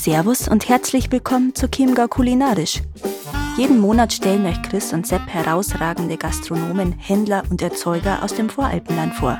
Servus 0.00 0.48
und 0.48 0.66
herzlich 0.66 1.12
willkommen 1.12 1.54
zu 1.54 1.70
Chiemgau 1.70 2.08
Kulinarisch. 2.08 2.80
Jeden 3.58 3.78
Monat 3.78 4.14
stellen 4.14 4.46
euch 4.46 4.62
Chris 4.62 4.94
und 4.94 5.06
Sepp 5.06 5.26
herausragende 5.26 6.16
Gastronomen, 6.16 6.92
Händler 6.92 7.42
und 7.50 7.60
Erzeuger 7.60 8.22
aus 8.22 8.34
dem 8.34 8.48
Voralpenland 8.48 9.12
vor. 9.12 9.38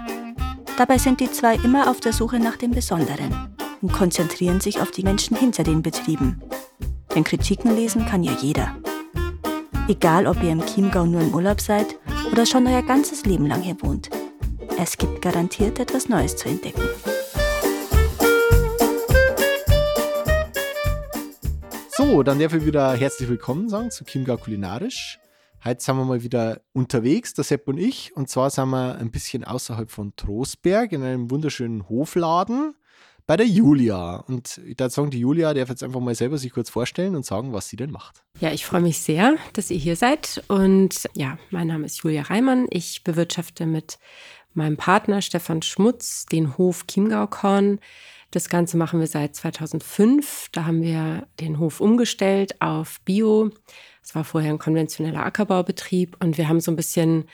Dabei 0.76 0.98
sind 0.98 1.20
die 1.20 1.32
zwei 1.32 1.54
immer 1.54 1.90
auf 1.90 2.00
der 2.00 2.12
Suche 2.12 2.38
nach 2.38 2.58
dem 2.58 2.72
Besonderen 2.72 3.56
und 3.80 3.90
konzentrieren 3.90 4.60
sich 4.60 4.82
auf 4.82 4.90
die 4.90 5.02
Menschen 5.02 5.34
hinter 5.34 5.62
den 5.62 5.80
Betrieben. 5.80 6.42
Denn 7.14 7.24
Kritiken 7.24 7.74
lesen 7.74 8.04
kann 8.04 8.22
ja 8.22 8.32
jeder. 8.42 8.76
Egal, 9.88 10.26
ob 10.26 10.42
ihr 10.42 10.50
im 10.50 10.66
Chiemgau 10.66 11.06
nur 11.06 11.22
im 11.22 11.34
Urlaub 11.34 11.62
seid 11.62 11.96
oder 12.32 12.44
schon 12.44 12.66
euer 12.66 12.82
ganzes 12.82 13.24
Leben 13.24 13.46
lang 13.46 13.62
hier 13.62 13.80
wohnt. 13.80 14.10
Es 14.78 14.98
gibt 14.98 15.22
garantiert 15.22 15.78
etwas 15.78 16.10
Neues 16.10 16.36
zu 16.36 16.50
entdecken. 16.50 16.82
Dann 22.10 22.40
darf 22.40 22.52
ich 22.52 22.66
wieder 22.66 22.92
herzlich 22.92 23.28
willkommen 23.28 23.68
sagen 23.70 23.92
zu 23.92 24.04
Chiemgau 24.04 24.36
Kulinarisch. 24.36 25.20
Heute 25.64 25.80
sind 25.80 25.96
wir 25.96 26.04
mal 26.04 26.22
wieder 26.22 26.60
unterwegs, 26.72 27.34
der 27.34 27.44
Sepp 27.44 27.66
und 27.68 27.78
ich. 27.78 28.14
Und 28.14 28.28
zwar 28.28 28.50
sind 28.50 28.68
wir 28.70 28.96
ein 28.96 29.12
bisschen 29.12 29.44
außerhalb 29.44 29.90
von 29.90 30.14
Trostberg 30.16 30.90
in 30.92 31.02
einem 31.04 31.30
wunderschönen 31.30 31.88
Hofladen 31.88 32.74
bei 33.26 33.36
der 33.36 33.46
Julia. 33.46 34.16
Und 34.16 34.58
ich 34.58 34.78
würde 34.78 34.90
sagen, 34.90 35.10
die 35.10 35.20
Julia 35.20 35.54
darf 35.54 35.70
jetzt 35.70 35.84
einfach 35.84 36.00
mal 36.00 36.14
selber 36.14 36.36
sich 36.36 36.52
kurz 36.52 36.68
vorstellen 36.68 37.14
und 37.14 37.24
sagen, 37.24 37.52
was 37.52 37.68
sie 37.68 37.76
denn 37.76 37.92
macht. 37.92 38.24
Ja, 38.40 38.50
ich 38.50 38.66
freue 38.66 38.82
mich 38.82 38.98
sehr, 38.98 39.36
dass 39.52 39.70
ihr 39.70 39.78
hier 39.78 39.96
seid. 39.96 40.42
Und 40.48 41.08
ja, 41.14 41.38
mein 41.50 41.68
Name 41.68 41.86
ist 41.86 42.02
Julia 42.02 42.22
Reimann. 42.22 42.66
Ich 42.70 43.02
bewirtschafte 43.04 43.66
mit 43.66 43.98
meinem 44.52 44.76
Partner 44.76 45.22
Stefan 45.22 45.62
Schmutz 45.62 46.26
den 46.26 46.58
Hof 46.58 46.86
Chiemgaukorn. 46.86 47.78
Das 48.30 48.48
Ganze 48.48 48.76
machen 48.76 49.00
wir 49.00 49.08
seit 49.08 49.34
2005. 49.34 50.50
Da 50.52 50.64
haben 50.64 50.82
wir 50.82 51.26
den 51.40 51.58
Hof 51.58 51.80
umgestellt 51.80 52.60
auf 52.60 53.00
Bio. 53.00 53.50
Es 54.02 54.14
war 54.14 54.22
vorher 54.22 54.52
ein 54.52 54.58
konventioneller 54.58 55.24
Ackerbaubetrieb 55.24 56.16
und 56.20 56.38
wir 56.38 56.48
haben 56.48 56.60
so 56.60 56.70
ein 56.70 56.76
bisschen 56.76 57.24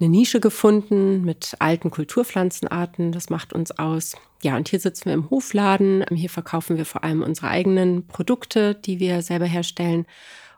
eine 0.00 0.08
Nische 0.08 0.40
gefunden 0.40 1.24
mit 1.24 1.54
alten 1.60 1.90
Kulturpflanzenarten. 1.90 3.12
Das 3.12 3.30
macht 3.30 3.52
uns 3.52 3.70
aus. 3.78 4.16
Ja, 4.42 4.56
und 4.56 4.68
hier 4.68 4.80
sitzen 4.80 5.04
wir 5.06 5.12
im 5.12 5.30
Hofladen. 5.30 6.04
Hier 6.10 6.30
verkaufen 6.30 6.76
wir 6.76 6.86
vor 6.86 7.04
allem 7.04 7.22
unsere 7.22 7.48
eigenen 7.48 8.06
Produkte, 8.06 8.74
die 8.74 8.98
wir 8.98 9.22
selber 9.22 9.46
herstellen. 9.46 10.06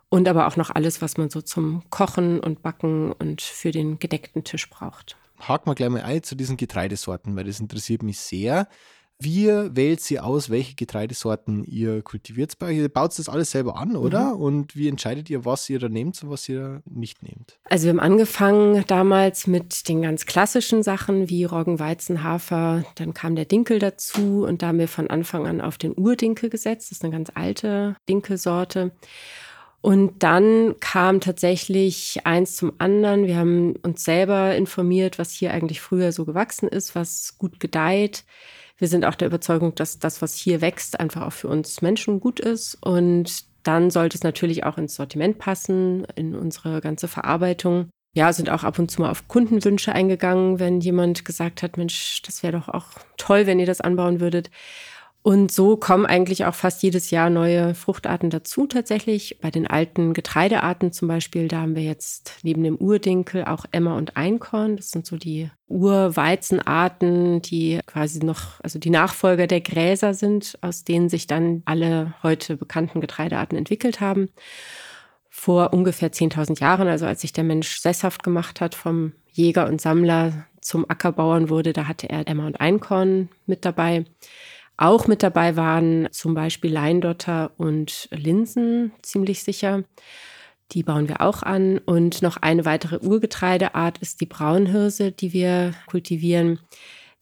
Und 0.09 0.27
aber 0.27 0.47
auch 0.47 0.55
noch 0.55 0.69
alles, 0.69 1.01
was 1.01 1.17
man 1.17 1.29
so 1.29 1.41
zum 1.41 1.83
Kochen 1.89 2.39
und 2.39 2.61
Backen 2.61 3.11
und 3.11 3.41
für 3.41 3.71
den 3.71 3.99
gedeckten 3.99 4.43
Tisch 4.43 4.69
braucht. 4.69 5.17
Haken 5.39 5.69
wir 5.69 5.75
gleich 5.75 5.89
mal 5.89 6.01
ein 6.01 6.23
zu 6.23 6.35
diesen 6.35 6.55
Getreidesorten, 6.57 7.35
weil 7.35 7.43
das 7.43 7.59
interessiert 7.59 8.01
mich 8.01 8.19
sehr. 8.19 8.67
Wie 9.23 9.47
wählt 9.47 10.01
sie 10.01 10.19
aus, 10.19 10.49
welche 10.49 10.75
Getreidesorten 10.75 11.63
ihr 11.63 12.01
kultiviert? 12.01 12.57
Ihr 12.69 12.89
baut 12.89 13.17
das 13.17 13.29
alles 13.29 13.51
selber 13.51 13.77
an, 13.77 13.95
oder? 13.95 14.35
Mhm. 14.35 14.41
Und 14.41 14.75
wie 14.75 14.89
entscheidet 14.89 15.29
ihr, 15.29 15.45
was 15.45 15.69
ihr 15.69 15.79
da 15.79 15.87
nehmt 15.87 16.21
und 16.23 16.29
was 16.29 16.49
ihr 16.49 16.81
nicht 16.85 17.23
nehmt? 17.23 17.57
Also 17.69 17.85
wir 17.85 17.91
haben 17.91 17.99
angefangen 17.99 18.83
damals 18.87 19.47
mit 19.47 19.87
den 19.87 20.01
ganz 20.01 20.25
klassischen 20.25 20.83
Sachen 20.83 21.29
wie 21.29 21.45
Roggen, 21.45 21.79
Weizen, 21.79 22.23
Hafer. 22.23 22.83
Dann 22.95 23.13
kam 23.13 23.35
der 23.35 23.45
Dinkel 23.45 23.79
dazu 23.79 24.43
und 24.45 24.61
da 24.61 24.67
haben 24.67 24.79
wir 24.79 24.89
von 24.89 25.09
Anfang 25.09 25.47
an 25.47 25.61
auf 25.61 25.77
den 25.77 25.97
Urdinkel 25.97 26.49
gesetzt. 26.49 26.91
Das 26.91 26.97
ist 26.97 27.03
eine 27.03 27.13
ganz 27.13 27.31
alte 27.33 27.95
Dinkelsorte. 28.09 28.91
Und 29.79 30.23
dann 30.23 30.75
kam 30.79 31.21
tatsächlich 31.21 32.25
eins 32.25 32.55
zum 32.55 32.73
anderen. 32.77 33.25
Wir 33.25 33.37
haben 33.37 33.75
uns 33.83 34.03
selber 34.03 34.55
informiert, 34.55 35.19
was 35.19 35.31
hier 35.31 35.51
eigentlich 35.51 35.81
früher 35.81 36.11
so 36.11 36.25
gewachsen 36.25 36.67
ist, 36.67 36.95
was 36.95 37.37
gut 37.37 37.59
gedeiht 37.59 38.25
wir 38.77 38.87
sind 38.87 39.05
auch 39.05 39.15
der 39.15 39.27
Überzeugung, 39.27 39.75
dass 39.75 39.99
das, 39.99 40.21
was 40.21 40.35
hier 40.35 40.61
wächst, 40.61 40.99
einfach 40.99 41.21
auch 41.23 41.33
für 41.33 41.47
uns 41.47 41.81
Menschen 41.81 42.19
gut 42.19 42.39
ist. 42.39 42.75
Und 42.81 43.45
dann 43.63 43.89
sollte 43.89 44.17
es 44.17 44.23
natürlich 44.23 44.63
auch 44.63 44.77
ins 44.77 44.95
Sortiment 44.95 45.37
passen, 45.37 46.05
in 46.15 46.35
unsere 46.35 46.81
ganze 46.81 47.07
Verarbeitung. 47.07 47.89
Ja, 48.15 48.31
sind 48.31 48.49
auch 48.49 48.63
ab 48.63 48.77
und 48.77 48.91
zu 48.91 49.01
mal 49.01 49.09
auf 49.09 49.27
Kundenwünsche 49.27 49.91
eingegangen, 49.91 50.59
wenn 50.59 50.81
jemand 50.81 51.25
gesagt 51.25 51.63
hat, 51.63 51.77
Mensch, 51.77 52.21
das 52.23 52.43
wäre 52.43 52.53
doch 52.53 52.69
auch 52.69 52.87
toll, 53.17 53.47
wenn 53.47 53.59
ihr 53.59 53.65
das 53.65 53.81
anbauen 53.81 54.19
würdet. 54.19 54.51
Und 55.25 55.53
so 55.53 55.77
kommen 55.77 56.05
eigentlich 56.05 56.43
auch 56.43 56.53
fast 56.53 56.83
jedes 56.83 57.09
Jahr 57.09 57.29
neue 57.29 57.75
Fruchtarten 57.75 58.29
dazu 58.29 58.67
tatsächlich. 58.67 59.39
Bei 59.39 59.51
den 59.51 59.65
alten 59.65 60.13
Getreidearten 60.13 60.91
zum 60.91 61.07
Beispiel, 61.07 61.47
da 61.47 61.61
haben 61.61 61.77
wir 61.77 61.83
jetzt 61.83 62.39
neben 62.43 62.61
dem 62.61 62.75
Urdinkel 62.75 63.45
auch 63.45 63.65
Emmer 63.71 63.95
und 63.95 64.17
Einkorn. 64.17 64.75
Das 64.75 64.91
sind 64.91 65.05
so 65.05 65.15
die 65.15 65.49
Urweizenarten, 65.69 67.41
die 67.41 67.79
quasi 67.85 68.19
noch, 68.19 68.59
also 68.63 68.79
die 68.79 68.89
Nachfolger 68.89 69.47
der 69.47 69.61
Gräser 69.61 70.13
sind, 70.13 70.57
aus 70.59 70.83
denen 70.83 71.07
sich 71.07 71.25
dann 71.25 71.63
alle 71.63 72.15
heute 72.21 72.57
bekannten 72.57 72.99
Getreidearten 72.99 73.57
entwickelt 73.57 74.01
haben. 74.01 74.27
Vor 75.29 75.71
ungefähr 75.71 76.11
10.000 76.11 76.59
Jahren, 76.59 76.89
also 76.89 77.05
als 77.05 77.21
sich 77.21 77.31
der 77.31 77.45
Mensch 77.45 77.77
sesshaft 77.79 78.23
gemacht 78.23 78.59
hat, 78.59 78.75
vom 78.75 79.13
Jäger 79.31 79.67
und 79.67 79.79
Sammler 79.79 80.47
zum 80.59 80.89
Ackerbauern 80.89 81.47
wurde, 81.47 81.71
da 81.71 81.87
hatte 81.87 82.09
er 82.09 82.27
Emmer 82.27 82.45
und 82.45 82.59
Einkorn 82.59 83.29
mit 83.45 83.63
dabei. 83.63 84.03
Auch 84.77 85.07
mit 85.07 85.23
dabei 85.23 85.55
waren 85.55 86.07
zum 86.11 86.33
Beispiel 86.33 86.71
Leindotter 86.71 87.51
und 87.57 88.09
Linsen, 88.11 88.91
ziemlich 89.01 89.43
sicher. 89.43 89.83
Die 90.71 90.83
bauen 90.83 91.07
wir 91.07 91.21
auch 91.21 91.43
an. 91.43 91.77
Und 91.77 92.21
noch 92.21 92.37
eine 92.37 92.65
weitere 92.65 92.97
Urgetreideart 92.97 93.99
ist 93.99 94.21
die 94.21 94.25
Braunhirse, 94.25 95.11
die 95.11 95.33
wir 95.33 95.73
kultivieren. 95.87 96.59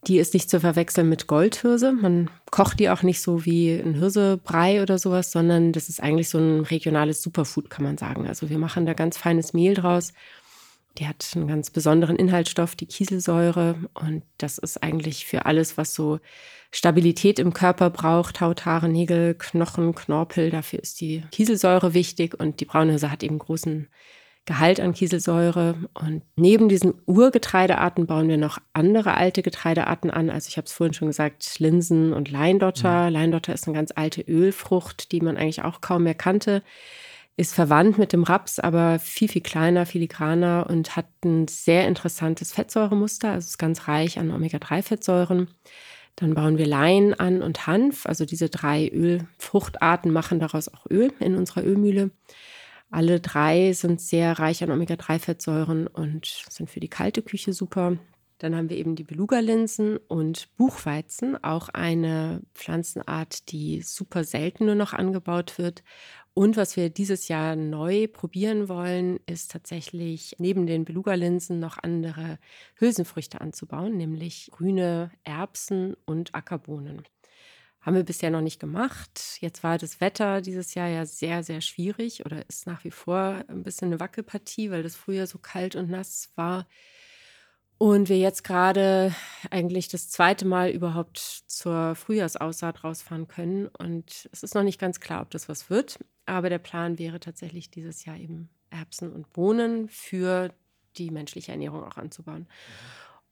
Die 0.08 0.18
ist 0.18 0.34
nicht 0.34 0.50
zu 0.50 0.60
verwechseln 0.60 1.10
mit 1.10 1.28
Goldhirse. 1.28 1.92
Man 1.92 2.30
kocht 2.50 2.80
die 2.80 2.90
auch 2.90 3.04
nicht 3.04 3.22
so 3.22 3.46
wie 3.46 3.72
ein 3.72 3.96
Hirsebrei 3.96 4.82
oder 4.82 4.98
sowas, 4.98 5.32
sondern 5.32 5.74
das 5.74 5.90
ist 5.90 6.02
eigentlich 6.02 6.30
so 6.30 6.40
ein 6.40 6.62
regionales 6.62 7.22
Superfood, 7.22 7.70
kann 7.70 7.84
man 7.84 7.98
sagen. 7.98 8.28
Also 8.28 8.50
wir 8.50 8.58
machen 8.58 8.86
da 8.86 8.94
ganz 8.94 9.18
feines 9.18 9.54
Mehl 9.54 9.76
draus 9.76 10.14
die 10.98 11.08
hat 11.08 11.26
einen 11.36 11.48
ganz 11.48 11.70
besonderen 11.70 12.16
Inhaltsstoff, 12.16 12.76
die 12.76 12.86
Kieselsäure. 12.86 13.76
Und 13.94 14.24
das 14.38 14.58
ist 14.58 14.82
eigentlich 14.84 15.26
für 15.26 15.46
alles, 15.46 15.78
was 15.78 15.94
so 15.94 16.20
Stabilität 16.72 17.40
im 17.40 17.54
Körper 17.54 17.90
braucht, 17.90 18.42
Haut, 18.42 18.66
Haare, 18.66 18.90
Nägel, 18.90 19.36
Knochen, 19.36 19.96
Knorpel. 19.96 20.50
Dafür 20.50 20.80
ist 20.80 21.02
die 21.02 21.24
Kieselsäure 21.32 21.94
wichtig. 21.94 22.40
Und 22.40 22.60
die 22.60 22.66
Braunhirse 22.66 23.12
hat 23.12 23.24
eben 23.24 23.40
großen 23.40 23.88
Gehalt 24.46 24.80
an 24.80 24.94
Kieselsäure. 24.94 25.76
Und 25.94 26.24
neben 26.36 26.68
diesen 26.68 26.94
Urgetreidearten 27.06 28.08
bauen 28.08 28.28
wir 28.28 28.38
noch 28.38 28.58
andere 28.74 29.16
alte 29.16 29.44
Getreidearten 29.44 30.12
an. 30.12 30.30
Also 30.30 30.50
ich 30.50 30.58
habe 30.58 30.66
es 30.66 30.74
vorhin 30.74 30.94
schon 30.94 31.08
gesagt, 31.08 31.60
Linsen 31.60 32.12
und 32.12 32.32
Leindotter. 32.32 33.08
Mhm. 33.08 33.14
Leindotter 33.14 33.54
ist 33.54 33.68
eine 33.68 33.78
ganz 33.78 33.92
alte 33.96 34.22
Ölfrucht, 34.22 35.12
die 35.12 35.22
man 35.22 35.38
eigentlich 35.38 35.64
auch 35.64 35.80
kaum 35.80 36.04
mehr 36.04 36.16
kannte 36.16 36.64
ist 37.38 37.56
verwandt 37.56 37.98
mit 37.98 38.14
dem 38.14 38.24
Raps, 38.24 38.60
aber 38.60 39.00
viel, 39.00 39.28
viel 39.28 39.42
kleiner, 39.42 39.86
filigraner 39.86 40.68
und 40.70 40.96
hat 40.96 41.08
ein 41.24 41.48
sehr 41.48 41.88
interessantes 41.88 42.54
Fettsäuremuster. 42.54 43.32
Also 43.32 43.48
ist 43.48 43.58
ganz 43.58 43.88
reich 43.88 44.20
an 44.20 44.32
Omega-3-Fettsäuren. 44.32 45.48
Dann 46.18 46.34
bauen 46.34 46.58
wir 46.58 46.68
Lein 46.68 47.14
an 47.14 47.42
und 47.42 47.68
Hanf. 47.68 48.06
Also 48.06 48.26
diese 48.26 48.50
drei 48.50 48.90
Ölfruchtarten 48.90 50.12
machen 50.12 50.40
daraus 50.40 50.68
auch 50.68 50.86
Öl 50.90 51.14
in 51.20 51.36
unserer 51.36 51.64
Ölmühle. 51.64 52.12
Alle 52.92 53.22
drei 53.22 53.72
sind 53.72 54.02
sehr 54.02 54.38
reich 54.38 54.64
an 54.64 54.72
Omega-3-Fettsäuren 54.72 55.88
und 55.88 56.44
sind 56.50 56.70
für 56.70 56.82
die 56.82 56.90
kalte 56.90 57.22
Küche 57.22 57.54
super. 57.54 57.98
Dann 58.40 58.56
haben 58.56 58.70
wir 58.70 58.78
eben 58.78 58.96
die 58.96 59.04
Beluga-Linsen 59.04 59.98
und 59.98 60.50
Buchweizen, 60.58 61.42
auch 61.44 61.70
eine 61.70 62.42
Pflanzenart, 62.56 63.52
die 63.52 63.82
super 63.82 64.24
selten 64.24 64.66
nur 64.66 64.76
noch 64.76 64.94
angebaut 64.94 65.60
wird 65.60 65.84
und 66.34 66.56
was 66.56 66.78
wir 66.78 66.90
dieses 66.90 67.28
Jahr 67.28 67.56
neu 67.56 68.08
probieren 68.08 68.70
wollen, 68.70 69.20
ist 69.26 69.52
tatsächlich 69.52 70.36
neben 70.40 70.66
den 70.66 70.86
Beluga-Linsen 70.86 71.60
noch 71.60 71.78
andere 71.82 72.40
Hülsenfrüchte 72.76 73.42
anzubauen, 73.42 73.98
nämlich 73.98 74.50
grüne 74.52 75.12
Erbsen 75.26 75.96
und 76.06 76.34
Ackerbohnen. 76.34 77.04
Haben 77.82 77.96
wir 77.96 78.04
bisher 78.04 78.30
noch 78.30 78.42
nicht 78.42 78.60
gemacht. 78.60 79.38
Jetzt 79.42 79.64
war 79.64 79.78
das 79.78 80.00
Wetter 80.00 80.42
dieses 80.42 80.76
Jahr 80.76 80.88
ja 80.88 81.06
sehr, 81.06 81.44
sehr 81.44 81.62
schwierig 81.62 82.26
oder 82.26 82.48
ist 82.48 82.68
nach 82.68 82.84
wie 82.84 82.92
vor 82.92 83.44
ein 83.48 83.64
bisschen 83.64 83.88
eine 83.88 84.00
Wackelpartie, 84.00 84.72
weil 84.72 84.84
das 84.84 84.96
Frühjahr 84.96 85.28
so 85.28 85.40
kalt 85.40 85.76
und 85.76 85.90
nass 85.90 86.32
war. 86.36 86.68
Und 87.82 88.10
wir 88.10 88.20
jetzt 88.20 88.44
gerade 88.44 89.12
eigentlich 89.50 89.88
das 89.88 90.08
zweite 90.12 90.46
Mal 90.46 90.70
überhaupt 90.70 91.18
zur 91.18 91.96
Frühjahrsaussaat 91.96 92.84
rausfahren 92.84 93.28
können. 93.28 93.70
Und 93.70 94.30
es 94.32 94.44
ist 94.44 94.54
noch 94.54 94.62
nicht 94.62 94.80
ganz 94.80 95.00
klar, 95.00 95.24
ob 95.24 95.32
das 95.32 95.50
was 95.50 95.72
wird. 95.72 95.98
Aber 96.28 96.52
der 96.52 96.60
Plan 96.60 97.00
wäre 97.00 97.20
tatsächlich 97.20 97.72
dieses 97.72 98.06
Jahr 98.06 98.18
eben 98.18 98.52
Erbsen 98.70 99.12
und 99.12 99.34
Bohnen 99.34 99.90
für 99.90 100.54
die 100.96 101.10
menschliche 101.10 101.54
Ernährung 101.54 101.84
auch 101.84 101.98
anzubauen. 101.98 102.48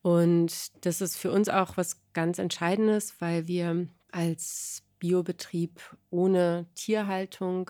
Und 0.01 0.84
das 0.84 1.00
ist 1.00 1.18
für 1.18 1.31
uns 1.31 1.48
auch 1.48 1.78
was 1.78 2.02
ganz 2.13 2.40
Entscheidendes, 2.40 3.22
weil 3.22 3.48
wir 3.48 3.88
als 4.12 4.81
Biobetrieb 4.98 5.80
ohne 6.10 6.66
Tierhaltung 6.74 7.69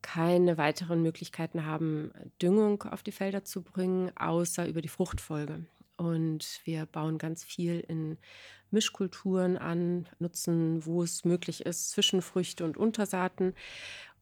keine 0.00 0.58
weiteren 0.58 1.02
Möglichkeiten 1.02 1.66
haben, 1.66 2.12
Düngung 2.40 2.84
auf 2.84 3.02
die 3.02 3.10
Felder 3.10 3.42
zu 3.42 3.62
bringen, 3.62 4.16
außer 4.16 4.68
über 4.68 4.80
die 4.80 4.86
Fruchtfolge. 4.86 5.66
Und 5.98 6.60
wir 6.64 6.86
bauen 6.86 7.18
ganz 7.18 7.44
viel 7.44 7.80
in 7.80 8.16
Mischkulturen 8.70 9.56
an, 9.56 10.08
nutzen, 10.18 10.86
wo 10.86 11.02
es 11.02 11.24
möglich 11.24 11.66
ist, 11.66 11.90
Zwischenfrüchte 11.90 12.64
und 12.64 12.76
Untersaaten. 12.76 13.54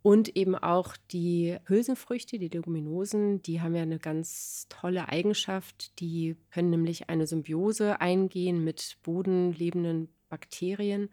Und 0.02 0.36
eben 0.36 0.54
auch 0.54 0.96
die 1.10 1.56
Hülsenfrüchte, 1.66 2.38
die 2.38 2.48
Leguminosen, 2.48 3.42
die 3.42 3.60
haben 3.60 3.74
ja 3.74 3.82
eine 3.82 3.98
ganz 3.98 4.66
tolle 4.68 5.08
Eigenschaft. 5.08 5.98
Die 5.98 6.36
können 6.50 6.70
nämlich 6.70 7.10
eine 7.10 7.26
Symbiose 7.26 8.00
eingehen 8.00 8.62
mit 8.62 8.98
bodenlebenden 9.02 10.08
Bakterien, 10.28 11.10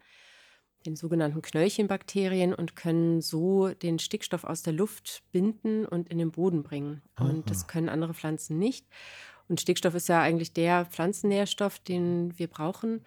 den 0.86 0.94
sogenannten 0.94 1.42
Knöllchenbakterien, 1.42 2.54
und 2.54 2.76
können 2.76 3.20
so 3.20 3.70
den 3.70 3.98
Stickstoff 3.98 4.44
aus 4.44 4.62
der 4.62 4.74
Luft 4.74 5.24
binden 5.32 5.86
und 5.86 6.08
in 6.08 6.18
den 6.18 6.30
Boden 6.30 6.62
bringen. 6.62 7.02
Und 7.18 7.50
das 7.50 7.66
können 7.66 7.88
andere 7.88 8.14
Pflanzen 8.14 8.58
nicht. 8.58 8.86
Und 9.48 9.60
Stickstoff 9.60 9.94
ist 9.94 10.08
ja 10.08 10.20
eigentlich 10.20 10.52
der 10.52 10.86
Pflanzennährstoff, 10.86 11.78
den 11.78 12.38
wir 12.38 12.48
brauchen. 12.48 13.04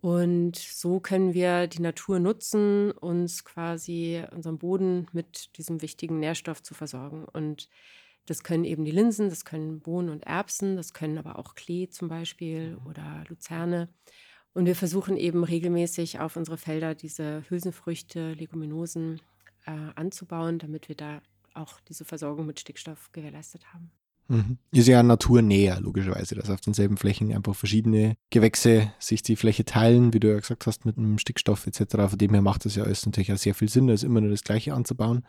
Und 0.00 0.56
so 0.56 1.00
können 1.00 1.34
wir 1.34 1.66
die 1.66 1.82
Natur 1.82 2.20
nutzen, 2.20 2.92
uns 2.92 3.44
quasi 3.44 4.22
unseren 4.30 4.58
Boden 4.58 5.08
mit 5.12 5.56
diesem 5.56 5.82
wichtigen 5.82 6.20
Nährstoff 6.20 6.62
zu 6.62 6.74
versorgen. 6.74 7.24
Und 7.24 7.68
das 8.26 8.42
können 8.42 8.64
eben 8.64 8.84
die 8.84 8.92
Linsen, 8.92 9.30
das 9.30 9.44
können 9.44 9.80
Bohnen 9.80 10.10
und 10.10 10.24
Erbsen, 10.24 10.76
das 10.76 10.92
können 10.92 11.18
aber 11.18 11.38
auch 11.38 11.54
Klee 11.54 11.88
zum 11.88 12.08
Beispiel 12.08 12.76
mhm. 12.76 12.86
oder 12.86 13.24
Luzerne. 13.28 13.88
Und 14.52 14.66
wir 14.66 14.76
versuchen 14.76 15.16
eben 15.16 15.44
regelmäßig 15.44 16.20
auf 16.20 16.36
unsere 16.36 16.56
Felder 16.56 16.94
diese 16.94 17.44
Hülsenfrüchte, 17.48 18.32
Leguminosen 18.32 19.20
äh, 19.66 19.72
anzubauen, 19.94 20.58
damit 20.58 20.88
wir 20.88 20.96
da 20.96 21.20
auch 21.54 21.80
diese 21.80 22.04
Versorgung 22.04 22.46
mit 22.46 22.60
Stickstoff 22.60 23.10
gewährleistet 23.12 23.72
haben. 23.72 23.90
Mhm. 24.28 24.58
Ist 24.72 24.88
ja 24.88 25.02
naturnäher, 25.02 25.80
logischerweise, 25.80 26.34
dass 26.34 26.50
auf 26.50 26.60
denselben 26.60 26.96
Flächen 26.96 27.32
einfach 27.32 27.54
verschiedene 27.54 28.16
Gewächse 28.30 28.92
sich 28.98 29.22
die 29.22 29.36
Fläche 29.36 29.64
teilen, 29.64 30.12
wie 30.12 30.20
du 30.20 30.28
ja 30.28 30.38
gesagt 30.38 30.66
hast, 30.66 30.84
mit 30.84 30.98
einem 30.98 31.18
Stickstoff 31.18 31.66
etc. 31.66 32.08
Von 32.08 32.18
dem 32.18 32.32
her 32.32 32.42
macht 32.42 32.64
das 32.64 32.74
ja 32.74 32.84
alles 32.84 33.06
natürlich 33.06 33.32
auch 33.32 33.38
sehr 33.38 33.54
viel 33.54 33.68
Sinn, 33.68 33.86
da 33.86 33.94
ist 33.94 34.04
immer 34.04 34.20
nur 34.20 34.30
das 34.30 34.44
Gleiche 34.44 34.74
anzubauen. 34.74 35.24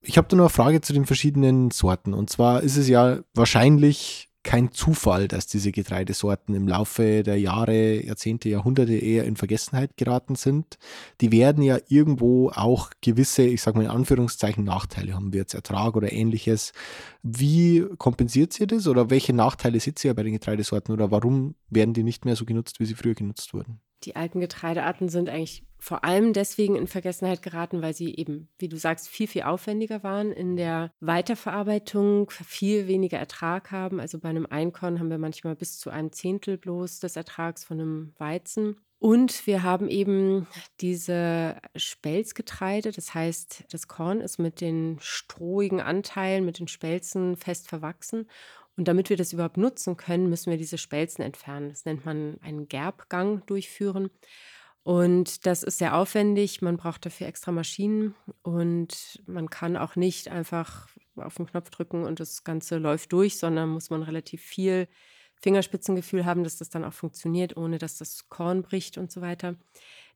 Ich 0.00 0.18
habe 0.18 0.28
da 0.28 0.36
noch 0.36 0.44
eine 0.44 0.50
Frage 0.50 0.80
zu 0.80 0.92
den 0.92 1.06
verschiedenen 1.06 1.70
Sorten. 1.70 2.12
Und 2.12 2.28
zwar 2.28 2.62
ist 2.62 2.76
es 2.76 2.88
ja 2.88 3.20
wahrscheinlich 3.32 4.28
kein 4.44 4.70
Zufall, 4.70 5.26
dass 5.26 5.46
diese 5.46 5.72
Getreidesorten 5.72 6.54
im 6.54 6.68
Laufe 6.68 7.22
der 7.22 7.40
Jahre, 7.40 8.04
Jahrzehnte, 8.04 8.48
Jahrhunderte 8.48 8.94
eher 8.94 9.24
in 9.24 9.36
Vergessenheit 9.36 9.96
geraten 9.96 10.36
sind. 10.36 10.78
Die 11.20 11.32
werden 11.32 11.62
ja 11.62 11.78
irgendwo 11.88 12.50
auch 12.50 12.90
gewisse, 13.00 13.42
ich 13.42 13.62
sage 13.62 13.78
mal 13.78 13.84
in 13.84 13.90
Anführungszeichen, 13.90 14.62
Nachteile 14.62 15.14
haben, 15.14 15.32
wie 15.32 15.38
jetzt 15.38 15.54
Ertrag 15.54 15.96
oder 15.96 16.12
ähnliches. 16.12 16.72
Wie 17.22 17.84
kompensiert 17.98 18.60
ihr 18.60 18.66
das 18.66 18.86
oder 18.86 19.10
welche 19.10 19.32
Nachteile 19.32 19.80
seht 19.80 20.04
ihr 20.04 20.14
bei 20.14 20.22
den 20.22 20.34
Getreidesorten 20.34 20.94
oder 20.94 21.10
warum 21.10 21.54
werden 21.70 21.94
die 21.94 22.04
nicht 22.04 22.24
mehr 22.24 22.36
so 22.36 22.44
genutzt, 22.44 22.78
wie 22.78 22.86
sie 22.86 22.94
früher 22.94 23.14
genutzt 23.14 23.54
wurden? 23.54 23.80
Die 24.04 24.16
alten 24.16 24.40
Getreidearten 24.40 25.08
sind 25.08 25.30
eigentlich 25.30 25.64
vor 25.84 26.02
allem 26.02 26.32
deswegen 26.32 26.76
in 26.76 26.86
Vergessenheit 26.86 27.42
geraten, 27.42 27.82
weil 27.82 27.92
sie 27.92 28.14
eben, 28.14 28.48
wie 28.58 28.70
du 28.70 28.78
sagst, 28.78 29.06
viel, 29.06 29.26
viel 29.26 29.42
aufwendiger 29.42 30.02
waren 30.02 30.32
in 30.32 30.56
der 30.56 30.90
Weiterverarbeitung, 31.00 32.30
viel 32.30 32.88
weniger 32.88 33.18
Ertrag 33.18 33.70
haben. 33.70 34.00
Also 34.00 34.18
bei 34.18 34.30
einem 34.30 34.46
Einkorn 34.46 34.98
haben 34.98 35.10
wir 35.10 35.18
manchmal 35.18 35.56
bis 35.56 35.78
zu 35.78 35.90
einem 35.90 36.10
Zehntel 36.10 36.56
bloß 36.56 37.00
des 37.00 37.16
Ertrags 37.16 37.64
von 37.64 37.78
einem 37.78 38.14
Weizen. 38.16 38.78
Und 38.98 39.46
wir 39.46 39.62
haben 39.62 39.90
eben 39.90 40.46
diese 40.80 41.56
Spelzgetreide, 41.76 42.90
das 42.90 43.12
heißt, 43.12 43.64
das 43.70 43.86
Korn 43.86 44.22
ist 44.22 44.38
mit 44.38 44.62
den 44.62 44.96
strohigen 45.02 45.82
Anteilen, 45.82 46.46
mit 46.46 46.60
den 46.60 46.68
Spelzen 46.68 47.36
fest 47.36 47.68
verwachsen. 47.68 48.30
Und 48.78 48.88
damit 48.88 49.10
wir 49.10 49.18
das 49.18 49.34
überhaupt 49.34 49.58
nutzen 49.58 49.98
können, 49.98 50.30
müssen 50.30 50.50
wir 50.50 50.56
diese 50.56 50.78
Spelzen 50.78 51.22
entfernen. 51.22 51.68
Das 51.68 51.84
nennt 51.84 52.06
man 52.06 52.38
einen 52.40 52.68
Gerbgang 52.68 53.44
durchführen. 53.44 54.08
Und 54.84 55.46
das 55.46 55.62
ist 55.62 55.78
sehr 55.78 55.96
aufwendig. 55.96 56.60
Man 56.60 56.76
braucht 56.76 57.06
dafür 57.06 57.26
extra 57.26 57.50
Maschinen 57.52 58.14
und 58.42 59.22
man 59.26 59.48
kann 59.48 59.78
auch 59.78 59.96
nicht 59.96 60.28
einfach 60.28 60.88
auf 61.16 61.36
den 61.36 61.46
Knopf 61.46 61.70
drücken 61.70 62.04
und 62.04 62.20
das 62.20 62.44
Ganze 62.44 62.76
läuft 62.76 63.12
durch, 63.12 63.38
sondern 63.38 63.70
muss 63.70 63.88
man 63.88 64.02
relativ 64.02 64.42
viel 64.42 64.86
Fingerspitzengefühl 65.40 66.26
haben, 66.26 66.44
dass 66.44 66.58
das 66.58 66.68
dann 66.68 66.84
auch 66.84 66.92
funktioniert, 66.92 67.56
ohne 67.56 67.78
dass 67.78 67.96
das 67.96 68.28
Korn 68.28 68.62
bricht 68.62 68.98
und 68.98 69.10
so 69.10 69.22
weiter. 69.22 69.56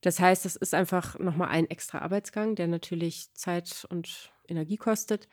Das 0.02 0.20
heißt, 0.20 0.44
es 0.44 0.54
ist 0.56 0.74
einfach 0.74 1.18
nochmal 1.18 1.48
ein 1.48 1.68
extra 1.70 2.00
Arbeitsgang, 2.00 2.54
der 2.54 2.68
natürlich 2.68 3.32
Zeit 3.34 3.86
und 3.88 4.32
Energie 4.46 4.76
kostet. 4.76 5.28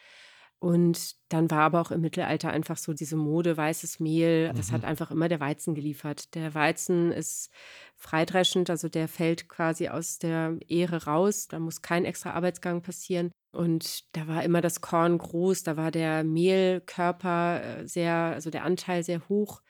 Und 0.59 1.15
dann 1.29 1.51
war 1.51 1.61
aber 1.61 1.81
auch 1.81 1.91
im 1.91 2.01
Mittelalter 2.01 2.49
einfach 2.49 2.77
so 2.77 2.93
diese 2.93 3.17
Mode, 3.17 3.57
weißes 3.57 3.99
Mehl, 3.99 4.51
das 4.55 4.71
hat 4.71 4.81
mhm. 4.81 4.87
einfach 4.87 5.11
immer 5.11 5.27
der 5.27 5.39
Weizen 5.39 5.75
geliefert. 5.75 6.33
Der 6.33 6.55
Weizen 6.55 7.11
ist 7.11 7.51
freidreschend, 7.97 8.69
also 8.69 8.89
der 8.89 9.07
fällt 9.07 9.49
quasi 9.49 9.89
aus 9.89 10.17
der 10.17 10.57
Ehre 10.67 11.05
raus, 11.05 11.47
da 11.47 11.59
muss 11.59 11.81
kein 11.81 12.05
extra 12.05 12.31
Arbeitsgang 12.31 12.81
passieren. 12.81 13.31
Und 13.51 14.15
da 14.15 14.27
war 14.27 14.43
immer 14.43 14.61
das 14.61 14.81
Korn 14.81 15.17
groß, 15.17 15.63
da 15.63 15.77
war 15.77 15.91
der 15.91 16.23
Mehlkörper 16.23 17.61
äh, 17.63 17.87
sehr, 17.87 18.13
also 18.13 18.49
der 18.49 18.63
Anteil 18.63 19.03
sehr 19.03 19.27
hoch. 19.29 19.61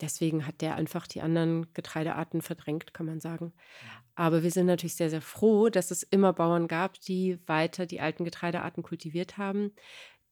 Deswegen 0.00 0.46
hat 0.46 0.60
der 0.60 0.74
einfach 0.74 1.06
die 1.06 1.22
anderen 1.22 1.72
Getreidearten 1.72 2.42
verdrängt, 2.42 2.92
kann 2.92 3.06
man 3.06 3.20
sagen. 3.20 3.52
Aber 4.14 4.42
wir 4.42 4.50
sind 4.50 4.66
natürlich 4.66 4.96
sehr, 4.96 5.10
sehr 5.10 5.20
froh, 5.20 5.68
dass 5.68 5.90
es 5.90 6.02
immer 6.02 6.32
Bauern 6.32 6.68
gab, 6.68 7.00
die 7.00 7.38
weiter 7.46 7.86
die 7.86 8.00
alten 8.00 8.24
Getreidearten 8.24 8.82
kultiviert 8.82 9.36
haben. 9.38 9.72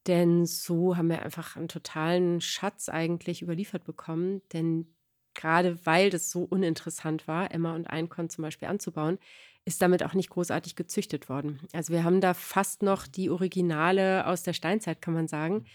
Denn 0.07 0.45
so 0.45 0.97
haben 0.97 1.09
wir 1.09 1.23
einfach 1.23 1.55
einen 1.55 1.67
totalen 1.67 2.41
Schatz 2.41 2.89
eigentlich 2.89 3.41
überliefert 3.41 3.83
bekommen. 3.83 4.41
Denn 4.53 4.93
gerade 5.33 5.85
weil 5.85 6.09
das 6.09 6.31
so 6.31 6.43
uninteressant 6.43 7.27
war, 7.27 7.51
Emma 7.51 7.75
und 7.75 7.87
Einkorn 7.87 8.29
zum 8.29 8.43
Beispiel 8.43 8.67
anzubauen, 8.67 9.19
ist 9.65 9.81
damit 9.81 10.03
auch 10.03 10.13
nicht 10.13 10.29
großartig 10.29 10.75
gezüchtet 10.75 11.27
worden. 11.27 11.59
Also 11.73 11.91
wir 11.91 12.03
haben 12.03 12.21
da 12.21 12.33
fast 12.33 12.83
noch 12.83 13.07
die 13.07 13.29
Originale 13.29 14.27
aus 14.27 14.43
der 14.43 14.53
Steinzeit, 14.53 15.01
kann 15.01 15.15
man 15.15 15.27
sagen, 15.27 15.65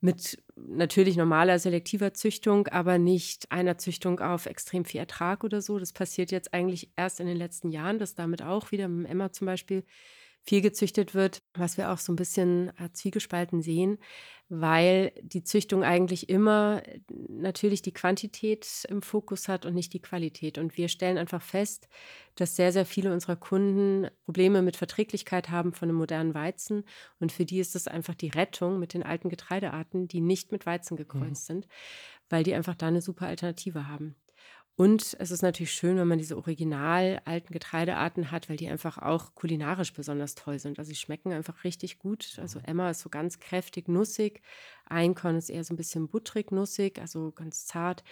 mit 0.00 0.42
natürlich 0.56 1.16
normaler 1.16 1.58
selektiver 1.58 2.14
Züchtung, 2.14 2.68
aber 2.68 2.98
nicht 2.98 3.50
einer 3.50 3.78
Züchtung 3.78 4.20
auf 4.20 4.46
extrem 4.46 4.84
viel 4.84 5.00
Ertrag 5.00 5.42
oder 5.44 5.62
so. 5.62 5.78
Das 5.78 5.92
passiert 5.92 6.30
jetzt 6.30 6.52
eigentlich 6.52 6.90
erst 6.94 7.20
in 7.20 7.26
den 7.26 7.38
letzten 7.38 7.70
Jahren, 7.70 7.98
dass 7.98 8.14
damit 8.14 8.42
auch 8.42 8.70
wieder 8.70 8.86
mit 8.86 9.10
Emma 9.10 9.32
zum 9.32 9.46
Beispiel 9.46 9.84
viel 10.46 10.60
gezüchtet 10.60 11.14
wird, 11.14 11.42
was 11.54 11.78
wir 11.78 11.90
auch 11.90 11.98
so 11.98 12.12
ein 12.12 12.16
bisschen 12.16 12.68
äh, 12.78 12.90
zwiegespalten 12.92 13.62
sehen, 13.62 13.98
weil 14.50 15.12
die 15.22 15.42
Züchtung 15.42 15.82
eigentlich 15.82 16.28
immer 16.28 16.82
äh, 16.86 17.00
natürlich 17.28 17.80
die 17.80 17.94
Quantität 17.94 18.84
im 18.88 19.00
Fokus 19.00 19.48
hat 19.48 19.64
und 19.64 19.74
nicht 19.74 19.94
die 19.94 20.02
Qualität. 20.02 20.58
Und 20.58 20.76
wir 20.76 20.88
stellen 20.88 21.16
einfach 21.16 21.40
fest, 21.40 21.88
dass 22.34 22.56
sehr, 22.56 22.72
sehr 22.72 22.84
viele 22.84 23.12
unserer 23.12 23.36
Kunden 23.36 24.10
Probleme 24.26 24.60
mit 24.60 24.76
Verträglichkeit 24.76 25.48
haben 25.48 25.72
von 25.72 25.88
einem 25.88 25.98
modernen 25.98 26.34
Weizen. 26.34 26.84
Und 27.20 27.32
für 27.32 27.46
die 27.46 27.58
ist 27.58 27.74
das 27.74 27.88
einfach 27.88 28.14
die 28.14 28.28
Rettung 28.28 28.78
mit 28.78 28.92
den 28.92 29.02
alten 29.02 29.30
Getreidearten, 29.30 30.08
die 30.08 30.20
nicht 30.20 30.52
mit 30.52 30.66
Weizen 30.66 30.96
gekreuzt 30.96 31.48
mhm. 31.48 31.54
sind, 31.54 31.68
weil 32.28 32.42
die 32.42 32.54
einfach 32.54 32.74
da 32.74 32.88
eine 32.88 33.00
super 33.00 33.26
Alternative 33.28 33.88
haben. 33.88 34.14
Und 34.76 35.16
es 35.20 35.30
ist 35.30 35.42
natürlich 35.42 35.70
schön, 35.70 35.96
wenn 35.98 36.08
man 36.08 36.18
diese 36.18 36.36
original 36.36 37.20
alten 37.24 37.52
Getreidearten 37.52 38.32
hat, 38.32 38.48
weil 38.50 38.56
die 38.56 38.68
einfach 38.68 38.98
auch 38.98 39.34
kulinarisch 39.36 39.92
besonders 39.92 40.34
toll 40.34 40.58
sind. 40.58 40.80
Also 40.80 40.88
sie 40.88 40.96
schmecken 40.96 41.32
einfach 41.32 41.62
richtig 41.62 42.00
gut. 42.00 42.38
Also 42.40 42.58
mhm. 42.58 42.64
Emma 42.64 42.90
ist 42.90 43.00
so 43.00 43.08
ganz 43.08 43.38
kräftig 43.38 43.88
nussig, 43.88 44.42
Einkorn 44.86 45.36
ist 45.36 45.48
eher 45.48 45.62
so 45.62 45.74
ein 45.74 45.76
bisschen 45.76 46.08
butterig 46.08 46.50
nussig, 46.50 46.98
also 46.98 47.30
ganz 47.30 47.66
zart. 47.66 48.02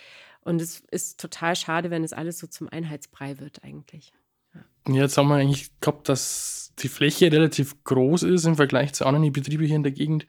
Und 0.43 0.63
es 0.63 0.81
ist 0.93 1.21
total 1.21 1.57
schade, 1.57 1.91
wenn 1.91 2.05
es 2.05 2.13
alles 2.13 2.39
so 2.39 2.47
zum 2.47 2.69
Einheitsbrei 2.69 3.41
wird 3.41 3.65
eigentlich. 3.65 4.13
Ja. 4.55 4.95
Jetzt 4.95 5.19
haben 5.19 5.29
wir 5.29 5.37
eigentlich 5.37 5.79
gehabt, 5.81 6.09
dass 6.09 6.73
die 6.79 6.89
Fläche 6.89 7.31
relativ 7.33 7.83
groß 7.83 8.23
ist 8.23 8.45
im 8.45 8.55
Vergleich 8.55 8.93
zu 8.93 9.05
anderen 9.05 9.33
Betrieben 9.33 9.65
hier 9.65 9.77
in 9.77 9.83
der 9.83 9.93
Gegend 9.93 10.27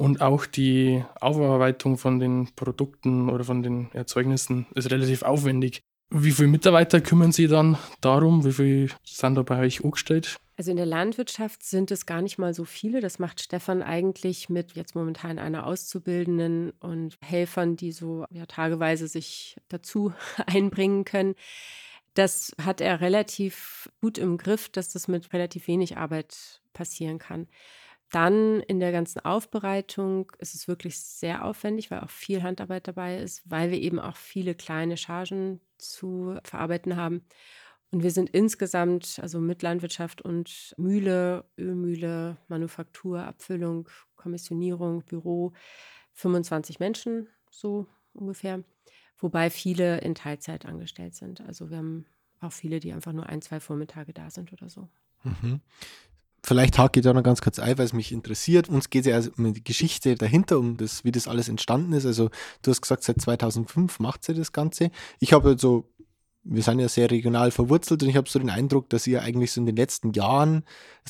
und 0.00 0.22
auch 0.22 0.46
die 0.46 1.04
Aufarbeitung 1.20 1.98
von 1.98 2.18
den 2.18 2.48
Produkten 2.56 3.28
oder 3.28 3.44
von 3.44 3.62
den 3.62 3.92
Erzeugnissen 3.92 4.66
ist 4.74 4.90
relativ 4.90 5.22
aufwendig. 5.22 5.82
Wie 6.08 6.30
viele 6.30 6.48
Mitarbeiter 6.48 7.02
kümmern 7.02 7.32
Sie 7.32 7.48
dann 7.48 7.76
darum? 8.00 8.42
Wie 8.46 8.52
viele 8.52 8.88
sind 9.04 9.34
da 9.34 9.42
bei 9.42 9.60
euch 9.60 9.84
angestellt? 9.84 10.38
Also 10.56 10.70
in 10.70 10.78
der 10.78 10.86
Landwirtschaft 10.86 11.62
sind 11.62 11.90
es 11.90 12.06
gar 12.06 12.22
nicht 12.22 12.38
mal 12.38 12.54
so 12.54 12.64
viele. 12.64 13.00
Das 13.00 13.18
macht 13.18 13.42
Stefan 13.42 13.82
eigentlich 13.82 14.48
mit 14.48 14.72
jetzt 14.72 14.94
momentan 14.94 15.38
einer 15.38 15.66
Auszubildenden 15.66 16.72
und 16.80 17.18
Helfern, 17.22 17.76
die 17.76 17.92
so 17.92 18.24
ja, 18.30 18.46
tageweise 18.46 19.06
sich 19.06 19.58
dazu 19.68 20.14
einbringen 20.46 21.04
können. 21.04 21.34
Das 22.14 22.52
hat 22.60 22.80
er 22.80 23.02
relativ 23.02 23.90
gut 24.00 24.16
im 24.16 24.38
Griff, 24.38 24.70
dass 24.70 24.88
das 24.88 25.08
mit 25.08 25.32
relativ 25.34 25.68
wenig 25.68 25.98
Arbeit 25.98 26.62
passieren 26.72 27.18
kann. 27.18 27.48
Dann 28.10 28.60
in 28.60 28.80
der 28.80 28.92
ganzen 28.92 29.20
Aufbereitung 29.20 30.32
ist 30.38 30.54
es 30.54 30.66
wirklich 30.66 30.98
sehr 31.00 31.44
aufwendig, 31.44 31.90
weil 31.90 32.00
auch 32.00 32.10
viel 32.10 32.42
Handarbeit 32.42 32.88
dabei 32.88 33.18
ist, 33.18 33.48
weil 33.48 33.70
wir 33.70 33.80
eben 33.80 33.98
auch 33.98 34.16
viele 34.16 34.54
kleine 34.54 34.96
Chargen 34.96 35.60
zu 35.78 36.36
verarbeiten 36.42 36.96
haben. 36.96 37.24
Und 37.92 38.02
wir 38.02 38.10
sind 38.10 38.30
insgesamt, 38.30 39.18
also 39.20 39.40
mit 39.40 39.62
Landwirtschaft 39.62 40.22
und 40.22 40.74
Mühle, 40.76 41.44
Ölmühle, 41.58 42.36
Manufaktur, 42.48 43.22
Abfüllung, 43.24 43.88
Kommissionierung, 44.16 45.02
Büro, 45.04 45.52
25 46.12 46.78
Menschen 46.78 47.28
so 47.50 47.86
ungefähr 48.12 48.62
wobei 49.22 49.50
viele 49.50 49.98
in 49.98 50.14
Teilzeit 50.14 50.66
angestellt 50.66 51.14
sind. 51.14 51.40
Also 51.42 51.70
wir 51.70 51.78
haben 51.78 52.06
auch 52.40 52.52
viele, 52.52 52.80
die 52.80 52.92
einfach 52.92 53.12
nur 53.12 53.26
ein, 53.26 53.42
zwei 53.42 53.60
Vormittage 53.60 54.12
da 54.12 54.30
sind 54.30 54.52
oder 54.52 54.68
so. 54.68 54.88
Mhm. 55.22 55.60
Vielleicht 56.42 56.78
hake 56.78 57.00
ich 57.00 57.04
da 57.04 57.12
noch 57.12 57.22
ganz 57.22 57.42
kurz 57.42 57.58
ein, 57.58 57.76
weil 57.78 57.84
es 57.84 57.92
mich 57.92 58.12
interessiert. 58.12 58.68
Uns 58.68 58.90
geht 58.90 59.02
es 59.02 59.06
ja 59.08 59.14
also 59.14 59.30
um 59.36 59.52
die 59.52 59.62
Geschichte 59.62 60.14
dahinter, 60.14 60.58
um 60.58 60.76
das, 60.76 61.04
wie 61.04 61.12
das 61.12 61.28
alles 61.28 61.48
entstanden 61.48 61.92
ist. 61.92 62.06
Also 62.06 62.30
du 62.62 62.70
hast 62.70 62.80
gesagt, 62.80 63.04
seit 63.04 63.20
2005 63.20 64.00
macht 64.00 64.24
sie 64.24 64.34
das 64.34 64.52
Ganze. 64.52 64.90
Ich 65.18 65.32
habe 65.32 65.56
so 65.58 65.90
wir 66.42 66.62
sind 66.62 66.78
ja 66.78 66.88
sehr 66.88 67.10
regional 67.10 67.50
verwurzelt 67.50 68.02
und 68.02 68.08
ich 68.08 68.16
habe 68.16 68.28
so 68.28 68.38
den 68.38 68.50
Eindruck, 68.50 68.88
dass 68.88 69.06
ihr 69.06 69.22
eigentlich 69.22 69.52
so 69.52 69.60
in 69.60 69.66
den 69.66 69.76
letzten 69.76 70.12
Jahren 70.12 70.64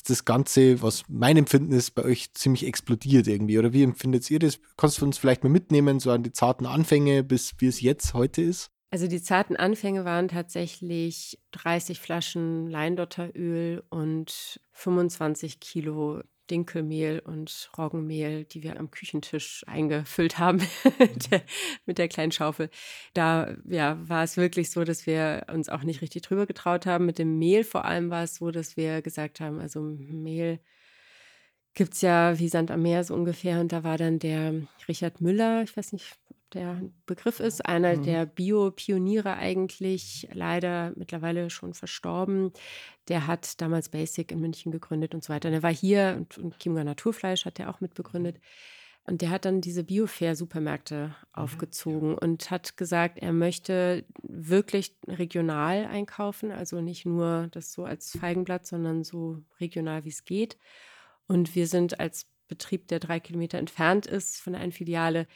das 0.05 0.25
Ganze, 0.25 0.81
was 0.81 1.03
mein 1.07 1.37
Empfinden 1.37 1.71
ist, 1.71 1.91
bei 1.91 2.03
euch 2.03 2.33
ziemlich 2.33 2.65
explodiert 2.65 3.27
irgendwie. 3.27 3.57
Oder 3.57 3.71
wie 3.71 3.83
empfindet 3.83 4.29
ihr 4.29 4.39
das? 4.39 4.59
Kannst 4.77 4.99
du 4.99 5.05
uns 5.05 5.17
vielleicht 5.17 5.43
mal 5.43 5.49
mitnehmen, 5.49 5.99
so 5.99 6.11
an 6.11 6.23
die 6.23 6.33
zarten 6.33 6.65
Anfänge, 6.65 7.23
bis 7.23 7.53
wie 7.59 7.67
es 7.67 7.81
jetzt 7.81 8.13
heute 8.13 8.41
ist? 8.41 8.71
Also 8.91 9.07
die 9.07 9.21
zarten 9.21 9.55
Anfänge 9.55 10.03
waren 10.03 10.27
tatsächlich 10.27 11.39
30 11.51 12.01
Flaschen 12.01 12.67
Leindotteröl 12.67 13.83
und 13.89 14.59
25 14.73 15.61
Kilo 15.61 16.21
Dinkelmehl 16.49 17.19
und 17.19 17.71
Roggenmehl, 17.77 18.43
die 18.43 18.61
wir 18.63 18.77
am 18.77 18.91
Küchentisch 18.91 19.63
eingefüllt 19.65 20.37
haben 20.37 20.61
mit, 21.85 21.97
der, 21.97 22.09
kleinen 22.09 22.33
Schaufel. 22.33 22.69
Da 23.13 23.55
ja, 23.65 23.97
war 24.09 24.23
es 24.23 24.35
wirklich 24.35 24.69
so, 24.69 24.83
dass 24.83 25.07
wir 25.07 25.45
uns 25.49 25.69
auch 25.69 25.83
nicht 25.83 26.01
richtig 26.01 26.23
drüber 26.23 26.45
getraut 26.45 26.85
haben. 26.85 27.05
Mit 27.05 27.17
dem 27.17 27.39
Mehl 27.39 27.63
vor 27.63 27.85
allem 27.85 28.09
war 28.09 28.23
es 28.23 28.35
so, 28.35 28.51
dass 28.51 28.75
wir 28.75 29.01
gesagt 29.01 29.39
haben, 29.39 29.61
also 29.61 29.81
Mehl 29.81 30.59
gibt 31.73 31.93
es 31.93 32.01
ja 32.01 32.37
wie 32.39 32.49
Sand 32.49 32.71
am 32.71 32.81
Meer 32.81 33.03
so 33.03 33.13
ungefähr. 33.13 33.59
Und 33.59 33.71
da 33.71 33.83
war 33.83 33.97
dann 33.97 34.19
der 34.19 34.53
Richard 34.87 35.21
Müller, 35.21 35.63
ich 35.63 35.75
weiß 35.75 35.93
nicht, 35.93 36.17
der 36.53 36.81
Begriff 37.05 37.39
ist, 37.39 37.65
einer 37.65 37.95
mhm. 37.95 38.03
der 38.03 38.25
Bio-Pioniere 38.25 39.35
eigentlich, 39.35 40.27
leider 40.33 40.91
mittlerweile 40.95 41.49
schon 41.49 41.73
verstorben. 41.73 42.51
Der 43.07 43.27
hat 43.27 43.61
damals 43.61 43.89
Basic 43.89 44.31
in 44.31 44.41
München 44.41 44.71
gegründet 44.71 45.13
und 45.13 45.23
so 45.23 45.31
weiter. 45.33 45.47
Und 45.47 45.55
er 45.55 45.63
war 45.63 45.73
hier 45.73 46.15
und, 46.17 46.37
und 46.37 46.59
Chiemgau 46.59 46.83
Naturfleisch 46.83 47.45
hat 47.45 47.59
er 47.59 47.69
auch 47.69 47.79
mitbegründet. 47.79 48.37
Und 49.05 49.21
der 49.21 49.31
hat 49.31 49.45
dann 49.45 49.61
diese 49.61 49.83
Biofair-Supermärkte 49.83 51.07
mhm. 51.07 51.13
aufgezogen 51.31 52.17
und 52.17 52.51
hat 52.51 52.77
gesagt, 52.77 53.17
er 53.17 53.33
möchte 53.33 54.05
wirklich 54.21 54.95
regional 55.07 55.85
einkaufen, 55.85 56.51
also 56.51 56.81
nicht 56.81 57.05
nur 57.05 57.47
das 57.51 57.73
so 57.73 57.85
als 57.85 58.11
Feigenblatt, 58.19 58.67
sondern 58.67 59.03
so 59.03 59.41
regional, 59.59 60.03
wie 60.03 60.09
es 60.09 60.25
geht. 60.25 60.57
Und 61.31 61.55
wir 61.55 61.65
sind 61.65 61.97
als 61.97 62.25
Betrieb, 62.49 62.89
der 62.89 62.99
drei 62.99 63.21
Kilometer 63.21 63.57
entfernt 63.57 64.05
ist 64.05 64.41
von 64.41 64.51
der 64.51 64.61
einen 64.61 64.73
Filiale, 64.73 65.27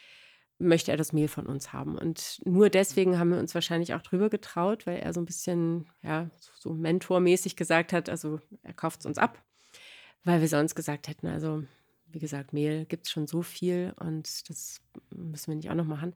möchte 0.58 0.92
er 0.92 0.98
das 0.98 1.14
Mehl 1.14 1.30
von 1.30 1.46
uns 1.46 1.72
haben. 1.72 1.98
Und 1.98 2.42
nur 2.44 2.70
deswegen 2.70 3.18
haben 3.18 3.30
wir 3.30 3.40
uns 3.40 3.56
wahrscheinlich 3.56 3.94
auch 3.94 4.02
drüber 4.02 4.30
getraut, 4.30 4.86
weil 4.86 4.98
er 4.98 5.14
so 5.14 5.22
ein 5.22 5.26
bisschen, 5.26 5.90
ja, 6.04 6.30
so 6.60 6.74
mentormäßig 6.74 7.56
gesagt 7.56 7.94
hat, 7.94 8.10
also 8.10 8.42
er 8.62 8.74
kauft 8.74 9.00
es 9.00 9.06
uns 9.06 9.18
ab, 9.18 9.42
weil 10.26 10.42
wir 10.42 10.50
sonst 10.50 10.76
gesagt 10.76 11.08
hätten, 11.08 11.28
also 11.28 11.64
wie 12.08 12.20
gesagt, 12.20 12.52
Mehl 12.52 12.86
gibt 12.86 13.06
es 13.06 13.12
schon 13.12 13.26
so 13.26 13.42
viel 13.42 13.94
und 13.98 14.50
das 14.50 14.82
müssen 15.12 15.48
wir 15.48 15.56
nicht 15.56 15.70
auch 15.70 15.76
noch 15.76 15.86
machen. 15.86 16.14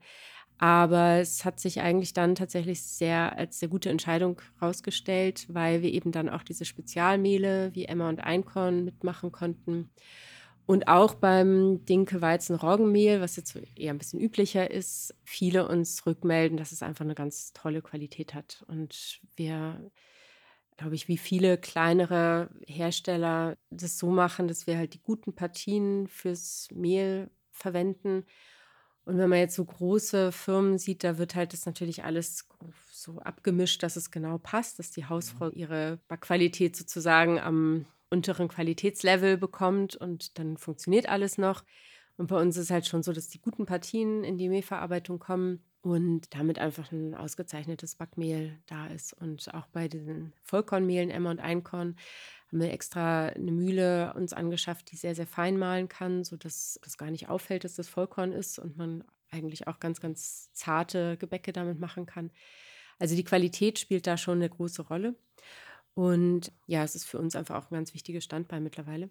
Aber 0.62 1.20
es 1.20 1.44
hat 1.46 1.58
sich 1.58 1.80
eigentlich 1.80 2.12
dann 2.12 2.34
tatsächlich 2.34 2.82
sehr 2.82 3.36
als 3.38 3.60
sehr 3.60 3.68
gute 3.70 3.88
Entscheidung 3.88 4.42
herausgestellt, 4.58 5.46
weil 5.48 5.80
wir 5.82 5.90
eben 5.90 6.12
dann 6.12 6.28
auch 6.28 6.42
diese 6.42 6.66
Spezialmehle 6.66 7.74
wie 7.74 7.86
Emma 7.86 8.10
und 8.10 8.20
Einkorn 8.20 8.84
mitmachen 8.84 9.32
konnten 9.32 9.90
und 10.70 10.86
auch 10.86 11.14
beim 11.14 11.84
Dinkel-Weizen-Roggenmehl, 11.84 13.20
was 13.20 13.34
jetzt 13.36 13.58
eher 13.74 13.92
ein 13.92 13.98
bisschen 13.98 14.20
üblicher 14.20 14.70
ist, 14.70 15.14
viele 15.24 15.66
uns 15.66 16.06
rückmelden, 16.06 16.56
dass 16.56 16.70
es 16.70 16.82
einfach 16.82 17.04
eine 17.04 17.16
ganz 17.16 17.52
tolle 17.52 17.82
Qualität 17.82 18.34
hat. 18.34 18.64
Und 18.68 19.20
wir, 19.34 19.90
glaube 20.76 20.94
ich, 20.94 21.08
wie 21.08 21.18
viele 21.18 21.58
kleinere 21.58 22.50
Hersteller 22.68 23.56
das 23.70 23.98
so 23.98 24.10
machen, 24.10 24.46
dass 24.46 24.68
wir 24.68 24.78
halt 24.78 24.94
die 24.94 25.02
guten 25.02 25.34
Partien 25.34 26.06
fürs 26.06 26.68
Mehl 26.72 27.30
verwenden. 27.50 28.24
Und 29.10 29.18
wenn 29.18 29.28
man 29.28 29.40
jetzt 29.40 29.56
so 29.56 29.64
große 29.64 30.30
Firmen 30.30 30.78
sieht, 30.78 31.02
da 31.02 31.18
wird 31.18 31.34
halt 31.34 31.52
das 31.52 31.66
natürlich 31.66 32.04
alles 32.04 32.46
so 32.92 33.18
abgemischt, 33.18 33.82
dass 33.82 33.96
es 33.96 34.12
genau 34.12 34.38
passt, 34.38 34.78
dass 34.78 34.92
die 34.92 35.04
Hausfrau 35.04 35.46
mhm. 35.46 35.56
ihre 35.56 35.98
Backqualität 36.06 36.76
sozusagen 36.76 37.40
am 37.40 37.86
unteren 38.08 38.46
Qualitätslevel 38.46 39.36
bekommt 39.36 39.96
und 39.96 40.38
dann 40.38 40.56
funktioniert 40.56 41.08
alles 41.08 41.38
noch. 41.38 41.64
Und 42.18 42.28
bei 42.28 42.40
uns 42.40 42.56
ist 42.56 42.70
halt 42.70 42.86
schon 42.86 43.02
so, 43.02 43.12
dass 43.12 43.28
die 43.28 43.40
guten 43.40 43.66
Partien 43.66 44.22
in 44.22 44.38
die 44.38 44.48
Mehlverarbeitung 44.48 45.18
kommen 45.18 45.58
und 45.82 46.32
damit 46.32 46.60
einfach 46.60 46.92
ein 46.92 47.16
ausgezeichnetes 47.16 47.96
Backmehl 47.96 48.60
da 48.66 48.86
ist. 48.86 49.12
Und 49.12 49.52
auch 49.54 49.66
bei 49.72 49.88
den 49.88 50.32
Vollkornmehlen, 50.44 51.10
Emmer 51.10 51.30
und 51.30 51.40
Einkorn, 51.40 51.96
haben 52.50 52.60
wir 52.60 52.72
extra 52.72 53.26
eine 53.26 53.52
Mühle 53.52 54.12
uns 54.14 54.32
angeschafft, 54.32 54.90
die 54.90 54.96
sehr, 54.96 55.14
sehr 55.14 55.26
fein 55.26 55.56
mahlen 55.56 55.88
kann, 55.88 56.24
sodass 56.24 56.80
das 56.82 56.98
gar 56.98 57.10
nicht 57.10 57.28
auffällt, 57.28 57.64
dass 57.64 57.76
das 57.76 57.88
Vollkorn 57.88 58.32
ist 58.32 58.58
und 58.58 58.76
man 58.76 59.04
eigentlich 59.30 59.68
auch 59.68 59.78
ganz, 59.78 60.00
ganz 60.00 60.52
zarte 60.52 61.16
Gebäcke 61.16 61.52
damit 61.52 61.78
machen 61.78 62.06
kann. 62.06 62.30
Also 62.98 63.14
die 63.14 63.24
Qualität 63.24 63.78
spielt 63.78 64.06
da 64.06 64.16
schon 64.16 64.38
eine 64.38 64.50
große 64.50 64.82
Rolle. 64.82 65.14
Und 65.94 66.52
ja, 66.66 66.82
es 66.82 66.94
ist 66.94 67.04
für 67.04 67.18
uns 67.18 67.36
einfach 67.36 67.56
auch 67.56 67.70
ein 67.70 67.74
ganz 67.74 67.94
wichtiges 67.94 68.24
Standbein 68.24 68.62
mittlerweile. 68.62 69.10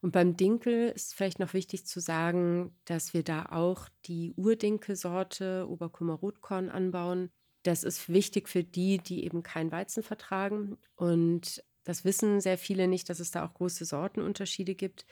Und 0.00 0.12
beim 0.12 0.36
Dinkel 0.36 0.88
ist 0.88 1.14
vielleicht 1.14 1.38
noch 1.38 1.52
wichtig 1.52 1.86
zu 1.86 2.00
sagen, 2.00 2.74
dass 2.86 3.12
wir 3.12 3.22
da 3.22 3.46
auch 3.50 3.88
die 4.06 4.32
Urdinkelsorte 4.36 5.66
Oberkummer 5.68 6.14
Rotkorn 6.14 6.70
anbauen. 6.70 7.30
Das 7.62 7.84
ist 7.84 8.08
wichtig 8.08 8.48
für 8.48 8.64
die, 8.64 8.98
die 8.98 9.24
eben 9.24 9.42
kein 9.42 9.70
Weizen 9.70 10.02
vertragen. 10.02 10.78
Und 10.96 11.62
das 11.84 12.04
wissen 12.04 12.40
sehr 12.40 12.58
viele 12.58 12.88
nicht, 12.88 13.08
dass 13.08 13.20
es 13.20 13.30
da 13.30 13.44
auch 13.44 13.54
große 13.54 13.84
Sortenunterschiede 13.84 14.74
gibt. 14.74 15.06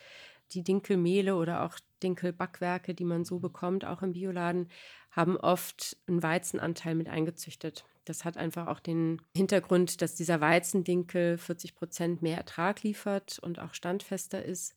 Die 0.52 0.62
Dinkelmehle 0.62 1.36
oder 1.36 1.64
auch 1.64 1.78
Dinkelbackwerke, 2.02 2.94
die 2.94 3.04
man 3.04 3.24
so 3.24 3.38
bekommt, 3.38 3.84
auch 3.84 4.02
im 4.02 4.12
Bioladen, 4.12 4.68
haben 5.10 5.36
oft 5.36 5.96
einen 6.06 6.22
Weizenanteil 6.22 6.94
mit 6.94 7.08
eingezüchtet. 7.08 7.84
Das 8.04 8.24
hat 8.24 8.36
einfach 8.36 8.66
auch 8.68 8.80
den 8.80 9.20
Hintergrund, 9.36 10.00
dass 10.00 10.14
dieser 10.14 10.40
Weizendinkel 10.40 11.36
40 11.36 11.74
Prozent 11.74 12.22
mehr 12.22 12.38
Ertrag 12.38 12.82
liefert 12.82 13.38
und 13.40 13.58
auch 13.58 13.74
standfester 13.74 14.42
ist. 14.42 14.74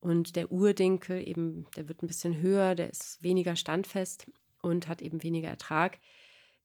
Und 0.00 0.36
der 0.36 0.50
Urdinkel 0.52 1.26
eben, 1.26 1.66
der 1.76 1.88
wird 1.88 2.02
ein 2.02 2.06
bisschen 2.06 2.40
höher, 2.40 2.74
der 2.74 2.90
ist 2.90 3.22
weniger 3.22 3.56
standfest 3.56 4.26
und 4.62 4.88
hat 4.88 5.02
eben 5.02 5.22
weniger 5.22 5.48
Ertrag. 5.48 5.98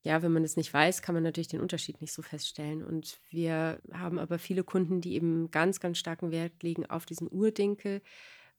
Ja, 0.06 0.22
wenn 0.22 0.30
man 0.30 0.44
es 0.44 0.56
nicht 0.56 0.72
weiß, 0.72 1.02
kann 1.02 1.16
man 1.16 1.24
natürlich 1.24 1.48
den 1.48 1.60
Unterschied 1.60 2.00
nicht 2.00 2.12
so 2.12 2.22
feststellen. 2.22 2.84
Und 2.84 3.18
wir 3.28 3.80
haben 3.92 4.20
aber 4.20 4.38
viele 4.38 4.62
Kunden, 4.62 5.00
die 5.00 5.16
eben 5.16 5.50
ganz, 5.50 5.80
ganz 5.80 5.98
starken 5.98 6.30
Wert 6.30 6.62
legen 6.62 6.86
auf 6.86 7.06
diesen 7.06 7.28
Urdinkel, 7.28 8.02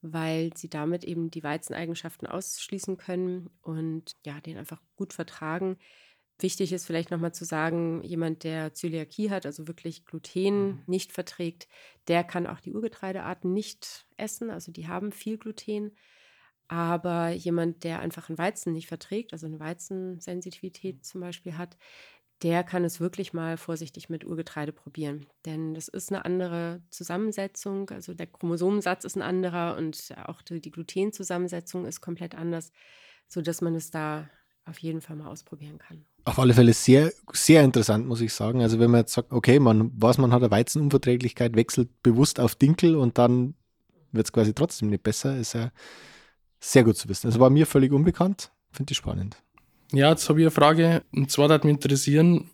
weil 0.02 0.54
sie 0.54 0.68
damit 0.68 1.04
eben 1.04 1.30
die 1.30 1.42
Weizeneigenschaften 1.42 2.28
ausschließen 2.28 2.98
können 2.98 3.48
und 3.62 4.14
ja, 4.26 4.38
den 4.42 4.58
einfach 4.58 4.82
gut 4.94 5.14
vertragen. 5.14 5.78
Wichtig 6.38 6.70
ist 6.70 6.84
vielleicht 6.84 7.10
nochmal 7.10 7.32
zu 7.32 7.46
sagen, 7.46 8.02
jemand, 8.04 8.44
der 8.44 8.74
Zöliakie 8.74 9.30
hat, 9.30 9.46
also 9.46 9.66
wirklich 9.68 10.04
Gluten 10.04 10.66
mhm. 10.66 10.82
nicht 10.86 11.12
verträgt, 11.12 11.66
der 12.08 12.24
kann 12.24 12.46
auch 12.46 12.60
die 12.60 12.74
Urgetreidearten 12.74 13.54
nicht 13.54 14.06
essen, 14.18 14.50
also 14.50 14.70
die 14.70 14.86
haben 14.86 15.12
viel 15.12 15.38
Gluten. 15.38 15.92
Aber 16.68 17.30
jemand, 17.30 17.82
der 17.82 18.00
einfach 18.00 18.28
einen 18.28 18.38
Weizen 18.38 18.72
nicht 18.72 18.88
verträgt, 18.88 19.32
also 19.32 19.46
eine 19.46 19.58
Weizensensitivität 19.58 20.96
mhm. 20.96 21.02
zum 21.02 21.20
Beispiel 21.22 21.56
hat, 21.56 21.76
der 22.42 22.62
kann 22.62 22.84
es 22.84 23.00
wirklich 23.00 23.32
mal 23.32 23.56
vorsichtig 23.56 24.08
mit 24.08 24.24
Urgetreide 24.24 24.72
probieren. 24.72 25.26
Denn 25.44 25.74
das 25.74 25.88
ist 25.88 26.12
eine 26.12 26.24
andere 26.24 26.82
Zusammensetzung, 26.90 27.90
also 27.90 28.14
der 28.14 28.28
Chromosomensatz 28.28 29.04
ist 29.04 29.16
ein 29.16 29.22
anderer 29.22 29.76
und 29.76 30.14
auch 30.26 30.42
die, 30.42 30.60
die 30.60 30.70
Glutenzusammensetzung 30.70 31.84
ist 31.84 32.00
komplett 32.00 32.36
anders, 32.36 32.70
sodass 33.26 33.60
man 33.60 33.74
es 33.74 33.90
da 33.90 34.28
auf 34.66 34.78
jeden 34.78 35.00
Fall 35.00 35.16
mal 35.16 35.28
ausprobieren 35.28 35.78
kann. 35.78 36.04
Auf 36.24 36.38
alle 36.38 36.54
Fälle 36.54 36.74
sehr, 36.74 37.10
sehr 37.32 37.64
interessant, 37.64 38.06
muss 38.06 38.20
ich 38.20 38.34
sagen. 38.34 38.60
Also 38.62 38.78
wenn 38.78 38.90
man 38.90 39.00
jetzt 39.00 39.14
sagt, 39.14 39.32
okay, 39.32 39.58
man 39.58 39.90
weiß, 40.00 40.18
man 40.18 40.32
hat 40.32 40.42
eine 40.42 40.50
Weizenunverträglichkeit, 40.50 41.56
wechselt 41.56 42.02
bewusst 42.02 42.38
auf 42.38 42.54
Dinkel 42.54 42.94
und 42.94 43.18
dann 43.18 43.54
wird 44.12 44.26
es 44.26 44.32
quasi 44.32 44.54
trotzdem 44.54 44.90
nicht 44.90 45.02
besser, 45.02 45.36
ist 45.38 45.54
ja 45.54 45.72
sehr 46.60 46.84
gut 46.84 46.96
zu 46.96 47.08
wissen. 47.08 47.28
Das 47.28 47.38
war 47.38 47.50
mir 47.50 47.66
völlig 47.66 47.92
unbekannt, 47.92 48.50
finde 48.70 48.92
ich 48.92 48.96
spannend. 48.96 49.36
Ja, 49.92 50.10
jetzt 50.10 50.28
habe 50.28 50.40
ich 50.40 50.44
eine 50.44 50.50
Frage, 50.50 51.02
und 51.12 51.30
zwar 51.30 51.48
würde 51.48 51.66
mich 51.66 51.76
interessieren, 51.76 52.50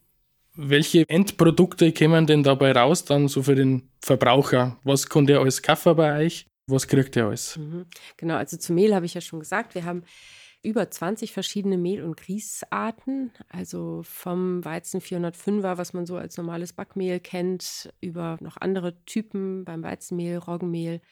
welche 0.56 1.08
Endprodukte 1.08 1.90
kämen 1.92 2.26
denn 2.26 2.44
dabei 2.44 2.72
raus, 2.72 3.04
dann 3.04 3.26
so 3.28 3.42
für 3.42 3.56
den 3.56 3.90
Verbraucher? 4.00 4.78
Was 4.84 5.08
konnte 5.08 5.32
er 5.32 5.40
alles 5.40 5.62
kaufen 5.62 5.96
bei 5.96 6.24
euch? 6.24 6.46
Was 6.66 6.86
kriegt 6.86 7.16
er 7.16 7.26
alles? 7.26 7.56
Mhm. 7.56 7.86
Genau, 8.16 8.36
also 8.36 8.56
zu 8.56 8.72
Mehl 8.72 8.94
habe 8.94 9.06
ich 9.06 9.14
ja 9.14 9.20
schon 9.20 9.40
gesagt, 9.40 9.74
wir 9.74 9.84
haben 9.84 10.04
über 10.62 10.90
20 10.90 11.32
verschiedene 11.32 11.76
Mehl- 11.76 12.02
und 12.02 12.16
Grießarten. 12.16 13.32
Also 13.48 14.02
vom 14.04 14.64
Weizen 14.64 15.00
405er, 15.00 15.76
was 15.76 15.92
man 15.92 16.06
so 16.06 16.16
als 16.16 16.38
normales 16.38 16.72
Backmehl 16.72 17.20
kennt, 17.20 17.92
über 18.00 18.38
noch 18.40 18.56
andere 18.56 19.04
Typen 19.04 19.64
beim 19.64 19.82
Weizenmehl, 19.82 20.38
Roggenmehl. 20.38 21.02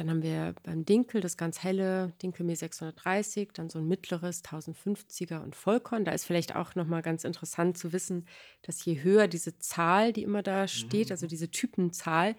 Dann 0.00 0.08
haben 0.08 0.22
wir 0.22 0.54
beim 0.62 0.86
Dinkel 0.86 1.20
das 1.20 1.36
ganz 1.36 1.62
helle 1.62 2.14
Dinkelmehl 2.22 2.56
630, 2.56 3.50
dann 3.52 3.68
so 3.68 3.78
ein 3.78 3.86
mittleres 3.86 4.42
1050er 4.42 5.42
und 5.42 5.54
Vollkorn. 5.54 6.06
Da 6.06 6.12
ist 6.12 6.24
vielleicht 6.24 6.56
auch 6.56 6.74
nochmal 6.74 7.02
ganz 7.02 7.24
interessant 7.24 7.76
zu 7.76 7.92
wissen, 7.92 8.26
dass 8.62 8.82
je 8.82 9.02
höher 9.02 9.28
diese 9.28 9.58
Zahl, 9.58 10.14
die 10.14 10.22
immer 10.22 10.42
da 10.42 10.68
steht, 10.68 11.08
mhm. 11.08 11.12
also 11.12 11.26
diese 11.26 11.50
Typenzahl, 11.50 12.34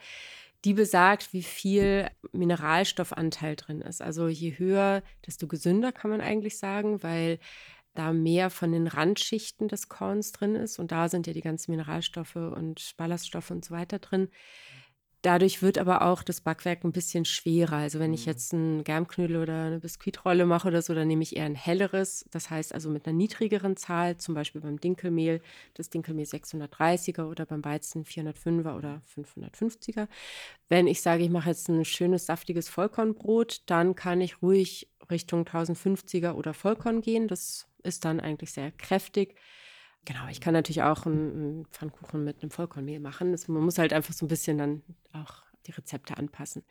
die 0.66 0.74
besagt, 0.74 1.34
wie 1.34 1.44
viel 1.44 2.10
Mineralstoffanteil 2.32 3.56
drin 3.58 3.82
ist. 3.82 4.02
Also 4.02 4.28
je 4.28 4.58
höher, 4.58 5.04
desto 5.28 5.46
gesünder 5.46 5.92
kann 5.92 6.10
man 6.10 6.22
eigentlich 6.22 6.58
sagen, 6.58 7.04
weil 7.04 7.38
da 7.94 8.12
mehr 8.12 8.50
von 8.50 8.72
den 8.72 8.88
Randschichten 8.88 9.68
des 9.68 9.88
Korns 9.88 10.32
drin 10.32 10.56
ist 10.56 10.80
und 10.80 10.92
da 10.92 11.10
sind 11.10 11.28
ja 11.28 11.34
die 11.34 11.42
ganzen 11.42 11.70
Mineralstoffe 11.70 12.38
und 12.38 12.96
Ballaststoffe 12.98 13.52
und 13.52 13.64
so 13.64 13.72
weiter 13.76 14.00
drin. 14.00 14.30
Dadurch 15.24 15.62
wird 15.62 15.78
aber 15.78 16.02
auch 16.02 16.24
das 16.24 16.42
Backwerk 16.42 16.84
ein 16.84 16.92
bisschen 16.92 17.26
schwerer. 17.26 17.78
Also 17.78 18.00
wenn 18.00 18.12
ich 18.12 18.26
mhm. 18.26 18.32
jetzt 18.32 18.54
einen 18.54 18.84
Germknödel 18.84 19.38
oder 19.38 19.66
eine 19.66 19.80
Biskuitrolle 19.80 20.48
mache 20.48 20.68
oder 20.68 20.82
so, 20.82 20.96
dann 20.96 21.08
nehme 21.08 21.22
ich 21.22 21.36
eher 21.36 21.46
ein 21.46 21.54
helleres. 21.54 22.26
Das 22.32 22.50
heißt 22.50 22.74
also 22.74 22.90
mit 22.90 23.06
einer 23.06 23.16
niedrigeren 23.16 23.78
Zahl, 23.78 24.18
zum 24.18 24.34
Beispiel 24.34 24.62
beim 24.62 24.80
Dinkelmehl, 24.80 25.42
das 25.76 25.92
Dinkelmehl 25.92 26.26
630er 26.26 27.26
oder 27.26 27.46
beim 27.46 27.64
Weizen 27.64 28.04
405er 28.04 28.76
oder 28.76 29.02
550er. 29.16 30.08
Wenn 30.70 30.88
ich 30.88 31.04
sage, 31.04 31.24
ich 31.24 31.30
mache 31.30 31.50
jetzt 31.50 31.70
ein 31.70 31.86
schönes, 31.86 32.26
saftiges 32.26 32.68
Vollkornbrot, 32.68 33.62
dann 33.68 33.94
kann 33.94 34.22
ich 34.22 34.42
ruhig 34.42 34.90
Richtung 35.12 35.44
1050er 35.44 36.34
oder 36.34 36.56
Vollkorn 36.56 37.02
gehen. 37.02 37.28
Das 37.28 37.68
ist 37.84 38.06
dann 38.06 38.20
eigentlich 38.20 38.54
sehr 38.54 38.72
kräftig. 38.72 39.36
Genau, 40.06 40.28
ich 40.32 40.42
kann 40.42 40.54
natürlich 40.54 40.82
auch 40.82 41.06
einen 41.06 41.68
Pfannkuchen 41.68 42.24
mit 42.24 42.42
einem 42.42 42.50
Vollkornmehl 42.50 43.00
machen. 43.00 43.32
Das, 43.32 43.48
man 43.48 43.64
muss 43.64 43.78
halt 43.78 43.94
einfach 43.94 44.14
so 44.14 44.26
ein 44.26 44.30
bisschen 44.30 44.58
dann 44.58 44.82
auch 45.22 45.44
die 45.68 45.72
Rezepte 45.72 46.18
anpassen. 46.18 46.64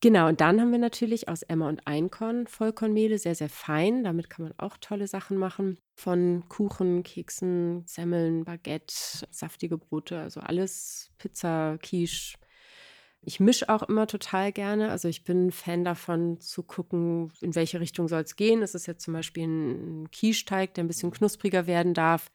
Genau, 0.00 0.28
und 0.28 0.40
dann 0.42 0.60
haben 0.60 0.70
wir 0.70 0.78
natürlich 0.78 1.28
aus 1.28 1.42
Emmer 1.42 1.68
und 1.68 1.86
Einkorn 1.86 2.46
Vollkornmehle, 2.46 3.18
sehr, 3.18 3.34
sehr 3.34 3.48
fein. 3.48 4.04
Damit 4.04 4.28
kann 4.28 4.44
man 4.44 4.54
auch 4.58 4.76
tolle 4.76 5.06
Sachen 5.06 5.38
machen. 5.38 5.78
Von 5.94 6.44
Kuchen, 6.48 7.02
Keksen, 7.02 7.86
Semmeln, 7.86 8.44
Baguette, 8.44 8.94
saftige 9.30 9.78
Brote, 9.78 10.18
also 10.18 10.40
alles, 10.40 11.10
Pizza, 11.16 11.78
Quiche, 11.80 12.36
ich 13.26 13.40
mische 13.40 13.68
auch 13.68 13.82
immer 13.82 14.06
total 14.06 14.52
gerne. 14.52 14.90
Also 14.90 15.08
ich 15.08 15.24
bin 15.24 15.50
Fan 15.50 15.84
davon 15.84 16.40
zu 16.40 16.62
gucken, 16.62 17.32
in 17.40 17.54
welche 17.54 17.80
Richtung 17.80 18.08
soll 18.08 18.22
es 18.22 18.36
gehen. 18.36 18.62
Es 18.62 18.74
ist 18.74 18.86
jetzt 18.86 19.02
zum 19.04 19.14
Beispiel 19.14 19.44
ein 19.44 20.10
Quiche-Teig, 20.10 20.74
der 20.74 20.84
ein 20.84 20.88
bisschen 20.88 21.10
knuspriger 21.10 21.66
werden 21.66 21.94
darf. 21.94 22.30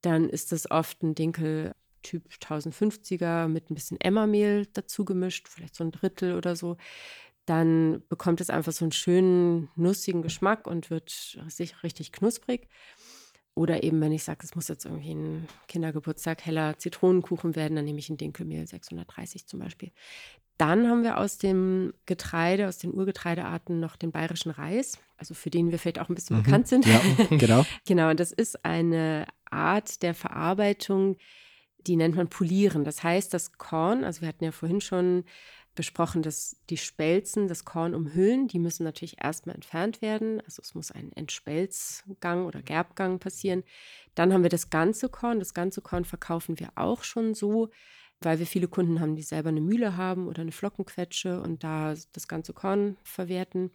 Dann 0.00 0.28
ist 0.28 0.52
das 0.52 0.70
oft 0.70 1.02
ein 1.02 1.14
Dinkel 1.14 1.74
Typ 2.02 2.24
1050er 2.40 3.48
mit 3.48 3.70
ein 3.70 3.74
bisschen 3.74 4.00
Emmermehl 4.00 4.66
dazu 4.72 5.04
gemischt, 5.04 5.48
vielleicht 5.48 5.74
so 5.74 5.84
ein 5.84 5.92
Drittel 5.92 6.36
oder 6.36 6.56
so. 6.56 6.76
Dann 7.46 8.02
bekommt 8.08 8.40
es 8.40 8.50
einfach 8.50 8.72
so 8.72 8.84
einen 8.84 8.92
schönen, 8.92 9.68
nussigen 9.74 10.22
Geschmack 10.22 10.66
und 10.66 10.90
wird 10.90 11.38
sich 11.48 11.82
richtig 11.82 12.12
knusprig. 12.12 12.68
Oder 13.54 13.82
eben, 13.82 14.00
wenn 14.00 14.12
ich 14.12 14.24
sage, 14.24 14.40
es 14.44 14.54
muss 14.54 14.68
jetzt 14.68 14.86
irgendwie 14.86 15.14
ein 15.14 15.48
Kindergeburtstag 15.68 16.46
heller 16.46 16.78
Zitronenkuchen 16.78 17.54
werden, 17.54 17.76
dann 17.76 17.84
nehme 17.84 17.98
ich 17.98 18.08
ein 18.08 18.16
Dinkelmehl 18.16 18.66
630 18.66 19.46
zum 19.46 19.60
Beispiel. 19.60 19.92
Dann 20.56 20.88
haben 20.88 21.02
wir 21.02 21.18
aus 21.18 21.38
dem 21.38 21.92
Getreide, 22.06 22.68
aus 22.68 22.78
den 22.78 22.92
Urgetreidearten 22.92 23.80
noch 23.80 23.96
den 23.96 24.12
bayerischen 24.12 24.50
Reis, 24.50 24.98
also 25.18 25.34
für 25.34 25.50
den 25.50 25.70
wir 25.70 25.78
vielleicht 25.78 25.98
auch 25.98 26.08
ein 26.08 26.14
bisschen 26.14 26.38
mhm, 26.38 26.42
bekannt 26.44 26.68
sind. 26.68 26.86
Ja, 26.86 27.00
genau. 27.30 27.66
genau, 27.86 28.10
und 28.10 28.20
das 28.20 28.32
ist 28.32 28.64
eine 28.64 29.26
Art 29.50 30.02
der 30.02 30.14
Verarbeitung, 30.14 31.16
die 31.86 31.96
nennt 31.96 32.16
man 32.16 32.28
Polieren. 32.28 32.84
Das 32.84 33.02
heißt, 33.02 33.32
das 33.34 33.52
Korn, 33.58 34.04
also 34.04 34.20
wir 34.20 34.28
hatten 34.28 34.44
ja 34.44 34.52
vorhin 34.52 34.80
schon 34.80 35.24
besprochen, 35.74 36.22
dass 36.22 36.56
die 36.68 36.76
Spelzen 36.76 37.48
das 37.48 37.64
Korn 37.64 37.94
umhüllen. 37.94 38.46
Die 38.48 38.58
müssen 38.58 38.84
natürlich 38.84 39.22
erstmal 39.22 39.54
entfernt 39.54 40.02
werden. 40.02 40.40
Also 40.42 40.60
es 40.62 40.74
muss 40.74 40.90
ein 40.90 41.12
Entspelzgang 41.12 42.44
oder 42.46 42.62
Gerbgang 42.62 43.18
passieren. 43.18 43.62
Dann 44.14 44.32
haben 44.32 44.42
wir 44.42 44.50
das 44.50 44.70
ganze 44.70 45.08
Korn. 45.08 45.38
Das 45.38 45.54
ganze 45.54 45.80
Korn 45.80 46.04
verkaufen 46.04 46.58
wir 46.60 46.70
auch 46.74 47.04
schon 47.04 47.34
so, 47.34 47.70
weil 48.20 48.38
wir 48.38 48.46
viele 48.46 48.68
Kunden 48.68 49.00
haben, 49.00 49.16
die 49.16 49.22
selber 49.22 49.48
eine 49.48 49.62
Mühle 49.62 49.96
haben 49.96 50.28
oder 50.28 50.42
eine 50.42 50.52
Flockenquetsche 50.52 51.40
und 51.40 51.64
da 51.64 51.94
das 52.12 52.28
ganze 52.28 52.52
Korn 52.52 52.98
verwerten. 53.02 53.70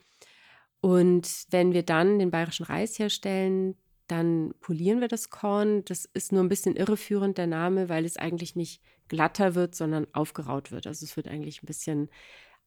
Und 0.82 1.48
wenn 1.50 1.74
wir 1.74 1.84
dann 1.84 2.20
den 2.20 2.30
bayerischen 2.30 2.66
Reis 2.66 3.00
herstellen, 3.00 3.76
dann 4.08 4.54
polieren 4.62 5.02
wir 5.02 5.08
das 5.08 5.30
Korn. 5.30 5.84
Das 5.86 6.06
ist 6.06 6.32
nur 6.32 6.44
ein 6.44 6.50
bisschen 6.50 6.76
irreführend, 6.76 7.38
der 7.38 7.48
Name, 7.48 7.90
weil 7.90 8.06
es 8.06 8.18
eigentlich 8.18 8.56
nicht 8.56 8.82
glatter 9.08 9.56
wird, 9.56 9.76
sondern 9.76 10.08
aufgeraut 10.14 10.72
wird. 10.72 10.88
Also 10.88 11.06
es 11.06 11.16
wird 11.16 11.28
eigentlich 11.28 11.64
ein 11.64 11.68
bisschen 11.68 12.10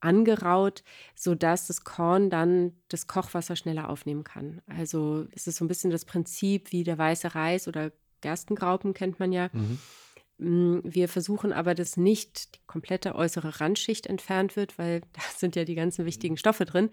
angeraut, 0.01 0.83
sodass 1.15 1.67
das 1.67 1.85
Korn 1.85 2.31
dann 2.31 2.73
das 2.89 3.07
Kochwasser 3.07 3.57
schneller 3.57 3.89
aufnehmen 3.91 4.25
kann. 4.25 4.63
Also 4.67 5.27
es 5.33 5.47
ist 5.47 5.57
so 5.57 5.65
ein 5.65 5.69
bisschen 5.69 5.91
das 5.91 6.05
Prinzip 6.05 6.73
wie 6.73 6.85
der 6.85 6.99
weiße 6.99 7.35
Reis 7.35 7.69
oder 7.69 7.93
Gerstengraupen 8.21 8.95
kennt 8.95 9.19
man 9.19 9.33
ja. 9.33 9.51
Mhm. 9.53 9.79
Mm, 10.41 10.81
wir 10.85 11.09
versuchen 11.09 11.53
aber, 11.53 11.75
dass 11.75 11.99
nicht 11.99 12.55
die 12.57 12.61
komplette 12.67 13.15
äußere 13.15 13.61
Randschicht 13.61 14.07
entfernt 14.07 14.57
wird, 14.57 14.79
weil 14.79 15.01
da 15.13 15.21
sind 15.37 15.55
ja 15.55 15.65
die 15.65 15.75
ganzen 15.75 16.07
wichtigen 16.07 16.39
Stoffe 16.39 16.65
drin, 16.65 16.91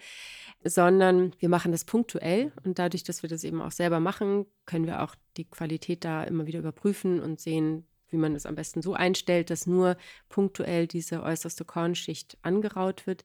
sondern 0.64 1.34
wir 1.40 1.48
machen 1.48 1.72
das 1.72 1.86
punktuell 1.86 2.52
und 2.66 2.78
dadurch, 2.78 3.04
dass 3.04 3.24
wir 3.24 3.30
das 3.30 3.46
eben 3.46 3.62
auch 3.62 3.72
selber 3.72 4.02
machen, 4.02 4.46
können 4.66 4.86
wir 4.86 5.02
auch 5.02 5.16
die 5.38 5.46
Qualität 5.46 6.04
da 6.04 6.24
immer 6.24 6.46
wieder 6.46 6.60
überprüfen 6.60 7.22
und 7.22 7.40
sehen, 7.40 7.88
wie 8.10 8.18
man 8.18 8.36
es 8.36 8.46
am 8.46 8.56
besten 8.56 8.82
so 8.82 8.94
einstellt, 8.94 9.50
dass 9.50 9.66
nur 9.66 9.98
punktuell 10.28 10.88
diese 10.88 11.24
äußerste 11.24 11.64
Kornschicht 11.64 12.38
angeraut 12.42 13.08
wird. 13.08 13.24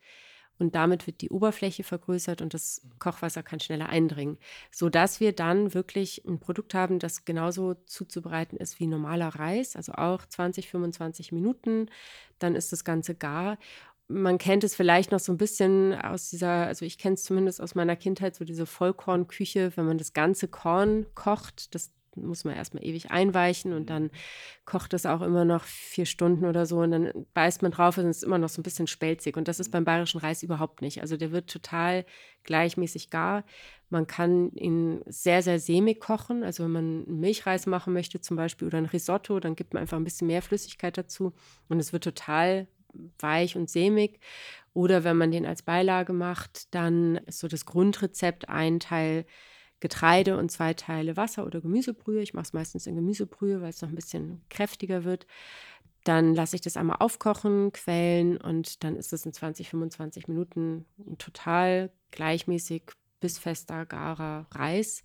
Und 0.63 0.77
damit 0.77 1.09
wird 1.09 1.23
die 1.23 1.31
Oberfläche 1.31 1.83
vergrößert 1.83 2.41
und 2.41 2.55
das 2.55 2.83
Kochwasser 3.01 3.43
kann 3.43 3.59
schneller 3.59 3.89
eindringen, 3.89 4.39
sodass 4.71 5.19
wir 5.19 5.33
dann 5.33 5.75
wirklich 5.75 6.25
ein 6.25 6.39
Produkt 6.39 6.73
haben, 6.73 7.01
das 7.01 7.25
genauso 7.25 7.75
zuzubereiten 7.87 8.57
ist 8.57 8.79
wie 8.79 8.87
normaler 8.87 9.27
Reis, 9.27 9.75
also 9.75 9.95
auch 9.95 10.25
20, 10.25 10.69
25 10.69 11.33
Minuten. 11.33 11.87
Dann 12.39 12.55
ist 12.55 12.71
das 12.71 12.85
Ganze 12.85 13.17
gar 13.17 13.59
man 14.09 14.37
kennt 14.37 14.63
es 14.63 14.75
vielleicht 14.75 15.11
noch 15.11 15.21
so 15.21 15.33
ein 15.33 15.39
bisschen 15.39 15.95
aus 15.95 16.29
dieser, 16.29 16.67
also 16.67 16.85
ich 16.85 16.99
kenne 16.99 17.15
es 17.15 17.23
zumindest 17.23 17.63
aus 17.63 17.75
meiner 17.75 17.97
Kindheit, 17.97 18.35
so 18.35 18.45
diese 18.45 18.67
Vollkornküche, 18.67 19.73
wenn 19.77 19.87
man 19.87 19.97
das 19.97 20.13
ganze 20.13 20.49
Korn 20.49 21.07
kocht, 21.15 21.75
das 21.75 21.93
muss 22.17 22.45
man 22.45 22.55
erstmal 22.55 22.85
ewig 22.85 23.11
einweichen 23.11 23.73
und 23.73 23.91
dann 23.91 24.11
kocht 24.65 24.95
es 24.95 25.07
auch 25.07 25.23
immer 25.23 25.45
noch 25.45 25.65
vier 25.65 26.07
Stunden 26.07 26.45
oder 26.45 26.67
so 26.67 26.81
und 26.81 26.91
dann 26.91 27.13
beißt 27.35 27.63
man 27.63 27.73
drauf 27.73 27.99
und 27.99 28.07
es 28.07 28.19
ist 28.19 28.23
immer 28.25 28.39
noch 28.39 28.49
so 28.49 28.61
ein 28.61 28.65
bisschen 28.65 28.87
spelzig. 28.87 29.37
Und 29.37 29.49
das 29.49 29.61
ist 29.61 29.71
beim 29.71 29.85
bayerischen 29.85 30.21
Reis 30.21 30.43
überhaupt 30.43 30.83
nicht. 30.83 31.01
Also 31.01 31.17
der 31.17 31.33
wird 31.33 31.51
total 31.51 32.05
gleichmäßig 32.45 33.11
gar. 33.11 33.45
Man 33.89 34.07
kann 34.07 34.53
ihn 34.53 35.03
sehr, 35.07 35.43
sehr 35.43 35.59
sämig 35.59 36.01
kochen. 36.01 36.43
Also 36.45 36.65
wenn 36.65 36.73
man 36.73 37.05
einen 37.07 37.21
Milchreis 37.21 37.67
machen 37.67 37.93
möchte 37.93 38.21
zum 38.21 38.37
Beispiel 38.37 38.67
oder 38.67 38.79
ein 38.79 38.87
Risotto, 38.87 39.41
dann 39.41 39.57
gibt 39.57 39.75
man 39.75 39.83
einfach 39.83 39.97
ein 39.97 40.05
bisschen 40.05 40.27
mehr 40.27 40.43
Flüssigkeit 40.43 40.97
dazu 40.97 41.33
und 41.69 41.79
es 41.79 41.93
wird 41.93 42.05
total 42.05 42.69
weich 43.19 43.57
und 43.57 43.71
sämig. 43.71 44.21
Oder 44.75 45.05
wenn 45.05 45.17
man 45.17 45.31
den 45.31 45.47
als 45.47 45.63
Beilage 45.63 46.13
macht, 46.13 46.75
dann 46.75 47.17
ist 47.27 47.41
so 47.41 47.49
das 47.49 47.67
Grundrezept 47.67 48.49
ein 48.49 48.81
Teil 48.81 49.27
Getreide 49.83 50.39
und 50.39 50.51
zwei 50.51 50.75
Teile 50.75 51.17
Wasser 51.17 51.45
oder 51.45 51.61
Gemüsebrühe. 51.61 52.23
Ich 52.23 52.35
mache 52.35 52.45
es 52.45 52.53
meistens 52.53 52.87
in 52.87 52.95
Gemüsebrühe, 52.95 53.61
weil 53.61 53.71
es 53.71 53.83
noch 53.83 53.89
ein 53.89 53.97
bisschen 53.97 54.41
kräftiger 54.49 55.03
wird. 55.03 55.27
Dann 56.05 56.35
lasse 56.35 56.55
ich 56.55 56.63
das 56.63 56.77
einmal 56.77 56.99
aufkochen, 57.01 57.73
quellen 57.73 58.37
und 58.37 58.85
dann 58.85 58.95
ist 58.97 59.13
es 59.13 59.27
in 59.27 59.33
20, 59.33 59.71
25 59.71 60.29
Minuten 60.29 60.87
ein 60.99 61.19
total 61.19 61.91
gleichmäßig 62.13 62.85
bis 63.21 63.39
fester, 63.39 63.85
garer 63.85 64.47
Reis 64.53 65.05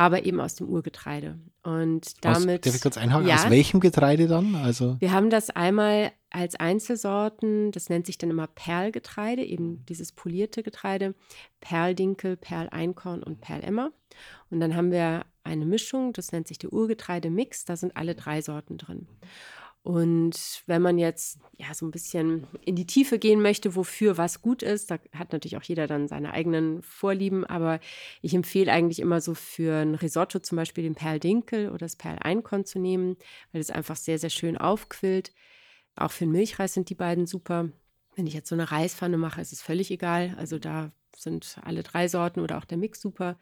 aber 0.00 0.24
eben 0.24 0.40
aus 0.40 0.54
dem 0.54 0.66
Urgetreide. 0.66 1.38
Und 1.62 2.24
damit. 2.24 2.60
Aus, 2.60 2.64
darf 2.64 2.74
ich 2.74 2.80
kurz 2.80 2.96
einhaken? 2.96 3.28
Ja, 3.28 3.34
aus 3.34 3.50
welchem 3.50 3.80
Getreide 3.80 4.28
dann? 4.28 4.54
Also 4.54 4.96
wir 4.98 5.12
haben 5.12 5.28
das 5.28 5.50
einmal 5.50 6.12
als 6.30 6.54
Einzelsorten, 6.54 7.70
das 7.70 7.90
nennt 7.90 8.06
sich 8.06 8.16
dann 8.16 8.30
immer 8.30 8.46
Perlgetreide, 8.46 9.44
eben 9.44 9.84
dieses 9.84 10.12
polierte 10.12 10.62
Getreide, 10.62 11.14
Perldinkel, 11.60 12.38
Perleinkorn 12.38 13.22
und 13.22 13.42
Perlemmer. 13.42 13.90
Und 14.48 14.60
dann 14.60 14.74
haben 14.74 14.90
wir 14.90 15.26
eine 15.44 15.66
Mischung, 15.66 16.14
das 16.14 16.32
nennt 16.32 16.48
sich 16.48 16.58
der 16.58 16.72
Urgetreidemix, 16.72 17.66
da 17.66 17.76
sind 17.76 17.94
alle 17.94 18.14
drei 18.14 18.40
Sorten 18.40 18.78
drin. 18.78 19.06
Und 19.82 20.62
wenn 20.66 20.82
man 20.82 20.98
jetzt 20.98 21.38
ja 21.56 21.72
so 21.72 21.86
ein 21.86 21.90
bisschen 21.90 22.46
in 22.66 22.76
die 22.76 22.86
Tiefe 22.86 23.18
gehen 23.18 23.40
möchte, 23.40 23.74
wofür 23.76 24.18
was 24.18 24.42
gut 24.42 24.62
ist, 24.62 24.90
da 24.90 24.98
hat 25.14 25.32
natürlich 25.32 25.56
auch 25.56 25.62
jeder 25.62 25.86
dann 25.86 26.06
seine 26.06 26.32
eigenen 26.32 26.82
Vorlieben, 26.82 27.46
aber 27.46 27.80
ich 28.20 28.34
empfehle 28.34 28.70
eigentlich 28.70 29.00
immer 29.00 29.22
so 29.22 29.34
für 29.34 29.76
ein 29.80 29.94
Risotto 29.94 30.38
zum 30.40 30.56
Beispiel 30.56 30.84
den 30.84 30.94
Perldinkel 30.94 31.70
oder 31.70 31.78
das 31.78 31.96
Perleinkorn 31.96 32.66
zu 32.66 32.78
nehmen, 32.78 33.16
weil 33.52 33.62
es 33.62 33.70
einfach 33.70 33.96
sehr, 33.96 34.18
sehr 34.18 34.28
schön 34.28 34.58
aufquillt. 34.58 35.32
Auch 35.96 36.10
für 36.10 36.24
den 36.24 36.32
Milchreis 36.32 36.74
sind 36.74 36.90
die 36.90 36.94
beiden 36.94 37.26
super. 37.26 37.70
Wenn 38.16 38.26
ich 38.26 38.34
jetzt 38.34 38.50
so 38.50 38.54
eine 38.54 38.70
Reispfanne 38.70 39.16
mache, 39.16 39.40
ist 39.40 39.52
es 39.52 39.62
völlig 39.62 39.90
egal. 39.90 40.34
Also 40.36 40.58
da 40.58 40.92
sind 41.16 41.56
alle 41.62 41.82
drei 41.82 42.06
Sorten 42.06 42.40
oder 42.40 42.58
auch 42.58 42.66
der 42.66 42.78
Mix 42.78 43.00
super. 43.00 43.38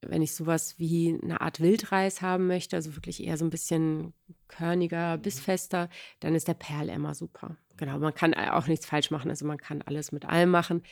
wenn 0.00 0.22
ich 0.22 0.34
sowas 0.34 0.78
wie 0.78 1.18
eine 1.22 1.40
Art 1.40 1.60
Wildreis 1.60 2.22
haben 2.22 2.46
möchte, 2.46 2.76
also 2.76 2.94
wirklich 2.96 3.22
eher 3.24 3.36
so 3.36 3.44
ein 3.44 3.50
bisschen 3.50 4.12
körniger, 4.48 5.18
bissfester, 5.18 5.88
dann 6.20 6.34
ist 6.34 6.48
der 6.48 6.54
Perlemmer 6.54 7.14
super. 7.14 7.56
Genau, 7.76 7.98
man 7.98 8.14
kann 8.14 8.34
auch 8.34 8.66
nichts 8.66 8.86
falsch 8.86 9.10
machen, 9.10 9.30
also 9.30 9.46
man 9.46 9.58
kann 9.58 9.82
alles 9.82 10.12
mit 10.12 10.24
allem 10.24 10.50
machen. 10.50 10.82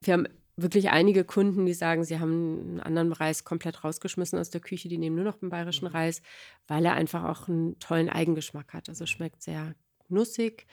Wir 0.00 0.14
haben 0.14 0.26
wirklich 0.56 0.90
einige 0.90 1.24
Kunden, 1.24 1.66
die 1.66 1.74
sagen, 1.74 2.04
sie 2.04 2.20
haben 2.20 2.60
einen 2.60 2.80
anderen 2.80 3.12
Reis 3.12 3.44
komplett 3.44 3.82
rausgeschmissen 3.82 4.38
aus 4.38 4.50
der 4.50 4.60
Küche, 4.60 4.88
die 4.88 4.98
nehmen 4.98 5.16
nur 5.16 5.24
noch 5.24 5.38
den 5.38 5.48
bayerischen 5.50 5.88
mhm. 5.88 5.94
Reis, 5.94 6.22
weil 6.66 6.84
er 6.84 6.94
einfach 6.94 7.24
auch 7.24 7.48
einen 7.48 7.78
tollen 7.78 8.08
Eigengeschmack 8.08 8.72
hat. 8.72 8.88
Also 8.88 9.06
schmeckt 9.06 9.42
sehr 9.42 9.74
nussig, 10.08 10.66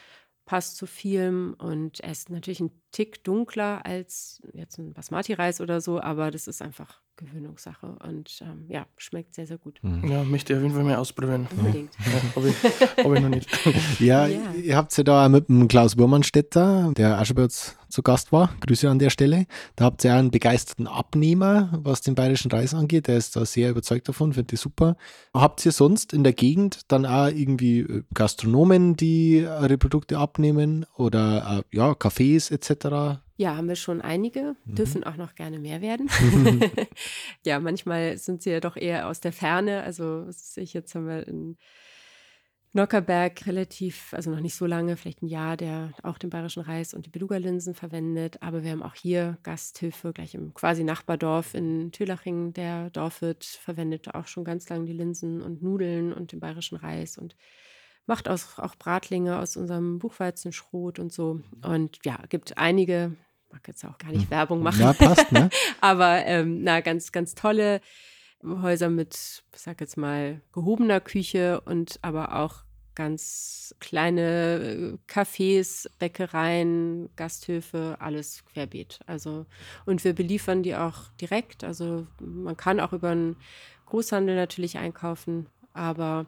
passt 0.45 0.77
zu 0.77 0.85
vielem 0.85 1.55
und 1.57 1.99
er 2.01 2.11
ist 2.11 2.29
natürlich 2.29 2.59
ein 2.59 2.71
Tick 2.91 3.23
dunkler 3.23 3.85
als 3.85 4.41
jetzt 4.53 4.77
ein 4.77 4.93
Basmati-Reis 4.93 5.61
oder 5.61 5.81
so, 5.81 6.01
aber 6.01 6.31
das 6.31 6.47
ist 6.47 6.61
einfach 6.61 7.01
Gewöhnungssache 7.17 7.95
und 8.07 8.41
ähm, 8.41 8.65
ja, 8.67 8.85
schmeckt 8.97 9.35
sehr, 9.35 9.45
sehr 9.45 9.57
gut. 9.57 9.79
Mhm. 9.83 10.09
Ja, 10.09 10.23
möchte 10.23 10.53
ich 10.53 10.57
auf 10.57 10.63
jeden 10.63 10.75
Fall 10.75 10.83
mal 10.83 10.95
ausprobieren. 10.95 11.47
Unbedingt. 11.55 11.91
Ja, 11.99 12.35
Habe 12.35 12.49
ich, 12.49 13.03
hab 13.03 13.13
ich 13.13 13.21
noch 13.21 13.29
nicht. 13.29 13.49
Ja, 13.99 14.25
ja, 14.25 14.53
ihr 14.53 14.75
habt 14.75 14.95
ja 14.97 15.03
da 15.03 15.29
mit 15.29 15.47
dem 15.47 15.67
Klaus 15.67 15.95
Burmannstetter, 15.95 16.91
der 16.97 17.21
auch 17.21 17.25
schon 17.25 17.35
bei 17.35 17.43
uns 17.43 17.77
zu 17.89 18.01
Gast 18.01 18.31
war, 18.31 18.55
Grüße 18.61 18.89
an 18.89 18.99
der 18.99 19.09
Stelle, 19.09 19.45
da 19.75 19.85
habt 19.85 20.03
ihr 20.03 20.11
ja 20.11 20.17
einen 20.17 20.31
begeisterten 20.31 20.87
Abnehmer, 20.87 21.69
was 21.83 22.01
den 22.01 22.15
bayerischen 22.15 22.49
Reis 22.49 22.73
angeht, 22.73 23.07
der 23.07 23.17
ist 23.17 23.35
da 23.35 23.45
sehr 23.45 23.69
überzeugt 23.69 24.07
davon, 24.07 24.33
finde 24.33 24.55
ich 24.55 24.61
super. 24.61 24.95
Habt 25.33 25.65
ihr 25.65 25.71
sonst 25.71 26.13
in 26.13 26.23
der 26.23 26.33
Gegend 26.33 26.81
dann 26.87 27.05
auch 27.05 27.27
irgendwie 27.27 27.81
äh, 27.81 28.03
Gastronomen, 28.13 28.95
die 28.95 29.45
eure 29.45 29.77
Produkte 29.77 30.17
abnehmen 30.17 30.85
oder 30.95 31.63
äh, 31.71 31.75
ja, 31.77 31.91
Cafés 31.91 32.51
etc.? 32.51 32.80
Ja, 33.37 33.55
haben 33.55 33.67
wir 33.67 33.75
schon 33.75 34.01
einige, 34.01 34.55
mhm. 34.65 34.75
dürfen 34.75 35.03
auch 35.03 35.17
noch 35.17 35.35
gerne 35.35 35.59
mehr 35.59 35.81
werden. 35.81 36.09
ja, 37.45 37.59
manchmal 37.59 38.17
sind 38.17 38.41
sie 38.41 38.51
ja 38.51 38.59
doch 38.59 38.77
eher 38.77 39.07
aus 39.07 39.19
der 39.19 39.33
Ferne. 39.33 39.83
Also, 39.83 40.27
was 40.27 40.57
ich 40.57 40.73
jetzt 40.73 40.95
haben 40.95 41.07
wir 41.07 41.27
in 41.27 41.57
Nockerberg 42.73 43.47
relativ, 43.47 44.13
also 44.13 44.31
noch 44.31 44.39
nicht 44.39 44.55
so 44.55 44.65
lange, 44.65 44.95
vielleicht 44.95 45.21
ein 45.21 45.27
Jahr, 45.27 45.57
der 45.57 45.91
auch 46.03 46.17
den 46.17 46.29
bayerischen 46.29 46.63
Reis 46.63 46.93
und 46.93 47.05
die 47.05 47.09
Beluga-Linsen 47.09 47.73
verwendet. 47.73 48.41
Aber 48.41 48.63
wir 48.63 48.71
haben 48.71 48.83
auch 48.83 48.95
hier 48.95 49.37
Gasthilfe, 49.43 50.13
gleich 50.13 50.35
im 50.35 50.53
quasi 50.53 50.85
Nachbardorf 50.85 51.53
in 51.53 51.91
Thülaching. 51.91 52.53
Der 52.53 52.89
Dorfwirt 52.89 53.43
verwendet 53.43 54.15
auch 54.15 54.27
schon 54.27 54.45
ganz 54.45 54.69
lange 54.69 54.85
die 54.85 54.93
Linsen 54.93 55.41
und 55.41 55.61
Nudeln 55.61 56.13
und 56.13 56.31
den 56.31 56.39
bayerischen 56.39 56.77
Reis 56.77 57.17
und 57.17 57.35
macht 58.11 58.27
auch 58.27 58.75
Bratlinge 58.75 59.39
aus 59.39 59.55
unserem 59.55 59.97
Buchweizenschrot 59.97 60.99
und 60.99 61.13
so. 61.13 61.39
Und 61.63 61.97
ja, 62.03 62.19
gibt 62.27 62.57
einige 62.57 63.15
mag 63.49 63.65
jetzt 63.67 63.85
auch 63.85 63.97
gar 63.97 64.11
nicht 64.11 64.23
hm. 64.23 64.31
Werbung 64.31 64.61
machen. 64.63 64.81
Ja, 64.81 64.93
passt, 64.93 65.31
ne? 65.31 65.49
Aber 65.81 66.25
ähm, 66.25 66.63
na, 66.63 66.81
ganz, 66.81 67.13
ganz 67.13 67.35
tolle 67.35 67.81
Häuser 68.43 68.89
mit, 68.89 69.43
ich 69.53 69.59
sag 69.59 69.79
jetzt 69.81 69.97
mal, 69.97 70.41
gehobener 70.51 70.99
Küche 70.99 71.61
und 71.61 71.99
aber 72.01 72.35
auch 72.35 72.63
ganz 72.95 73.73
kleine 73.79 74.97
äh, 75.07 75.11
Cafés, 75.11 75.87
Bäckereien, 75.99 77.09
Gasthöfe, 77.15 77.95
alles 77.99 78.43
querbeet. 78.45 78.99
Also, 79.05 79.45
und 79.85 80.03
wir 80.03 80.13
beliefern 80.13 80.63
die 80.63 80.75
auch 80.75 81.07
direkt. 81.21 81.63
Also 81.63 82.07
man 82.19 82.57
kann 82.57 82.79
auch 82.79 82.91
über 82.91 83.11
einen 83.11 83.37
Großhandel 83.85 84.35
natürlich 84.35 84.77
einkaufen, 84.77 85.47
aber 85.73 86.25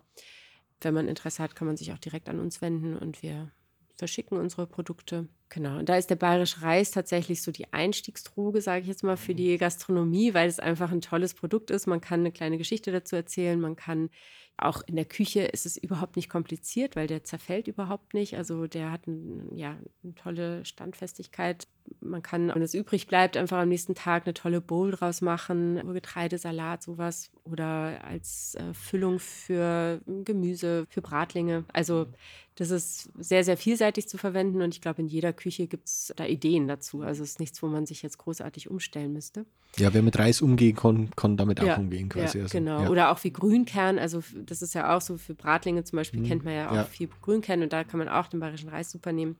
wenn 0.83 0.93
man 0.93 1.07
Interesse 1.07 1.41
hat, 1.41 1.55
kann 1.55 1.67
man 1.67 1.77
sich 1.77 1.91
auch 1.93 1.97
direkt 1.97 2.29
an 2.29 2.39
uns 2.39 2.61
wenden 2.61 2.97
und 2.97 3.21
wir 3.23 3.51
verschicken 3.95 4.37
unsere 4.37 4.67
Produkte. 4.67 5.27
Genau, 5.49 5.77
und 5.77 5.87
da 5.87 5.97
ist 5.97 6.09
der 6.09 6.15
bayerische 6.15 6.63
Reis 6.63 6.89
tatsächlich 6.91 7.43
so 7.43 7.51
die 7.51 7.71
Einstiegsdroge, 7.71 8.59
sage 8.61 8.81
ich 8.81 8.87
jetzt 8.87 9.03
mal, 9.03 9.17
für 9.17 9.35
die 9.35 9.57
Gastronomie, 9.57 10.33
weil 10.33 10.49
es 10.49 10.59
einfach 10.59 10.91
ein 10.91 11.01
tolles 11.01 11.35
Produkt 11.35 11.69
ist. 11.69 11.85
Man 11.85 12.01
kann 12.01 12.21
eine 12.21 12.31
kleine 12.31 12.57
Geschichte 12.57 12.91
dazu 12.91 13.15
erzählen, 13.15 13.59
man 13.59 13.75
kann 13.75 14.09
auch 14.57 14.81
in 14.85 14.95
der 14.95 15.05
Küche 15.05 15.41
ist 15.41 15.65
es 15.65 15.77
überhaupt 15.77 16.15
nicht 16.15 16.29
kompliziert, 16.29 16.95
weil 16.95 17.07
der 17.07 17.23
zerfällt 17.23 17.67
überhaupt 17.67 18.13
nicht. 18.13 18.37
Also 18.37 18.67
der 18.67 18.91
hat 18.91 19.07
ein, 19.07 19.55
ja, 19.57 19.77
eine 20.03 20.15
tolle 20.15 20.63
Standfestigkeit. 20.63 21.67
Man 22.01 22.21
kann, 22.21 22.49
wenn 22.53 22.61
es 22.61 22.75
übrig 22.75 23.07
bleibt, 23.07 23.35
einfach 23.35 23.57
am 23.57 23.69
nächsten 23.69 23.95
Tag 23.95 24.25
eine 24.25 24.33
tolle 24.35 24.61
Bowl 24.61 24.91
draus 24.91 25.21
machen, 25.21 25.81
Getreidesalat, 25.93 26.83
sowas. 26.83 27.31
Oder 27.43 28.03
als 28.05 28.55
äh, 28.55 28.73
Füllung 28.73 29.19
für 29.19 30.01
Gemüse, 30.05 30.85
für 30.89 31.01
Bratlinge. 31.01 31.65
Also 31.73 32.07
das 32.55 32.69
ist 32.69 33.09
sehr, 33.17 33.43
sehr 33.43 33.57
vielseitig 33.57 34.07
zu 34.07 34.17
verwenden 34.17 34.61
und 34.61 34.75
ich 34.75 34.81
glaube, 34.81 35.01
in 35.01 35.07
jeder 35.07 35.33
Küche 35.33 35.42
gibt 35.43 35.87
es 35.87 36.13
da 36.15 36.25
Ideen 36.25 36.67
dazu. 36.67 37.01
Also 37.01 37.23
es 37.23 37.31
ist 37.31 37.39
nichts, 37.39 37.61
wo 37.61 37.67
man 37.67 37.85
sich 37.85 38.01
jetzt 38.01 38.17
großartig 38.17 38.69
umstellen 38.69 39.13
müsste. 39.13 39.45
Ja, 39.77 39.93
wer 39.93 40.01
mit 40.01 40.17
Reis 40.17 40.41
umgehen 40.41 40.75
kann, 40.75 41.09
kann 41.15 41.37
damit 41.37 41.61
ja, 41.61 41.73
auch 41.73 41.77
umgehen 41.79 42.09
quasi. 42.09 42.37
Ja, 42.37 42.43
also, 42.43 42.57
genau. 42.57 42.83
Ja. 42.83 42.89
Oder 42.89 43.11
auch 43.11 43.23
wie 43.23 43.31
Grünkern. 43.31 43.99
Also 43.99 44.23
das 44.45 44.61
ist 44.61 44.75
ja 44.75 44.95
auch 44.95 45.01
so 45.01 45.17
für 45.17 45.33
Bratlinge 45.33 45.83
zum 45.83 45.97
Beispiel, 45.97 46.21
mhm. 46.21 46.25
kennt 46.25 46.45
man 46.45 46.53
ja 46.53 46.71
auch 46.71 46.87
viel 46.87 47.09
Grünkern 47.21 47.63
und 47.63 47.73
da 47.73 47.83
kann 47.83 47.97
man 47.97 48.09
auch 48.09 48.27
den 48.27 48.39
bayerischen 48.39 48.69
Reis 48.69 48.91
super 48.91 49.11
nehmen. 49.11 49.37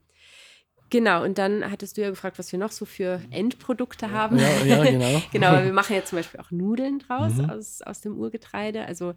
Genau, 0.90 1.24
und 1.24 1.40
dann 1.40 1.72
hattest 1.72 1.98
du 1.98 2.02
ja 2.02 2.12
gefragt, 2.12 2.38
was 2.38 2.52
wir 2.52 2.60
noch 2.60 2.72
so 2.72 2.86
für 2.86 3.20
Endprodukte 3.32 4.12
haben. 4.12 4.38
Ja, 4.38 4.64
ja 4.64 4.84
genau. 4.84 5.22
genau, 5.32 5.64
wir 5.64 5.74
machen 5.74 5.96
ja 5.96 6.06
zum 6.06 6.20
Beispiel 6.20 6.40
auch 6.40 6.52
Nudeln 6.52 7.00
draus 7.00 7.34
mhm. 7.34 7.50
aus, 7.50 7.82
aus 7.82 8.02
dem 8.02 8.16
Urgetreide. 8.16 8.86
Also 8.86 9.16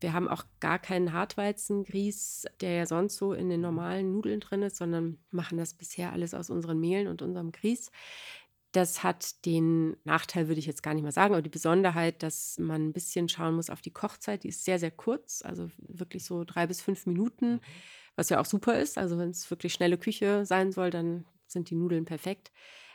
wir 0.00 0.12
haben 0.12 0.28
auch 0.28 0.44
gar 0.60 0.78
keinen 0.78 1.12
Hartweizengrieß, 1.12 2.46
der 2.60 2.72
ja 2.72 2.86
sonst 2.86 3.16
so 3.16 3.32
in 3.32 3.48
den 3.48 3.60
normalen 3.60 4.12
Nudeln 4.12 4.40
drin 4.40 4.62
ist, 4.62 4.76
sondern 4.76 5.18
machen 5.30 5.58
das 5.58 5.74
bisher 5.74 6.12
alles 6.12 6.34
aus 6.34 6.50
unseren 6.50 6.80
Mehlen 6.80 7.06
und 7.06 7.22
unserem 7.22 7.52
Grieß. 7.52 7.90
Das 8.72 9.02
hat 9.02 9.44
den 9.46 9.96
Nachteil, 10.04 10.48
würde 10.48 10.60
ich 10.60 10.66
jetzt 10.66 10.82
gar 10.82 10.94
nicht 10.94 11.02
mal 11.02 11.12
sagen, 11.12 11.34
aber 11.34 11.42
die 11.42 11.50
Besonderheit, 11.50 12.22
dass 12.22 12.56
man 12.58 12.88
ein 12.88 12.92
bisschen 12.92 13.28
schauen 13.28 13.56
muss 13.56 13.68
auf 13.68 13.82
die 13.82 13.90
Kochzeit. 13.90 14.44
Die 14.44 14.48
ist 14.48 14.64
sehr, 14.64 14.78
sehr 14.78 14.92
kurz, 14.92 15.42
also 15.42 15.68
wirklich 15.78 16.24
so 16.24 16.44
drei 16.44 16.66
bis 16.66 16.80
fünf 16.80 17.04
Minuten, 17.06 17.54
mhm. 17.54 17.60
was 18.14 18.28
ja 18.28 18.40
auch 18.40 18.46
super 18.46 18.78
ist. 18.78 18.96
Also 18.96 19.18
wenn 19.18 19.30
es 19.30 19.50
wirklich 19.50 19.72
schnelle 19.72 19.98
Küche 19.98 20.46
sein 20.46 20.72
soll, 20.72 20.90
dann 20.90 21.24
sind 21.46 21.68
die 21.70 21.74
Nudeln 21.74 22.04
perfekt. 22.04 22.52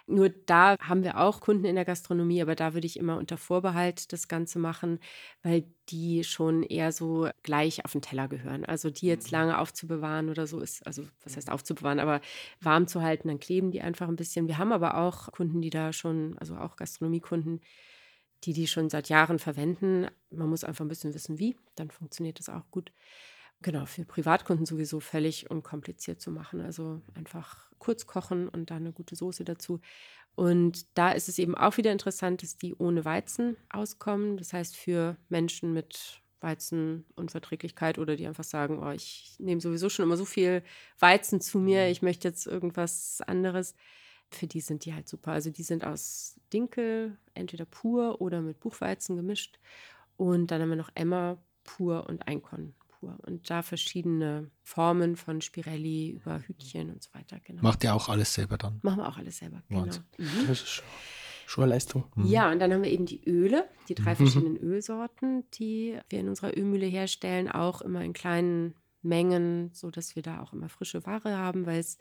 Nur 0.08 0.30
da 0.30 0.78
haben 0.80 1.04
wir 1.04 1.20
auch 1.20 1.42
Kunden 1.42 1.66
in 1.66 1.74
der 1.76 1.86
Gastronomie, 1.86 2.40
aber 2.42 2.54
da 2.54 2.76
würde 2.76 2.86
ich 2.86 2.98
immer 2.98 3.18
unter 3.18 3.38
Vorbehalt 3.38 4.14
das 4.14 4.28
Ganze 4.28 4.60
machen, 4.60 5.00
weil 5.42 5.66
die 5.90 6.24
schon 6.24 6.62
eher 6.62 6.92
so 6.92 7.30
gleich 7.42 7.84
auf 7.86 7.94
den 7.94 8.04
Teller 8.04 8.28
gehören. 8.28 8.66
Also 8.66 8.92
die 8.92 9.08
jetzt 9.08 9.32
mhm. 9.32 9.38
lange 9.38 9.58
aufzubewahren 9.58 10.30
oder 10.30 10.46
so 10.46 10.60
ist, 10.60 10.86
also 10.86 11.04
was 11.24 11.38
heißt 11.38 11.50
aufzubewahren, 11.50 12.00
aber 12.00 12.22
warm 12.62 12.88
zu 12.88 13.02
halten, 13.02 13.30
dann 13.30 13.40
kleben 13.40 13.72
die 13.72 13.82
einfach 13.82 14.08
ein 14.08 14.16
bisschen. 14.16 14.48
Wir 14.48 14.60
haben 14.60 14.72
aber 14.72 14.98
auch 14.98 15.32
Kunden, 15.32 15.62
die 15.62 15.72
da 15.72 15.92
schon, 15.92 16.38
also 16.38 16.56
auch 16.56 16.76
Gastronomiekunden, 16.76 17.62
die 18.44 18.54
die 18.54 18.68
schon 18.68 18.90
seit 18.92 19.10
Jahren 19.10 19.40
verwenden. 19.40 20.08
Man 20.30 20.50
muss 20.50 20.64
einfach 20.64 20.86
ein 20.86 20.90
bisschen 20.90 21.16
wissen, 21.16 21.40
wie, 21.40 21.58
dann 21.76 21.90
funktioniert 21.90 22.38
das 22.38 22.50
auch 22.50 22.70
gut. 22.70 22.92
Genau, 23.62 23.86
für 23.86 24.06
Privatkunden 24.06 24.66
sowieso 24.66 25.00
völlig 25.00 25.50
unkompliziert 25.50 26.22
zu 26.22 26.32
machen. 26.32 26.62
Also 26.62 27.02
einfach 27.16 27.72
kurz 27.80 28.06
kochen 28.06 28.48
und 28.48 28.70
dann 28.70 28.84
eine 28.84 28.94
gute 28.94 29.16
Soße 29.16 29.44
dazu. 29.44 29.80
Und 30.36 30.86
da 30.98 31.12
ist 31.12 31.30
es 31.30 31.40
eben 31.40 31.56
auch 31.56 31.78
wieder 31.78 31.92
interessant, 31.92 32.44
dass 32.44 32.58
die 32.58 32.76
ohne 32.76 33.06
Weizen 33.06 33.56
auskommen. 33.70 34.38
Das 34.38 34.54
heißt, 34.54 34.76
für 34.76 35.18
Menschen 35.30 35.74
mit 35.74 36.22
Weizenunverträglichkeit 36.42 37.98
oder 37.98 38.16
die 38.16 38.28
einfach 38.28 38.44
sagen, 38.44 38.80
oh, 38.84 38.92
ich 38.92 39.36
nehme 39.40 39.62
sowieso 39.62 39.90
schon 39.90 40.04
immer 40.04 40.18
so 40.18 40.26
viel 40.26 40.62
Weizen 41.00 41.42
zu 41.42 41.58
mir, 41.58 41.86
mhm. 41.86 41.92
ich 41.92 42.02
möchte 42.02 42.28
jetzt 42.28 42.46
irgendwas 42.46 43.22
anderes. 43.22 43.76
Für 44.30 44.48
die 44.48 44.62
sind 44.62 44.86
die 44.86 44.94
halt 44.94 45.08
super. 45.08 45.32
Also 45.32 45.50
die 45.50 45.64
sind 45.64 45.86
aus 45.86 46.40
Dinkel, 46.52 47.18
entweder 47.34 47.66
pur 47.66 48.22
oder 48.22 48.42
mit 48.42 48.60
Buchweizen 48.60 49.16
gemischt. 49.16 49.60
Und 50.18 50.52
dann 50.52 50.62
haben 50.62 50.70
wir 50.70 50.76
noch 50.76 50.92
Emmer 50.96 51.38
pur 51.64 52.08
und 52.08 52.28
Einkorn 52.28 52.74
pur. 53.00 53.18
Und 53.26 53.50
da 53.50 53.62
verschiedene 53.62 54.50
Formen 54.64 55.16
von 55.16 55.42
Spirelli 55.42 56.12
über 56.12 56.40
Hütchen 56.40 56.92
und 56.92 57.04
so 57.04 57.14
weiter. 57.14 57.40
Genau. 57.44 57.62
Macht 57.62 57.84
ihr 57.84 57.94
auch 57.94 58.10
alles 58.10 58.34
selber 58.34 58.58
dann? 58.58 58.80
Machen 58.82 59.00
wir 59.00 59.08
auch 59.08 59.18
alles 59.18 59.38
selber, 59.38 59.62
genau. 59.70 59.86
Mhm. 59.86 60.48
Das 60.48 60.62
ist 60.62 60.70
schon, 60.70 60.86
schon 61.48 61.64
eine 61.64 61.74
Leistung. 61.74 62.06
Mhm. 62.16 62.26
Ja, 62.26 62.52
und 62.52 62.60
dann 62.60 62.74
haben 62.74 62.84
wir 62.84 62.92
eben 62.92 63.06
die 63.06 63.24
Öle, 63.26 63.68
die 63.90 63.96
drei 63.96 64.12
mhm. 64.12 64.18
verschiedenen 64.18 64.58
Ölsorten, 64.58 65.50
die 65.52 65.98
wir 66.10 66.20
in 66.20 66.30
unserer 66.30 66.58
Ölmühle 66.58 66.88
herstellen, 66.88 67.50
auch 67.50 67.82
immer 67.82 68.02
in 68.02 68.14
kleinen 68.14 68.76
Mengen, 69.02 69.70
sodass 69.74 70.16
wir 70.16 70.24
da 70.24 70.42
auch 70.42 70.54
immer 70.54 70.70
frische 70.70 71.06
Ware 71.06 71.38
haben, 71.38 71.66
weil 71.66 71.80
es 71.80 71.98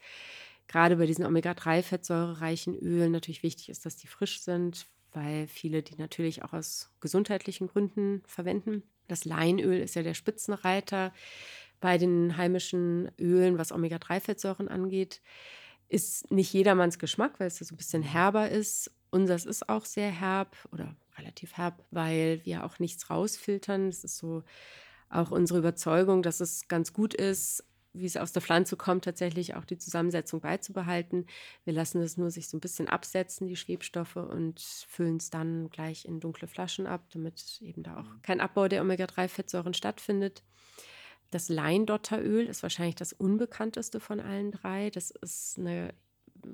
gerade 0.67 0.97
bei 0.97 1.07
diesen 1.07 1.27
Omega-3-fettsäurereichen 1.27 2.75
Ölen 2.75 3.13
natürlich 3.13 3.43
wichtig 3.43 3.69
ist, 3.69 3.85
dass 3.85 3.97
die 3.97 4.07
frisch 4.07 4.41
sind, 4.41 4.87
weil 5.13 5.47
viele 5.47 5.83
die 5.83 5.97
natürlich 5.97 6.43
auch 6.43 6.53
aus 6.53 6.91
gesundheitlichen 7.01 7.69
Gründen 7.69 8.23
verwenden. 8.27 8.83
Das 9.09 9.25
Leinöl 9.25 9.81
ist 9.81 9.95
ja 9.95 10.03
der 10.03 10.15
Spitzenreiter 10.15 11.13
bei 11.81 11.99
den 11.99 12.37
heimischen 12.37 13.11
Ölen, 13.19 13.59
was 13.59 13.73
Omega-3-Fettsäuren 13.73 14.69
angeht. 14.69 15.21
Ist 15.89 16.31
nicht 16.31 16.53
jedermanns 16.53 16.99
Geschmack, 16.99 17.39
weil 17.39 17.49
es 17.49 17.61
ja 17.61 17.67
so 17.67 17.75
ein 17.75 17.79
bisschen 17.79 18.03
herber 18.03 18.49
ist. 18.49 18.91
Unseres 19.11 19.45
ist 19.45 19.69
auch 19.69 19.85
sehr 19.85 20.11
herb 20.11 20.57
oder 20.73 20.97
relativ 21.19 21.57
herb, 21.57 21.85
weil 21.91 22.41
wir 22.45 22.65
auch 22.65 22.79
nichts 22.79 23.11
rausfiltern. 23.11 23.91
Das 23.91 24.03
ist 24.03 24.19
so 24.19 24.43
auch 25.11 25.31
unsere 25.31 25.59
Überzeugung, 25.59 26.23
dass 26.23 26.41
es 26.41 26.67
ganz 26.69 26.93
gut 26.93 27.15
ist, 27.15 27.65
wie 27.95 28.07
es 28.07 28.17
aus 28.17 28.33
der 28.33 28.43
Pflanze 28.43 28.77
kommt, 28.77 29.05
tatsächlich 29.05 29.55
auch 29.55 29.65
die 29.65 29.79
Zusammensetzung 29.79 30.41
beizubehalten. 30.41 31.27
Wir 31.65 31.73
lassen 31.73 32.03
es 32.03 32.17
nur 32.17 32.31
sich 32.31 32.49
so 32.49 32.57
ein 32.57 32.61
bisschen 32.61 32.89
absetzen, 32.89 33.47
die 33.47 33.57
Schwebstoffe, 33.57 34.17
und 34.17 34.61
füllen 34.61 35.17
es 35.17 35.31
dann 35.31 35.71
gleich 35.71 36.05
in 36.05 36.21
dunkle 36.21 36.49
Flaschen 36.49 36.87
ab, 36.87 37.07
damit 37.13 37.61
eben 37.63 37.83
da 37.83 38.01
auch 38.01 38.23
kein 38.23 38.41
Abbau 38.41 38.69
der 38.69 38.83
Omega-3-Fettsäuren 38.83 39.75
stattfindet. 39.75 40.43
Das 41.31 41.49
Leindotteröl 41.49 42.47
ist 42.47 42.63
wahrscheinlich 42.63 42.97
das 42.97 43.13
unbekannteste 43.13 44.01
von 44.01 44.21
allen 44.21 44.51
drei. 44.51 44.91
Das 44.91 45.11
ist 45.11 45.59
eine 45.59 45.95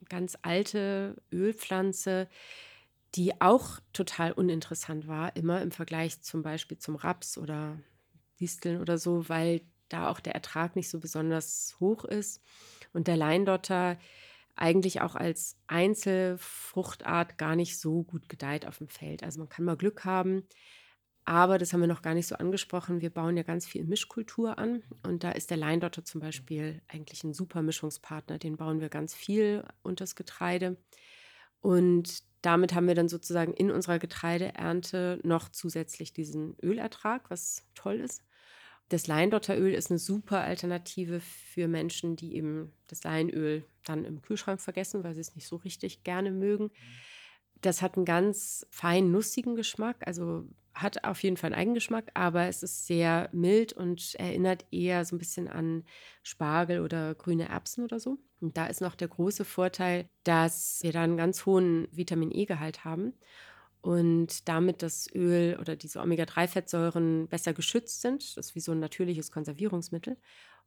ganz 0.08 0.36
alte 0.42 1.16
Ölpflanze, 1.32 2.28
die 3.14 3.40
auch 3.40 3.80
total 3.92 4.32
uninteressant 4.32 5.08
war, 5.08 5.34
immer 5.36 5.62
im 5.62 5.72
Vergleich 5.72 6.20
zum 6.20 6.42
Beispiel 6.42 6.78
zum 6.78 6.96
Raps 6.96 7.38
oder 7.38 7.78
Disteln 8.38 8.80
oder 8.80 8.98
so, 8.98 9.28
weil 9.28 9.62
da 9.92 10.08
auch 10.08 10.20
der 10.20 10.34
Ertrag 10.34 10.76
nicht 10.76 10.90
so 10.90 10.98
besonders 10.98 11.76
hoch 11.80 12.04
ist 12.04 12.42
und 12.92 13.06
der 13.06 13.16
Leindotter 13.16 13.98
eigentlich 14.56 15.00
auch 15.00 15.14
als 15.14 15.56
Einzelfruchtart 15.66 17.38
gar 17.38 17.56
nicht 17.56 17.78
so 17.78 18.02
gut 18.02 18.28
gedeiht 18.28 18.66
auf 18.66 18.78
dem 18.78 18.88
Feld. 18.88 19.22
Also 19.22 19.38
man 19.38 19.48
kann 19.48 19.64
mal 19.64 19.76
Glück 19.76 20.04
haben, 20.04 20.46
aber 21.24 21.58
das 21.58 21.72
haben 21.72 21.80
wir 21.80 21.86
noch 21.86 22.02
gar 22.02 22.14
nicht 22.14 22.26
so 22.26 22.34
angesprochen. 22.36 23.00
Wir 23.00 23.10
bauen 23.10 23.36
ja 23.36 23.42
ganz 23.42 23.66
viel 23.66 23.84
Mischkultur 23.84 24.58
an 24.58 24.82
und 25.02 25.24
da 25.24 25.32
ist 25.32 25.50
der 25.50 25.56
Leindotter 25.56 26.04
zum 26.04 26.20
Beispiel 26.20 26.82
eigentlich 26.88 27.24
ein 27.24 27.34
super 27.34 27.62
Mischungspartner. 27.62 28.38
Den 28.38 28.56
bauen 28.56 28.80
wir 28.80 28.88
ganz 28.88 29.14
viel 29.14 29.64
unter 29.82 30.02
das 30.02 30.14
Getreide 30.14 30.76
und 31.60 32.24
damit 32.42 32.74
haben 32.74 32.86
wir 32.86 32.94
dann 32.94 33.08
sozusagen 33.08 33.52
in 33.52 33.70
unserer 33.70 33.98
Getreideernte 33.98 35.20
noch 35.22 35.50
zusätzlich 35.50 36.12
diesen 36.12 36.56
Ölertrag, 36.62 37.30
was 37.30 37.66
toll 37.74 38.00
ist. 38.00 38.22
Das 38.90 39.06
Leindotteröl 39.06 39.72
ist 39.72 39.90
eine 39.90 40.00
super 40.00 40.40
Alternative 40.40 41.20
für 41.20 41.68
Menschen, 41.68 42.16
die 42.16 42.34
eben 42.34 42.72
das 42.88 43.04
Leinöl 43.04 43.64
dann 43.84 44.04
im 44.04 44.20
Kühlschrank 44.20 44.60
vergessen, 44.60 45.04
weil 45.04 45.14
sie 45.14 45.20
es 45.20 45.36
nicht 45.36 45.46
so 45.46 45.56
richtig 45.56 46.02
gerne 46.02 46.32
mögen. 46.32 46.72
Das 47.60 47.82
hat 47.82 47.96
einen 47.96 48.04
ganz 48.04 48.66
fein 48.68 49.12
nussigen 49.12 49.54
Geschmack, 49.54 49.98
also 50.06 50.44
hat 50.74 51.04
auf 51.04 51.22
jeden 51.22 51.36
Fall 51.36 51.52
einen 51.52 51.60
Eigengeschmack, 51.60 52.10
aber 52.14 52.46
es 52.46 52.64
ist 52.64 52.86
sehr 52.88 53.28
mild 53.32 53.72
und 53.72 54.16
erinnert 54.16 54.66
eher 54.72 55.04
so 55.04 55.14
ein 55.14 55.20
bisschen 55.20 55.46
an 55.46 55.84
Spargel 56.24 56.80
oder 56.80 57.14
grüne 57.14 57.48
Erbsen 57.48 57.84
oder 57.84 58.00
so. 58.00 58.18
Und 58.40 58.56
da 58.56 58.66
ist 58.66 58.80
noch 58.80 58.96
der 58.96 59.08
große 59.08 59.44
Vorteil, 59.44 60.08
dass 60.24 60.80
wir 60.82 60.90
da 60.90 61.02
einen 61.02 61.16
ganz 61.16 61.46
hohen 61.46 61.86
Vitamin 61.92 62.32
E-Gehalt 62.32 62.84
haben 62.84 63.12
und 63.82 64.48
damit 64.48 64.82
das 64.82 65.08
Öl 65.14 65.56
oder 65.58 65.76
diese 65.76 66.00
Omega-3-Fettsäuren 66.00 67.28
besser 67.28 67.54
geschützt 67.54 68.02
sind. 68.02 68.36
Das 68.36 68.48
ist 68.48 68.54
wie 68.54 68.60
so 68.60 68.72
ein 68.72 68.80
natürliches 68.80 69.30
Konservierungsmittel. 69.30 70.16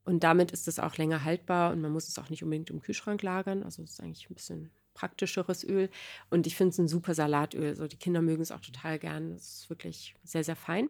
Und 0.03 0.23
damit 0.23 0.51
ist 0.51 0.67
es 0.67 0.79
auch 0.79 0.97
länger 0.97 1.23
haltbar 1.23 1.71
und 1.71 1.81
man 1.81 1.91
muss 1.91 2.07
es 2.07 2.19
auch 2.19 2.29
nicht 2.29 2.43
unbedingt 2.43 2.69
im 2.69 2.81
Kühlschrank 2.81 3.21
lagern. 3.21 3.63
Also 3.63 3.83
es 3.83 3.91
ist 3.91 4.01
eigentlich 4.01 4.29
ein 4.29 4.35
bisschen 4.35 4.71
praktischeres 4.93 5.63
Öl. 5.63 5.89
Und 6.29 6.47
ich 6.47 6.55
finde 6.55 6.71
es 6.71 6.77
ein 6.79 6.87
super 6.87 7.13
Salatöl. 7.13 7.75
So, 7.75 7.87
die 7.87 7.97
Kinder 7.97 8.21
mögen 8.21 8.41
es 8.41 8.51
auch 8.51 8.61
total 8.61 8.99
gern. 8.99 9.31
Es 9.31 9.61
ist 9.61 9.69
wirklich 9.69 10.15
sehr, 10.23 10.43
sehr 10.43 10.55
fein. 10.55 10.89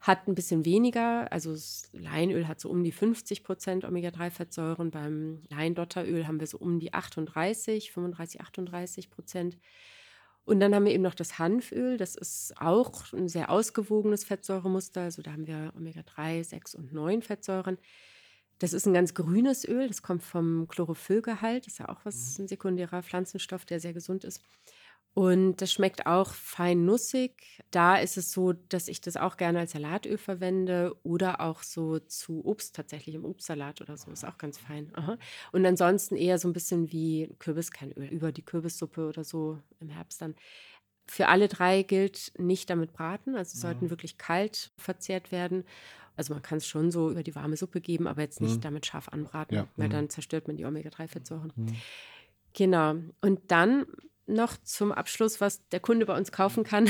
Hat 0.00 0.28
ein 0.28 0.36
bisschen 0.36 0.64
weniger, 0.64 1.30
also 1.32 1.50
das 1.50 1.88
Leinöl 1.92 2.46
hat 2.46 2.60
so 2.60 2.70
um 2.70 2.84
die 2.84 2.92
50 2.92 3.42
Prozent 3.42 3.84
Omega-3-Fettsäuren. 3.84 4.92
Beim 4.92 5.42
Leindotteröl 5.48 6.28
haben 6.28 6.38
wir 6.38 6.46
so 6.46 6.58
um 6.58 6.78
die 6.78 6.94
38, 6.94 7.90
35, 7.90 8.40
38 8.40 9.10
Prozent. 9.10 9.58
Und 10.48 10.60
dann 10.60 10.74
haben 10.74 10.86
wir 10.86 10.92
eben 10.92 11.02
noch 11.02 11.14
das 11.14 11.38
Hanföl. 11.38 11.98
Das 11.98 12.14
ist 12.14 12.54
auch 12.58 13.12
ein 13.12 13.28
sehr 13.28 13.50
ausgewogenes 13.50 14.24
Fettsäuremuster. 14.24 15.02
Also 15.02 15.20
da 15.20 15.32
haben 15.32 15.46
wir 15.46 15.74
Omega-3, 15.76 16.42
6 16.42 16.74
und 16.74 16.94
9 16.94 17.20
Fettsäuren. 17.20 17.76
Das 18.58 18.72
ist 18.72 18.86
ein 18.86 18.94
ganz 18.94 19.12
grünes 19.12 19.68
Öl. 19.68 19.88
Das 19.88 20.00
kommt 20.00 20.22
vom 20.22 20.66
Chlorophyllgehalt. 20.66 21.66
Das 21.66 21.74
ist 21.74 21.80
ja 21.80 21.90
auch 21.90 22.00
was, 22.04 22.38
mhm. 22.38 22.44
ein 22.44 22.48
sekundärer 22.48 23.02
Pflanzenstoff, 23.02 23.66
der 23.66 23.78
sehr 23.78 23.92
gesund 23.92 24.24
ist. 24.24 24.42
Und 25.18 25.56
das 25.56 25.72
schmeckt 25.72 26.06
auch 26.06 26.32
fein 26.32 26.84
nussig. 26.84 27.32
Da 27.72 27.96
ist 27.96 28.16
es 28.16 28.30
so, 28.30 28.52
dass 28.52 28.86
ich 28.86 29.00
das 29.00 29.16
auch 29.16 29.36
gerne 29.36 29.58
als 29.58 29.72
Salatöl 29.72 30.16
verwende 30.16 30.94
oder 31.02 31.40
auch 31.40 31.64
so 31.64 31.98
zu 31.98 32.46
Obst 32.46 32.76
tatsächlich 32.76 33.16
im 33.16 33.24
Obstsalat 33.24 33.80
oder 33.80 33.96
so. 33.96 34.12
Ist 34.12 34.24
auch 34.24 34.38
ganz 34.38 34.58
fein. 34.58 34.92
Aha. 34.94 35.18
Und 35.50 35.66
ansonsten 35.66 36.14
eher 36.14 36.38
so 36.38 36.46
ein 36.46 36.52
bisschen 36.52 36.92
wie 36.92 37.34
Kürbiskernöl 37.40 38.06
über 38.10 38.30
die 38.30 38.44
Kürbissuppe 38.44 39.08
oder 39.08 39.24
so 39.24 39.58
im 39.80 39.88
Herbst 39.88 40.22
dann. 40.22 40.36
Für 41.08 41.26
alle 41.26 41.48
drei 41.48 41.82
gilt 41.82 42.30
nicht 42.38 42.70
damit 42.70 42.92
braten, 42.92 43.34
also 43.34 43.54
sie 43.54 43.58
sollten 43.58 43.90
wirklich 43.90 44.18
kalt 44.18 44.70
verzehrt 44.76 45.32
werden. 45.32 45.64
Also 46.16 46.32
man 46.32 46.44
kann 46.44 46.58
es 46.58 46.66
schon 46.68 46.92
so 46.92 47.10
über 47.10 47.24
die 47.24 47.34
warme 47.34 47.56
Suppe 47.56 47.80
geben, 47.80 48.06
aber 48.06 48.22
jetzt 48.22 48.40
nicht 48.40 48.58
mhm. 48.58 48.60
damit 48.60 48.86
scharf 48.86 49.08
anbraten, 49.08 49.56
ja. 49.56 49.66
weil 49.74 49.88
mhm. 49.88 49.92
dann 49.92 50.10
zerstört 50.10 50.46
man 50.46 50.56
die 50.56 50.64
Omega-3-Fettsäuren. 50.64 51.52
Mhm. 51.56 51.74
Genau. 52.52 52.94
Und 53.20 53.50
dann 53.50 53.84
noch 54.28 54.56
zum 54.62 54.92
Abschluss, 54.92 55.40
was 55.40 55.66
der 55.68 55.80
Kunde 55.80 56.06
bei 56.06 56.16
uns 56.16 56.32
kaufen 56.32 56.64
kann. 56.64 56.88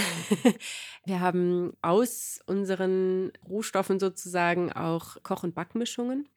Wir 1.05 1.21
haben 1.21 1.73
aus 1.83 2.41
unseren 2.47 3.33
Rohstoffen 3.49 4.01
sozusagen 4.01 4.73
auch 4.73 5.17
Koch- 5.23 5.45
und 5.45 5.55
Backmischungen. 5.55 6.29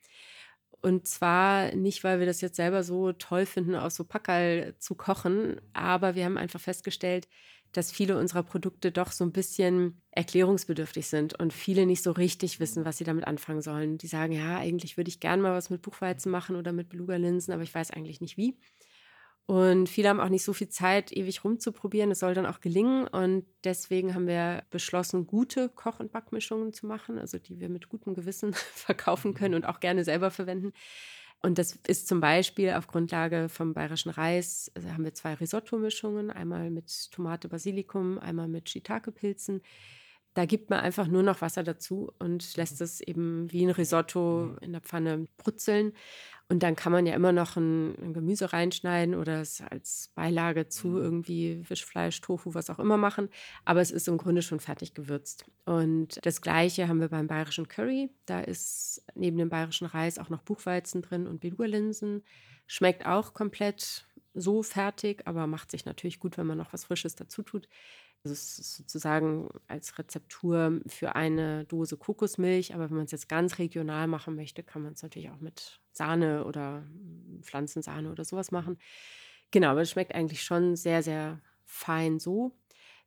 Und 0.81 1.07
zwar 1.07 1.75
nicht, 1.75 2.03
weil 2.03 2.19
wir 2.19 2.25
das 2.25 2.41
jetzt 2.41 2.55
selber 2.55 2.83
so 2.83 3.11
toll 3.13 3.45
finden, 3.45 3.75
aus 3.75 3.95
so 3.95 4.03
Packerl 4.03 4.73
zu 4.79 4.95
kochen, 4.95 5.61
aber 5.73 6.15
wir 6.15 6.25
haben 6.25 6.39
einfach 6.39 6.59
festgestellt, 6.59 7.27
dass 7.71 7.91
viele 7.91 8.17
unserer 8.17 8.43
Produkte 8.43 8.91
doch 8.91 9.11
so 9.11 9.23
ein 9.23 9.31
bisschen 9.31 10.01
erklärungsbedürftig 10.11 11.07
sind 11.07 11.39
und 11.39 11.53
viele 11.53 11.85
nicht 11.85 12.03
so 12.03 12.11
richtig 12.11 12.59
wissen, 12.59 12.83
was 12.83 12.97
sie 12.97 13.03
damit 13.03 13.27
anfangen 13.27 13.61
sollen. 13.61 13.97
Die 13.97 14.07
sagen, 14.07 14.33
ja, 14.33 14.57
eigentlich 14.57 14.97
würde 14.97 15.09
ich 15.09 15.19
gerne 15.19 15.41
mal 15.41 15.53
was 15.53 15.69
mit 15.69 15.81
Buchweizen 15.81 16.31
machen 16.31 16.55
oder 16.55 16.73
mit 16.73 16.89
Beluga-Linsen, 16.89 17.53
aber 17.53 17.63
ich 17.63 17.73
weiß 17.73 17.91
eigentlich 17.91 18.19
nicht 18.19 18.37
wie. 18.37 18.57
Und 19.47 19.89
viele 19.89 20.09
haben 20.09 20.19
auch 20.19 20.29
nicht 20.29 20.43
so 20.43 20.53
viel 20.53 20.69
Zeit, 20.69 21.11
ewig 21.11 21.43
rumzuprobieren. 21.43 22.11
Es 22.11 22.19
soll 22.19 22.33
dann 22.33 22.45
auch 22.45 22.61
gelingen. 22.61 23.07
Und 23.07 23.45
deswegen 23.63 24.15
haben 24.15 24.27
wir 24.27 24.63
beschlossen, 24.69 25.27
gute 25.27 25.69
Koch- 25.69 25.99
und 25.99 26.11
Backmischungen 26.11 26.73
zu 26.73 26.85
machen, 26.85 27.19
also 27.19 27.37
die 27.37 27.59
wir 27.59 27.67
mit 27.67 27.89
gutem 27.89 28.13
Gewissen 28.13 28.53
verkaufen 28.73 29.33
können 29.33 29.55
und 29.55 29.65
auch 29.65 29.79
gerne 29.79 30.03
selber 30.03 30.31
verwenden. 30.31 30.73
Und 31.43 31.57
das 31.57 31.79
ist 31.87 32.07
zum 32.07 32.21
Beispiel 32.21 32.71
auf 32.73 32.87
Grundlage 32.87 33.49
vom 33.49 33.73
bayerischen 33.73 34.11
Reis, 34.11 34.71
also 34.75 34.89
haben 34.91 35.03
wir 35.03 35.15
zwei 35.15 35.33
Risotto-Mischungen, 35.33 36.29
einmal 36.29 36.69
mit 36.69 37.11
Tomate, 37.11 37.49
Basilikum, 37.49 38.19
einmal 38.19 38.47
mit 38.47 38.69
Shiitake-Pilzen. 38.69 39.61
Da 40.33 40.45
gibt 40.45 40.69
man 40.69 40.79
einfach 40.79 41.07
nur 41.07 41.23
noch 41.23 41.41
Wasser 41.41 41.63
dazu 41.63 42.11
und 42.19 42.55
lässt 42.55 42.79
es 42.79 43.01
eben 43.01 43.51
wie 43.51 43.65
ein 43.65 43.69
Risotto 43.69 44.55
in 44.61 44.71
der 44.71 44.81
Pfanne 44.81 45.27
brutzeln. 45.37 45.93
Und 46.51 46.63
dann 46.63 46.75
kann 46.75 46.91
man 46.91 47.05
ja 47.05 47.15
immer 47.15 47.31
noch 47.31 47.55
ein, 47.55 47.95
ein, 47.97 48.13
Gemüse 48.13 48.51
reinschneiden 48.51 49.15
oder 49.15 49.39
es 49.39 49.61
als 49.61 50.11
Beilage 50.15 50.67
zu 50.67 50.89
mhm. 50.89 51.01
irgendwie 51.01 51.63
Fischfleisch, 51.63 52.19
Tofu, 52.19 52.53
was 52.53 52.69
auch 52.69 52.79
immer 52.79 52.97
machen. 52.97 53.29
Aber 53.63 53.79
es 53.79 53.89
ist 53.89 54.09
im 54.09 54.17
Grunde 54.17 54.41
schon 54.41 54.59
fertig 54.59 54.93
gewürzt. 54.93 55.45
Und 55.63 56.19
das 56.25 56.41
Gleiche 56.41 56.89
haben 56.89 56.99
wir 56.99 57.07
beim 57.07 57.27
bayerischen 57.27 57.69
Curry. 57.69 58.09
Da 58.25 58.41
ist 58.41 59.01
neben 59.15 59.37
dem 59.37 59.47
bayerischen 59.47 59.87
Reis 59.87 60.19
auch 60.19 60.27
noch 60.27 60.41
Buchweizen 60.41 61.01
drin 61.01 61.25
und 61.25 61.39
Beluga-Linsen. 61.39 62.21
Schmeckt 62.67 63.05
auch 63.05 63.33
komplett 63.33 64.05
so 64.33 64.61
fertig, 64.61 65.21
aber 65.25 65.47
macht 65.47 65.71
sich 65.71 65.85
natürlich 65.85 66.19
gut, 66.19 66.37
wenn 66.37 66.47
man 66.47 66.57
noch 66.57 66.73
was 66.73 66.83
Frisches 66.83 67.15
dazu 67.15 67.43
tut. 67.43 67.69
Also 68.23 68.33
es 68.33 68.59
ist 68.59 68.75
sozusagen 68.75 69.49
als 69.67 69.97
Rezeptur 69.97 70.79
für 70.85 71.15
eine 71.15 71.65
Dose 71.65 71.97
Kokosmilch, 71.97 72.75
aber 72.75 72.89
wenn 72.89 72.97
man 72.97 73.05
es 73.05 73.11
jetzt 73.11 73.29
ganz 73.29 73.57
regional 73.57 74.07
machen 74.07 74.35
möchte, 74.35 74.61
kann 74.61 74.83
man 74.83 74.93
es 74.93 75.01
natürlich 75.01 75.31
auch 75.31 75.39
mit 75.39 75.81
Sahne 75.91 76.45
oder 76.45 76.85
Pflanzensahne 77.41 78.11
oder 78.11 78.23
sowas 78.23 78.51
machen. 78.51 78.77
Genau, 79.49 79.69
aber 79.69 79.81
es 79.81 79.91
schmeckt 79.91 80.13
eigentlich 80.13 80.43
schon 80.43 80.75
sehr, 80.75 81.01
sehr 81.01 81.41
fein 81.65 82.19
so. 82.19 82.51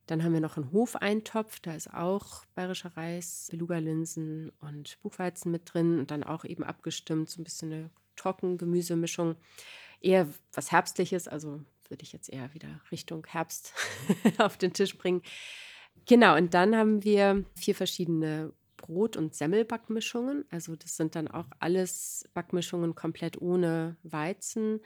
Dann 0.05 0.23
haben 0.23 0.33
wir 0.33 0.41
noch 0.41 0.57
einen 0.57 0.71
Hofeintopf, 0.71 1.59
da 1.61 1.73
ist 1.73 1.91
auch 1.93 2.45
bayerischer 2.53 2.95
Reis, 2.95 3.47
Beluga-Linsen 3.51 4.51
und 4.59 4.99
Buchweizen 5.01 5.51
mit 5.51 5.73
drin 5.73 5.97
und 5.97 6.11
dann 6.11 6.23
auch 6.23 6.45
eben 6.45 6.63
abgestimmt, 6.63 7.29
so 7.29 7.41
ein 7.41 7.43
bisschen 7.43 7.71
eine 7.73 7.89
Trockengemüsemischung. 8.15 9.35
Eher 10.01 10.27
was 10.53 10.71
Herbstliches, 10.71 11.27
also 11.27 11.63
würde 11.89 12.03
ich 12.03 12.13
jetzt 12.13 12.29
eher 12.29 12.53
wieder 12.53 12.81
Richtung 12.91 13.25
Herbst 13.27 13.73
auf 14.37 14.57
den 14.57 14.73
Tisch 14.73 14.97
bringen. 14.97 15.21
Genau, 16.07 16.35
und 16.35 16.53
dann 16.53 16.75
haben 16.75 17.03
wir 17.03 17.45
vier 17.55 17.75
verschiedene 17.75 18.53
Brot- 18.77 19.17
und 19.17 19.33
Semmelbackmischungen. 19.33 20.45
Also 20.51 20.75
das 20.75 20.97
sind 20.97 21.15
dann 21.15 21.27
auch 21.27 21.47
alles 21.59 22.29
Backmischungen 22.33 22.95
komplett 22.95 23.41
ohne 23.41 23.97
Weizen, 24.03 24.81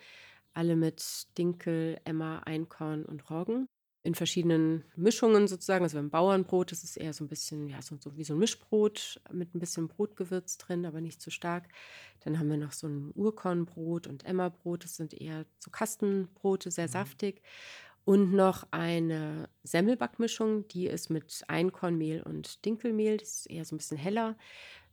alle 0.53 0.75
mit 0.75 1.27
Dinkel, 1.38 1.99
Emmer, 2.05 2.45
Einkorn 2.45 3.05
und 3.05 3.29
Roggen 3.29 3.67
in 4.10 4.15
verschiedenen 4.15 4.84
Mischungen 4.95 5.48
sozusagen. 5.48 5.84
Also 5.84 5.98
beim 5.98 6.10
Bauernbrot 6.10 6.72
das 6.72 6.84
ist 6.84 6.98
eher 6.98 7.13
so 7.13 7.24
ein 7.24 7.28
bisschen, 7.28 7.69
ja, 7.69 7.80
so, 7.80 7.95
so, 8.00 8.17
wie 8.17 8.24
so 8.24 8.34
ein 8.34 8.39
Mischbrot 8.39 9.22
mit 9.32 9.54
ein 9.54 9.60
bisschen 9.60 9.88
Brotgewürz 9.88 10.58
drin, 10.58 10.88
aber 10.88 11.00
nicht 11.00 11.22
zu 11.22 11.30
stark. 11.30 11.67
Dann 12.22 12.39
haben 12.39 12.50
wir 12.50 12.58
noch 12.58 12.72
so 12.72 12.88
ein 12.88 13.12
Urkornbrot 13.13 14.08
und 14.08 14.26
Emmerbrot. 14.26 14.84
Das 14.84 14.95
sind 14.95 15.13
eher 15.13 15.45
so 15.60 15.69
Kastenbrote, 15.69 16.72
sehr 16.72 16.88
mhm. 16.88 16.91
saftig. 16.91 17.43
Und 18.04 18.34
noch 18.34 18.65
eine 18.72 19.48
Semmelbackmischung, 19.62 20.67
die 20.69 20.88
ist 20.88 21.12
mit 21.12 21.43
Einkornmehl 21.48 22.24
und 22.24 22.65
Dinkelmehl. 22.65 23.17
Das 23.17 23.41
ist 23.41 23.45
eher 23.45 23.63
so 23.63 23.76
ein 23.76 23.78
bisschen 23.78 23.98
heller. 23.98 24.36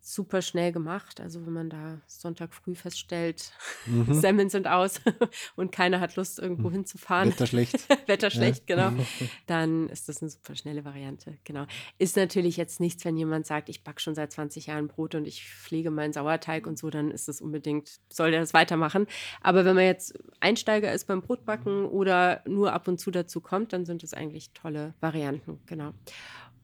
Super 0.07 0.41
schnell 0.41 0.71
gemacht. 0.71 1.21
Also 1.21 1.45
wenn 1.47 1.53
man 1.53 1.69
da 1.69 2.01
Sonntag 2.07 2.55
früh 2.55 2.77
feststellt, 2.77 3.51
mhm. 3.87 4.15
Semmeln 4.15 4.49
sind 4.49 4.69
aus 4.69 5.01
und 5.57 5.73
keiner 5.73 5.99
hat 6.01 6.15
Lust, 6.15 6.39
irgendwo 6.39 6.69
mhm. 6.69 6.75
hinzufahren. 6.75 7.31
Wetter 7.31 7.47
schlecht. 7.47 7.89
Wetter 8.07 8.31
schlecht, 8.31 8.71
ja. 8.71 8.91
genau. 8.91 9.05
Dann 9.47 9.89
ist 9.89 10.09
das 10.09 10.23
eine 10.23 10.31
super 10.31 10.55
schnelle 10.55 10.85
Variante. 10.85 11.39
Genau. 11.43 11.67
Ist 11.99 12.17
natürlich 12.17 12.57
jetzt 12.57 12.79
nichts, 12.79 13.05
wenn 13.05 13.17
jemand 13.17 13.47
sagt, 13.47 13.69
ich 13.69 13.83
backe 13.83 14.01
schon 14.01 14.15
seit 14.15 14.31
20 14.31 14.67
Jahren 14.67 14.87
Brot 14.87 15.17
und 15.17 15.27
ich 15.27 15.45
pflege 15.45 15.91
meinen 15.91 16.13
Sauerteig 16.13 16.69
und 16.69 16.79
so, 16.79 16.89
dann 16.89 17.11
ist 17.11 17.27
das 17.27 17.41
unbedingt, 17.41 17.99
soll 18.13 18.31
der 18.31 18.41
das 18.41 18.55
weitermachen. 18.55 19.09
Aber 19.41 19.65
wenn 19.65 19.75
man 19.75 19.85
jetzt 19.85 20.15
Einsteiger 20.39 20.93
ist 20.93 21.07
beim 21.09 21.21
Brotbacken 21.21 21.85
oder 21.85 22.43
nur 22.47 22.73
ab 22.73 22.87
und 22.87 23.01
zu 23.01 23.11
dazu 23.11 23.41
kommt, 23.41 23.73
dann 23.73 23.85
sind 23.85 24.05
das 24.05 24.15
eigentlich 24.15 24.53
tolle 24.53 24.95
Varianten. 25.01 25.59
Genau. 25.67 25.93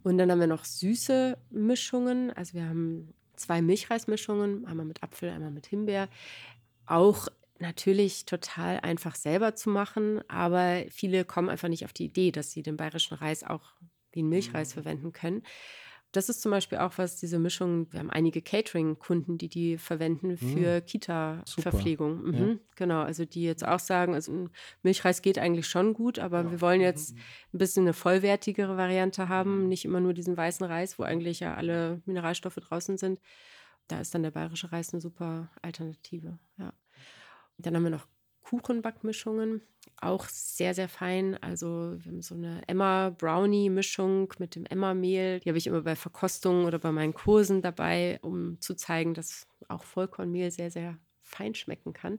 Und 0.04 0.18
dann 0.18 0.30
haben 0.30 0.40
wir 0.40 0.46
noch 0.46 0.64
süße 0.64 1.36
Mischungen. 1.50 2.30
Also 2.32 2.54
wir 2.54 2.68
haben 2.68 3.14
zwei 3.42 3.62
Milchreismischungen, 3.62 4.64
einmal 4.66 4.86
mit 4.86 5.02
Apfel, 5.02 5.30
einmal 5.30 5.50
mit 5.50 5.66
Himbeer. 5.66 6.08
Auch 6.86 7.28
natürlich 7.58 8.24
total 8.26 8.80
einfach 8.80 9.14
selber 9.14 9.54
zu 9.54 9.70
machen, 9.70 10.20
aber 10.28 10.84
viele 10.90 11.24
kommen 11.24 11.48
einfach 11.48 11.68
nicht 11.68 11.84
auf 11.84 11.92
die 11.92 12.04
Idee, 12.04 12.32
dass 12.32 12.50
sie 12.50 12.62
den 12.62 12.76
bayerischen 12.76 13.14
Reis 13.14 13.44
auch 13.44 13.74
wie 14.12 14.20
einen 14.20 14.28
Milchreis 14.28 14.70
mhm. 14.70 14.82
verwenden 14.82 15.12
können. 15.12 15.42
Das 16.12 16.28
ist 16.28 16.42
zum 16.42 16.50
Beispiel 16.50 16.78
auch 16.78 16.98
was, 16.98 17.16
diese 17.16 17.38
Mischung, 17.38 17.90
wir 17.90 18.00
haben 18.00 18.10
einige 18.10 18.42
Catering-Kunden, 18.42 19.38
die 19.38 19.48
die 19.48 19.78
verwenden 19.78 20.36
für 20.36 20.80
mhm. 20.80 20.84
Kita-Verpflegung. 20.84 22.22
Mhm, 22.22 22.34
ja. 22.34 22.56
Genau, 22.76 23.00
also 23.00 23.24
die 23.24 23.42
jetzt 23.42 23.66
auch 23.66 23.78
sagen, 23.78 24.14
also 24.14 24.48
Milchreis 24.82 25.22
geht 25.22 25.38
eigentlich 25.38 25.66
schon 25.66 25.94
gut, 25.94 26.18
aber 26.18 26.42
ja. 26.42 26.50
wir 26.50 26.60
wollen 26.60 26.82
jetzt 26.82 27.16
ein 27.52 27.58
bisschen 27.58 27.84
eine 27.84 27.94
vollwertigere 27.94 28.76
Variante 28.76 29.30
haben, 29.30 29.68
nicht 29.68 29.86
immer 29.86 30.00
nur 30.00 30.12
diesen 30.12 30.36
weißen 30.36 30.66
Reis, 30.66 30.98
wo 30.98 31.02
eigentlich 31.02 31.40
ja 31.40 31.54
alle 31.54 32.02
Mineralstoffe 32.04 32.56
draußen 32.56 32.98
sind. 32.98 33.18
Da 33.88 34.00
ist 34.00 34.14
dann 34.14 34.22
der 34.22 34.30
bayerische 34.30 34.70
Reis 34.70 34.92
eine 34.92 35.00
super 35.00 35.50
Alternative. 35.62 36.38
Ja. 36.58 36.74
Dann 37.56 37.74
haben 37.74 37.84
wir 37.84 37.90
noch 37.90 38.06
Kuchenbackmischungen, 38.42 39.62
auch 40.00 40.26
sehr, 40.26 40.74
sehr 40.74 40.88
fein. 40.88 41.36
Also 41.42 41.94
wir 41.98 42.12
haben 42.12 42.22
so 42.22 42.34
eine 42.34 42.62
Emma-Brownie-Mischung 42.66 44.32
mit 44.38 44.54
dem 44.56 44.66
Emma-Mehl. 44.66 45.40
Die 45.40 45.48
habe 45.48 45.58
ich 45.58 45.66
immer 45.66 45.82
bei 45.82 45.96
Verkostungen 45.96 46.66
oder 46.66 46.78
bei 46.78 46.92
meinen 46.92 47.14
Kursen 47.14 47.62
dabei, 47.62 48.18
um 48.22 48.60
zu 48.60 48.74
zeigen, 48.74 49.14
dass 49.14 49.46
auch 49.68 49.84
Vollkornmehl 49.84 50.50
sehr, 50.50 50.70
sehr 50.70 50.98
fein 51.22 51.54
schmecken 51.54 51.92
kann. 51.92 52.18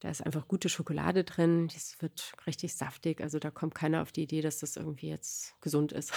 Da 0.00 0.10
ist 0.10 0.24
einfach 0.24 0.46
gute 0.46 0.68
Schokolade 0.68 1.24
drin. 1.24 1.68
Das 1.72 1.96
wird 2.00 2.34
richtig 2.46 2.74
saftig. 2.74 3.22
Also 3.22 3.38
da 3.38 3.50
kommt 3.50 3.74
keiner 3.74 4.02
auf 4.02 4.12
die 4.12 4.24
Idee, 4.24 4.42
dass 4.42 4.58
das 4.58 4.76
irgendwie 4.76 5.08
jetzt 5.08 5.58
gesund 5.62 5.92
ist. 5.92 6.12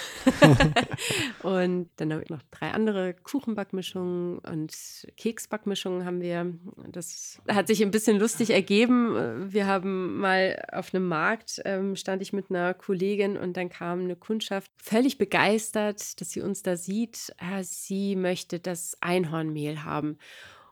und 1.43 1.89
dann 1.95 2.11
habe 2.11 2.23
ich 2.23 2.29
noch 2.29 2.41
drei 2.51 2.71
andere 2.71 3.13
Kuchenbackmischungen 3.13 4.39
und 4.39 4.75
Keksbackmischungen 5.15 6.03
haben 6.03 6.19
wir. 6.19 6.53
Das 6.91 7.41
hat 7.47 7.67
sich 7.67 7.81
ein 7.81 7.91
bisschen 7.91 8.19
lustig 8.19 8.49
ergeben. 8.49 9.51
Wir 9.53 9.65
haben 9.65 10.17
mal 10.17 10.61
auf 10.73 10.93
einem 10.93 11.07
Markt, 11.07 11.61
ähm, 11.63 11.95
stand 11.95 12.21
ich 12.21 12.33
mit 12.33 12.49
einer 12.49 12.73
Kollegin 12.73 13.37
und 13.37 13.55
dann 13.55 13.69
kam 13.69 14.01
eine 14.01 14.17
Kundschaft 14.17 14.71
völlig 14.75 15.17
begeistert, 15.17 16.19
dass 16.19 16.31
sie 16.31 16.41
uns 16.41 16.63
da 16.63 16.75
sieht. 16.75 17.33
Sie 17.61 18.17
möchte 18.17 18.59
das 18.59 18.97
Einhornmehl 18.99 19.85
haben. 19.85 20.17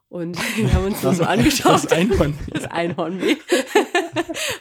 Und 0.09 0.37
wir 0.57 0.73
haben 0.73 0.85
uns 0.85 1.01
das 1.01 1.17
so 1.17 1.23
angeschaut. 1.25 1.67
Das 1.83 1.91
Einhorn. 1.91 2.33
Das 2.51 2.65
Einhornmehl. 2.65 3.37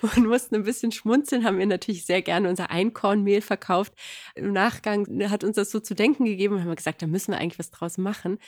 und 0.03 0.27
mussten 0.27 0.57
ein 0.57 0.65
bisschen 0.65 0.93
schmunzeln, 0.93 1.45
haben 1.45 1.59
wir 1.59 1.67
natürlich 1.67 2.05
sehr 2.05 2.23
gerne 2.23 2.49
unser 2.49 2.71
Einkornmehl 2.71 3.41
verkauft. 3.41 3.93
Im 4.35 4.53
Nachgang 4.53 5.07
hat 5.31 5.45
uns 5.45 5.57
das 5.57 5.71
so 5.71 5.81
zu 5.81 5.95
denken 5.95 6.25
gegeben 6.25 6.57
und 6.57 6.65
haben 6.65 6.75
gesagt, 6.75 7.03
da 7.03 7.07
müssen 7.07 7.33
wir 7.33 7.39
eigentlich 7.39 7.59
was 7.59 7.71
draus 7.71 7.99
machen. 7.99 8.39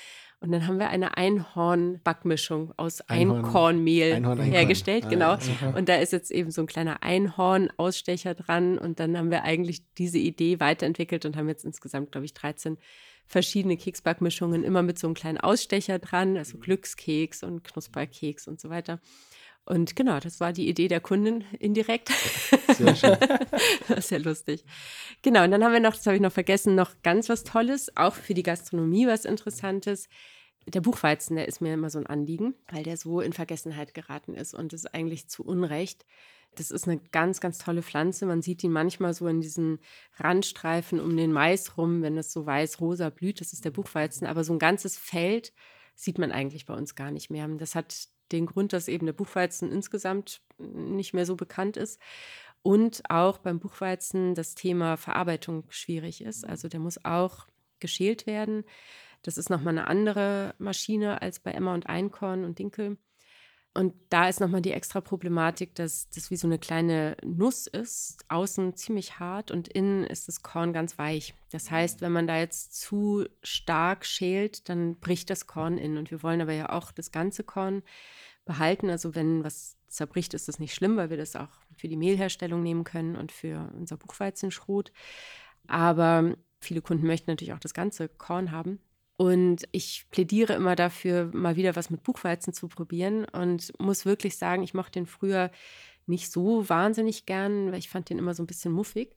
Und 0.40 0.52
dann 0.52 0.68
haben 0.68 0.78
wir 0.78 0.88
eine 0.88 1.16
Einhorn-Backmischung 1.16 2.72
aus 2.76 3.00
Einhorn, 3.08 3.44
Einkornmehl 3.44 4.12
Einhorn, 4.14 4.40
hergestellt, 4.40 5.04
ah, 5.06 5.08
genau. 5.08 5.32
Ja, 5.32 5.70
und 5.74 5.88
da 5.88 5.96
ist 5.96 6.12
jetzt 6.12 6.30
eben 6.30 6.52
so 6.52 6.60
ein 6.60 6.68
kleiner 6.68 7.02
Einhorn-Ausstecher 7.02 8.34
dran. 8.34 8.78
Und 8.78 9.00
dann 9.00 9.18
haben 9.18 9.32
wir 9.32 9.42
eigentlich 9.42 9.82
diese 9.94 10.18
Idee 10.18 10.60
weiterentwickelt 10.60 11.24
und 11.24 11.36
haben 11.36 11.48
jetzt 11.48 11.64
insgesamt, 11.64 12.12
glaube 12.12 12.24
ich, 12.26 12.34
13 12.34 12.78
verschiedene 13.28 13.76
Keksbackmischungen, 13.76 14.64
immer 14.64 14.82
mit 14.82 14.98
so 14.98 15.06
einem 15.06 15.14
kleinen 15.14 15.38
Ausstecher 15.38 15.98
dran, 15.98 16.36
also 16.36 16.56
mhm. 16.56 16.62
Glückskeks 16.62 17.42
und 17.42 17.62
Knusperkeks 17.62 18.48
und 18.48 18.60
so 18.60 18.70
weiter. 18.70 19.00
Und 19.64 19.94
genau, 19.96 20.18
das 20.18 20.40
war 20.40 20.54
die 20.54 20.66
Idee 20.66 20.88
der 20.88 21.00
Kundin 21.00 21.44
indirekt. 21.58 22.10
Sehr 22.68 22.96
schön. 22.96 23.18
das 23.88 23.98
ist 23.98 24.10
ja 24.10 24.16
lustig. 24.16 24.64
Genau, 25.20 25.44
und 25.44 25.50
dann 25.50 25.62
haben 25.62 25.74
wir 25.74 25.80
noch, 25.80 25.94
das 25.94 26.06
habe 26.06 26.16
ich 26.16 26.22
noch 26.22 26.32
vergessen, 26.32 26.74
noch 26.74 26.92
ganz 27.02 27.28
was 27.28 27.44
Tolles, 27.44 27.94
auch 27.94 28.14
für 28.14 28.32
die 28.32 28.42
Gastronomie 28.42 29.06
was 29.06 29.26
Interessantes. 29.26 30.08
Der 30.68 30.80
Buchweizen, 30.80 31.36
der 31.36 31.48
ist 31.48 31.60
mir 31.60 31.74
immer 31.74 31.90
so 31.90 31.98
ein 31.98 32.06
Anliegen, 32.06 32.54
weil 32.70 32.82
der 32.82 32.96
so 32.96 33.20
in 33.20 33.32
Vergessenheit 33.32 33.94
geraten 33.94 34.34
ist 34.34 34.54
und 34.54 34.72
das 34.72 34.84
ist 34.84 34.94
eigentlich 34.94 35.28
zu 35.28 35.44
Unrecht. 35.44 36.04
Das 36.54 36.70
ist 36.70 36.88
eine 36.88 36.98
ganz, 36.98 37.40
ganz 37.40 37.58
tolle 37.58 37.82
Pflanze. 37.82 38.26
Man 38.26 38.42
sieht 38.42 38.64
ihn 38.64 38.72
manchmal 38.72 39.14
so 39.14 39.28
in 39.28 39.40
diesen 39.40 39.78
Randstreifen 40.16 41.00
um 41.00 41.16
den 41.16 41.32
Mais 41.32 41.76
rum, 41.76 42.02
wenn 42.02 42.16
es 42.18 42.32
so 42.32 42.46
weiß-rosa 42.46 43.10
blüht. 43.10 43.40
Das 43.40 43.52
ist 43.52 43.64
der 43.64 43.70
Buchweizen. 43.70 44.26
Aber 44.26 44.44
so 44.44 44.52
ein 44.54 44.58
ganzes 44.58 44.98
Feld 44.98 45.52
sieht 45.94 46.18
man 46.18 46.32
eigentlich 46.32 46.66
bei 46.66 46.74
uns 46.74 46.94
gar 46.94 47.10
nicht 47.10 47.30
mehr. 47.30 47.46
Das 47.48 47.74
hat 47.74 48.08
den 48.32 48.46
Grund, 48.46 48.72
dass 48.72 48.88
eben 48.88 49.06
der 49.06 49.12
Buchweizen 49.12 49.70
insgesamt 49.70 50.40
nicht 50.58 51.14
mehr 51.14 51.26
so 51.26 51.36
bekannt 51.36 51.76
ist. 51.76 52.00
Und 52.62 53.02
auch 53.08 53.38
beim 53.38 53.60
Buchweizen 53.60 54.34
das 54.34 54.54
Thema 54.54 54.96
Verarbeitung 54.96 55.64
schwierig 55.68 56.22
ist. 56.22 56.44
Also 56.46 56.68
der 56.68 56.80
muss 56.80 57.04
auch 57.04 57.46
geschält 57.78 58.26
werden. 58.26 58.64
Das 59.22 59.38
ist 59.38 59.50
nochmal 59.50 59.76
eine 59.76 59.86
andere 59.86 60.54
Maschine 60.58 61.22
als 61.22 61.40
bei 61.40 61.50
Emma 61.52 61.74
und 61.74 61.86
Einkorn 61.88 62.44
und 62.44 62.58
Dinkel. 62.58 62.98
Und 63.74 63.94
da 64.08 64.28
ist 64.28 64.40
nochmal 64.40 64.62
die 64.62 64.72
extra 64.72 65.00
Problematik, 65.00 65.74
dass 65.76 66.08
das 66.10 66.30
wie 66.32 66.36
so 66.36 66.48
eine 66.48 66.58
kleine 66.58 67.16
Nuss 67.24 67.68
ist, 67.68 68.24
außen 68.28 68.74
ziemlich 68.74 69.20
hart 69.20 69.52
und 69.52 69.68
innen 69.68 70.04
ist 70.04 70.26
das 70.26 70.42
Korn 70.42 70.72
ganz 70.72 70.98
weich. 70.98 71.34
Das 71.52 71.70
heißt, 71.70 72.00
wenn 72.00 72.10
man 72.10 72.26
da 72.26 72.38
jetzt 72.38 72.74
zu 72.74 73.26
stark 73.42 74.04
schält, 74.04 74.68
dann 74.68 74.98
bricht 74.98 75.30
das 75.30 75.46
Korn 75.46 75.78
innen. 75.78 75.96
Und 75.96 76.10
wir 76.10 76.24
wollen 76.24 76.40
aber 76.40 76.54
ja 76.54 76.70
auch 76.70 76.90
das 76.90 77.12
ganze 77.12 77.44
Korn 77.44 77.82
behalten. 78.44 78.90
Also 78.90 79.14
wenn 79.14 79.44
was 79.44 79.76
zerbricht, 79.86 80.34
ist 80.34 80.48
das 80.48 80.58
nicht 80.58 80.74
schlimm, 80.74 80.96
weil 80.96 81.10
wir 81.10 81.16
das 81.16 81.36
auch 81.36 81.60
für 81.76 81.86
die 81.88 81.96
Mehlherstellung 81.96 82.62
nehmen 82.62 82.82
können 82.82 83.14
und 83.14 83.30
für 83.30 83.70
unser 83.76 83.96
Buchweizenschrot. 83.96 84.90
Aber 85.68 86.34
viele 86.60 86.82
Kunden 86.82 87.06
möchten 87.06 87.30
natürlich 87.30 87.52
auch 87.52 87.60
das 87.60 87.74
ganze 87.74 88.08
Korn 88.08 88.50
haben. 88.50 88.80
Und 89.18 89.64
ich 89.72 90.06
plädiere 90.10 90.52
immer 90.52 90.76
dafür, 90.76 91.28
mal 91.34 91.56
wieder 91.56 91.74
was 91.74 91.90
mit 91.90 92.04
Buchweizen 92.04 92.52
zu 92.52 92.68
probieren 92.68 93.24
und 93.24 93.72
muss 93.80 94.06
wirklich 94.06 94.36
sagen, 94.36 94.62
ich 94.62 94.74
mochte 94.74 95.00
den 95.00 95.06
früher 95.06 95.50
nicht 96.06 96.30
so 96.30 96.68
wahnsinnig 96.68 97.26
gern, 97.26 97.72
weil 97.72 97.80
ich 97.80 97.88
fand 97.88 98.08
den 98.10 98.18
immer 98.18 98.34
so 98.34 98.44
ein 98.44 98.46
bisschen 98.46 98.72
muffig. 98.72 99.16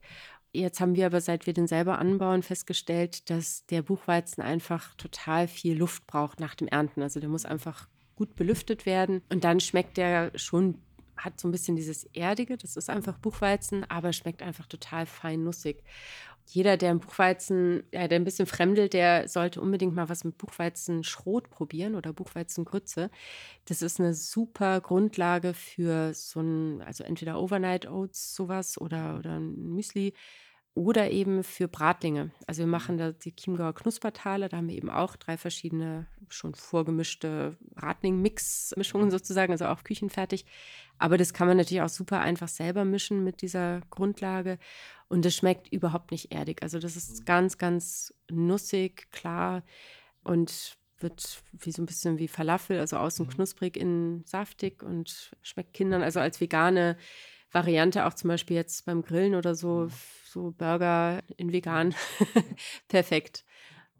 Jetzt 0.52 0.80
haben 0.80 0.96
wir 0.96 1.06
aber, 1.06 1.20
seit 1.20 1.46
wir 1.46 1.52
den 1.52 1.68
selber 1.68 2.00
anbauen, 2.00 2.42
festgestellt, 2.42 3.30
dass 3.30 3.64
der 3.66 3.82
Buchweizen 3.82 4.42
einfach 4.42 4.92
total 4.96 5.46
viel 5.46 5.78
Luft 5.78 6.04
braucht 6.08 6.40
nach 6.40 6.56
dem 6.56 6.66
Ernten. 6.66 7.00
Also 7.00 7.20
der 7.20 7.28
muss 7.28 7.44
einfach 7.44 7.86
gut 8.16 8.34
belüftet 8.34 8.86
werden 8.86 9.22
und 9.30 9.44
dann 9.44 9.60
schmeckt 9.60 9.98
der 9.98 10.32
schon 10.34 10.82
hat 11.16 11.38
so 11.38 11.46
ein 11.46 11.52
bisschen 11.52 11.76
dieses 11.76 12.04
Erdige, 12.04 12.56
das 12.56 12.76
ist 12.76 12.90
einfach 12.90 13.18
Buchweizen, 13.18 13.88
aber 13.88 14.12
schmeckt 14.12 14.42
einfach 14.42 14.66
total 14.66 15.06
fein 15.06 15.44
nussig 15.44 15.84
jeder, 16.46 16.76
der 16.76 16.90
ein 16.90 17.00
Buchweizen, 17.00 17.84
ja, 17.92 18.08
der 18.08 18.18
ein 18.18 18.24
bisschen 18.24 18.46
fremdelt, 18.46 18.92
der 18.92 19.28
sollte 19.28 19.60
unbedingt 19.60 19.94
mal 19.94 20.08
was 20.08 20.24
mit 20.24 20.38
Buchweizen-Schrot 20.38 21.50
probieren 21.50 21.94
oder 21.94 22.12
Buchweizengrütze. 22.12 23.10
Das 23.66 23.82
ist 23.82 24.00
eine 24.00 24.14
super 24.14 24.80
Grundlage 24.80 25.54
für 25.54 26.14
so 26.14 26.40
ein, 26.40 26.82
also 26.82 27.04
entweder 27.04 27.40
Overnight 27.40 27.86
Oats, 27.86 28.34
sowas 28.34 28.78
oder, 28.80 29.18
oder 29.18 29.38
ein 29.38 29.74
Müsli 29.74 30.14
oder 30.74 31.10
eben 31.10 31.44
für 31.44 31.68
Bratlinge. 31.68 32.30
Also 32.46 32.60
wir 32.60 32.66
machen 32.66 32.96
da 32.96 33.12
die 33.12 33.36
Chiemgauer 33.36 33.74
Knuspertaler, 33.74 34.48
da 34.48 34.56
haben 34.56 34.68
wir 34.68 34.76
eben 34.76 34.88
auch 34.88 35.16
drei 35.16 35.36
verschiedene 35.36 36.06
schon 36.28 36.54
vorgemischte 36.54 37.58
Bratling-Mix-Mischungen 37.74 39.10
sozusagen, 39.10 39.52
also 39.52 39.66
auch 39.66 39.84
küchenfertig. 39.84 40.46
Aber 40.98 41.18
das 41.18 41.34
kann 41.34 41.46
man 41.46 41.58
natürlich 41.58 41.82
auch 41.82 41.90
super 41.90 42.20
einfach 42.20 42.48
selber 42.48 42.86
mischen 42.86 43.22
mit 43.22 43.42
dieser 43.42 43.82
Grundlage. 43.90 44.58
Und 45.08 45.26
das 45.26 45.34
schmeckt 45.34 45.70
überhaupt 45.70 46.10
nicht 46.10 46.32
erdig. 46.32 46.62
Also 46.62 46.78
das 46.78 46.96
ist 46.96 47.26
ganz, 47.26 47.58
ganz 47.58 48.14
nussig, 48.30 49.10
klar 49.12 49.62
und 50.24 50.78
wird 51.00 51.42
wie 51.52 51.72
so 51.72 51.82
ein 51.82 51.86
bisschen 51.86 52.18
wie 52.18 52.28
Falafel, 52.28 52.78
also 52.78 52.96
außen 52.96 53.26
mhm. 53.26 53.30
knusprig, 53.30 53.76
innen 53.76 54.24
saftig 54.24 54.82
und 54.82 55.32
schmeckt 55.42 55.74
Kindern, 55.74 56.02
also 56.02 56.20
als 56.20 56.40
vegane 56.40 56.96
Variante 57.52 58.06
auch 58.06 58.14
zum 58.14 58.28
Beispiel 58.28 58.56
jetzt 58.56 58.84
beim 58.86 59.02
Grillen 59.02 59.34
oder 59.34 59.54
so, 59.54 59.86
mhm. 59.86 59.92
so 60.24 60.50
Burger 60.52 61.22
in 61.36 61.52
vegan, 61.52 61.94
perfekt. 62.88 63.44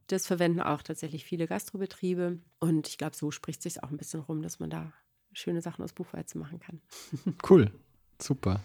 Das 0.09 0.27
verwenden 0.27 0.61
auch 0.61 0.83
tatsächlich 0.83 1.25
viele 1.25 1.47
Gastrobetriebe 1.47 2.39
und 2.59 2.89
ich 2.89 2.99
glaube, 2.99 3.17
so 3.17 3.31
spricht 3.31 3.63
sich 3.63 3.83
auch 3.83 3.91
ein 3.91 3.97
bisschen 3.97 4.21
rum, 4.21 4.43
dass 4.43 4.59
man 4.59 4.71
da 4.71 4.93
schöne 5.33 5.63
Sachen 5.63 5.83
aus 5.85 5.93
Buchweizen 5.93 6.41
machen 6.41 6.61
kann. 6.61 6.81
cool, 7.49 7.71
super. 8.21 8.61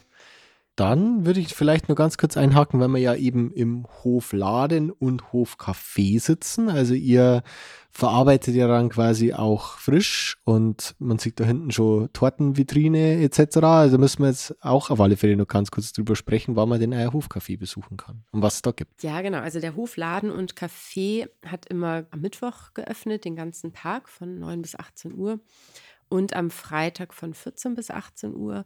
Dann 0.78 1.25
würde 1.25 1.39
ich 1.39 1.55
vielleicht 1.55 1.89
nur 1.89 1.95
ganz 1.95 2.19
kurz 2.19 2.38
einhaken, 2.38 2.80
weil 2.80 2.89
wir 2.89 2.99
ja 2.99 3.15
eben 3.15 3.51
im 3.51 3.88
Hofladen 4.03 4.91
und 4.91 5.23
Hofcafé 5.34 6.19
sitzen. 6.19 6.69
Also 6.69 6.93
ihr 6.93 7.41
verarbeitet 7.89 8.53
ja 8.53 8.67
dann 8.67 8.89
quasi 8.89 9.34
auch 9.34 9.80
frisch 9.80 10.38
und 10.43 10.93
man 10.99 11.17
sieht 11.17 11.39
da 11.39 11.45
hinten 11.45 11.71
schon 11.71 12.13
Tortenvitrine 12.13 13.23
etc. 13.23 13.57
Also 13.63 13.97
müssen 13.97 14.21
wir 14.21 14.30
jetzt 14.30 14.55
auch 14.63 14.91
auf 14.91 15.01
alle 15.01 15.17
Fälle 15.17 15.36
noch 15.36 15.47
ganz 15.47 15.71
kurz 15.71 15.93
drüber 15.93 16.15
sprechen, 16.15 16.55
wann 16.55 16.69
man 16.69 16.80
den 16.80 16.93
Hofcafé 16.93 17.57
besuchen 17.57 17.97
kann 17.97 18.23
und 18.32 18.43
was 18.43 18.55
es 18.55 18.61
da 18.61 18.69
gibt. 18.69 19.01
Ja, 19.01 19.21
genau. 19.21 19.39
Also 19.39 19.59
der 19.59 19.75
Hofladen 19.75 20.30
und 20.30 20.53
Café 20.53 21.28
hat 21.43 21.65
immer 21.65 22.05
am 22.11 22.21
Mittwoch 22.21 22.75
geöffnet, 22.75 23.25
den 23.25 23.36
ganzen 23.36 23.73
Tag 23.73 24.09
von 24.09 24.38
9 24.38 24.61
bis 24.61 24.75
18 24.78 25.15
Uhr 25.15 25.39
und 26.07 26.36
am 26.36 26.51
Freitag 26.51 27.15
von 27.15 27.34
14 27.34 27.73
bis 27.73 27.89
18 27.89 28.36
Uhr. 28.36 28.63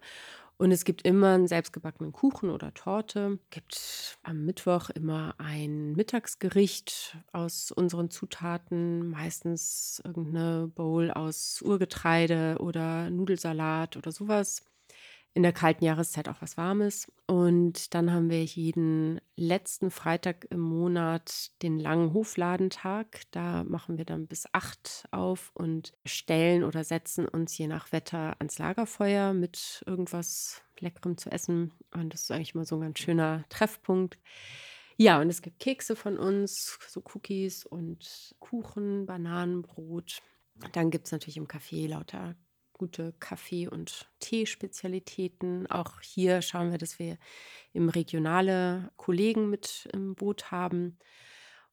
Und 0.62 0.72
es 0.72 0.86
gibt 0.86 1.02
immer 1.08 1.30
einen 1.30 1.48
selbstgebackenen 1.48 2.12
Kuchen 2.12 2.52
oder 2.52 2.72
Torte. 2.76 3.40
Es 3.46 3.50
gibt 3.50 4.20
am 4.22 4.46
Mittwoch 4.46 4.92
immer 4.92 5.34
ein 5.40 5.94
Mittagsgericht 5.94 7.18
aus 7.32 7.72
unseren 7.72 8.12
Zutaten, 8.12 9.10
meistens 9.10 10.04
irgendeine 10.06 10.68
Bowl 10.68 11.10
aus 11.10 11.64
Urgetreide 11.64 12.58
oder 12.60 13.10
Nudelsalat 13.10 13.98
oder 13.98 14.12
sowas 14.12 14.62
in 15.34 15.44
der 15.44 15.54
kalten 15.54 15.86
Jahreszeit 15.86 16.28
auch 16.28 16.42
was 16.42 16.58
Warmes. 16.58 17.12
Und 17.26 17.94
dann 17.94 18.12
haben 18.12 18.30
wir 18.30 18.44
jeden 18.44 19.22
letzten 19.38 19.90
Freitag 19.90 20.46
im 20.50 20.60
Monat 20.60 21.52
den 21.62 21.80
langen 21.80 22.14
Hofladentag. 22.14 23.22
Da 23.32 23.64
machen 23.64 23.98
wir 23.98 24.06
dann 24.06 24.28
bis 24.28 24.46
acht 24.52 25.08
auf 25.12 25.52
und 25.54 25.94
stellen 26.06 26.64
oder 26.64 26.84
setzen 26.84 27.28
uns 27.28 27.58
je 27.58 27.68
nach 27.68 27.92
Wetter 27.94 28.36
ans 28.40 28.60
Lagerfeuer 28.60 29.34
mit 29.34 29.84
irgendwas 29.86 30.62
Leckerem 30.80 31.18
zu 31.18 31.32
essen. 31.32 31.74
Und 31.94 32.14
das 32.14 32.24
ist 32.24 32.32
eigentlich 32.32 32.54
immer 32.54 32.66
so 32.66 32.76
ein 32.76 32.82
ganz 32.82 33.00
schöner 33.00 33.46
Treffpunkt. 33.48 34.18
Ja, 34.98 35.22
und 35.22 35.30
es 35.30 35.42
gibt 35.42 35.60
Kekse 35.60 35.96
von 35.96 36.18
uns, 36.18 36.78
so 36.88 37.02
Cookies 37.14 37.66
und 37.66 38.36
Kuchen, 38.40 39.06
Bananenbrot. 39.06 40.22
Dann 40.74 40.92
gibt 40.92 41.06
es 41.06 41.12
natürlich 41.12 41.38
im 41.38 41.48
Café 41.48 41.88
lauter 41.88 42.36
gute 42.82 43.14
Kaffee- 43.20 43.68
und 43.68 44.10
Teespezialitäten. 44.22 45.68
Auch 45.70 46.02
hier 46.02 46.42
schauen 46.42 46.72
wir, 46.72 46.80
dass 46.80 46.98
wir 46.98 47.20
im 47.74 47.90
regionale 47.90 48.92
Kollegen 48.98 49.52
mit 49.52 49.88
im 49.94 50.16
Boot 50.16 50.50
haben 50.50 50.98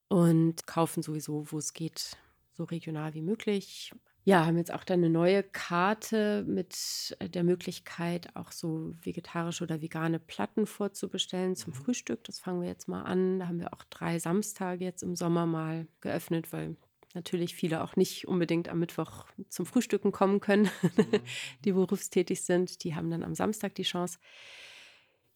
und 0.08 0.66
kaufen 0.66 1.02
sowieso, 1.02 1.50
wo 1.50 1.56
es 1.56 1.72
geht, 1.72 2.18
so 2.52 2.64
regional 2.64 3.14
wie 3.14 3.22
möglich. 3.22 3.90
Ja, 4.24 4.44
haben 4.44 4.58
jetzt 4.58 4.74
auch 4.74 4.84
dann 4.84 4.98
eine 4.98 5.08
neue 5.08 5.42
Karte 5.42 6.44
mit 6.46 7.16
der 7.22 7.42
Möglichkeit, 7.42 8.36
auch 8.36 8.52
so 8.52 8.92
vegetarische 9.00 9.64
oder 9.64 9.80
vegane 9.80 10.18
Platten 10.18 10.66
vorzubestellen 10.66 11.56
zum 11.56 11.72
mhm. 11.72 11.76
Frühstück. 11.76 12.22
Das 12.24 12.38
fangen 12.38 12.60
wir 12.60 12.68
jetzt 12.68 12.86
mal 12.86 13.04
an. 13.04 13.38
Da 13.38 13.48
haben 13.48 13.60
wir 13.60 13.72
auch 13.72 13.84
drei 13.84 14.18
Samstage 14.18 14.84
jetzt 14.84 15.02
im 15.02 15.16
Sommer 15.16 15.46
mal 15.46 15.86
geöffnet, 16.02 16.52
weil 16.52 16.76
natürlich 17.14 17.54
viele 17.54 17.82
auch 17.82 17.96
nicht 17.96 18.28
unbedingt 18.28 18.68
am 18.68 18.78
Mittwoch 18.78 19.26
zum 19.48 19.66
Frühstücken 19.66 20.12
kommen 20.12 20.40
können, 20.40 20.70
mhm. 20.82 21.20
die 21.64 21.72
berufstätig 21.72 22.42
sind. 22.42 22.84
Die 22.84 22.94
haben 22.94 23.10
dann 23.10 23.22
am 23.22 23.34
Samstag 23.34 23.74
die 23.74 23.82
Chance. 23.82 24.18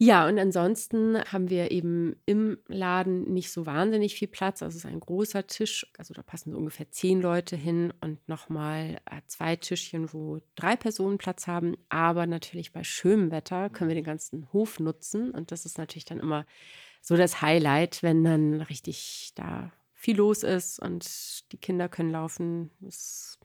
Ja, 0.05 0.27
und 0.27 0.37
ansonsten 0.37 1.23
haben 1.31 1.49
wir 1.49 1.71
eben 1.71 2.17
im 2.27 2.59
Laden 2.67 3.33
nicht 3.33 3.53
so 3.53 3.67
wahnsinnig 3.67 4.17
viel 4.17 4.27
Platz. 4.27 4.61
Also 4.61 4.77
es 4.77 4.85
ist 4.85 4.91
ein 4.91 4.99
großer 4.99 5.47
Tisch, 5.47 5.87
also 5.97 6.13
da 6.13 6.23
passen 6.23 6.51
so 6.51 6.59
ungefähr 6.59 6.91
zehn 6.91 7.21
Leute 7.21 7.55
hin 7.55 7.93
und 8.01 8.29
nochmal 8.29 9.01
äh, 9.09 9.21
zwei 9.29 9.55
Tischchen, 9.55 10.13
wo 10.13 10.41
drei 10.57 10.75
Personen 10.75 11.19
Platz 11.19 11.47
haben. 11.47 11.77
Aber 11.89 12.27
natürlich 12.27 12.73
bei 12.73 12.83
schönem 12.83 13.31
Wetter 13.31 13.71
können 13.71 13.91
wir 13.91 13.95
den 13.95 14.03
ganzen 14.03 14.53
Hof 14.53 14.81
nutzen 14.81 15.31
und 15.31 15.53
das 15.53 15.67
ist 15.67 15.79
natürlich 15.79 16.05
dann 16.05 16.19
immer 16.19 16.47
so 17.01 17.17
das 17.17 17.41
Highlight, 17.41 18.03
wenn 18.03 18.25
dann 18.25 18.61
richtig 18.61 19.31
da 19.37 19.71
viel 20.03 20.17
los 20.17 20.43
ist 20.43 20.81
und 20.81 21.07
die 21.53 21.59
Kinder 21.59 21.89
können 21.89 22.11
laufen, 22.11 22.73
ist 22.81 23.39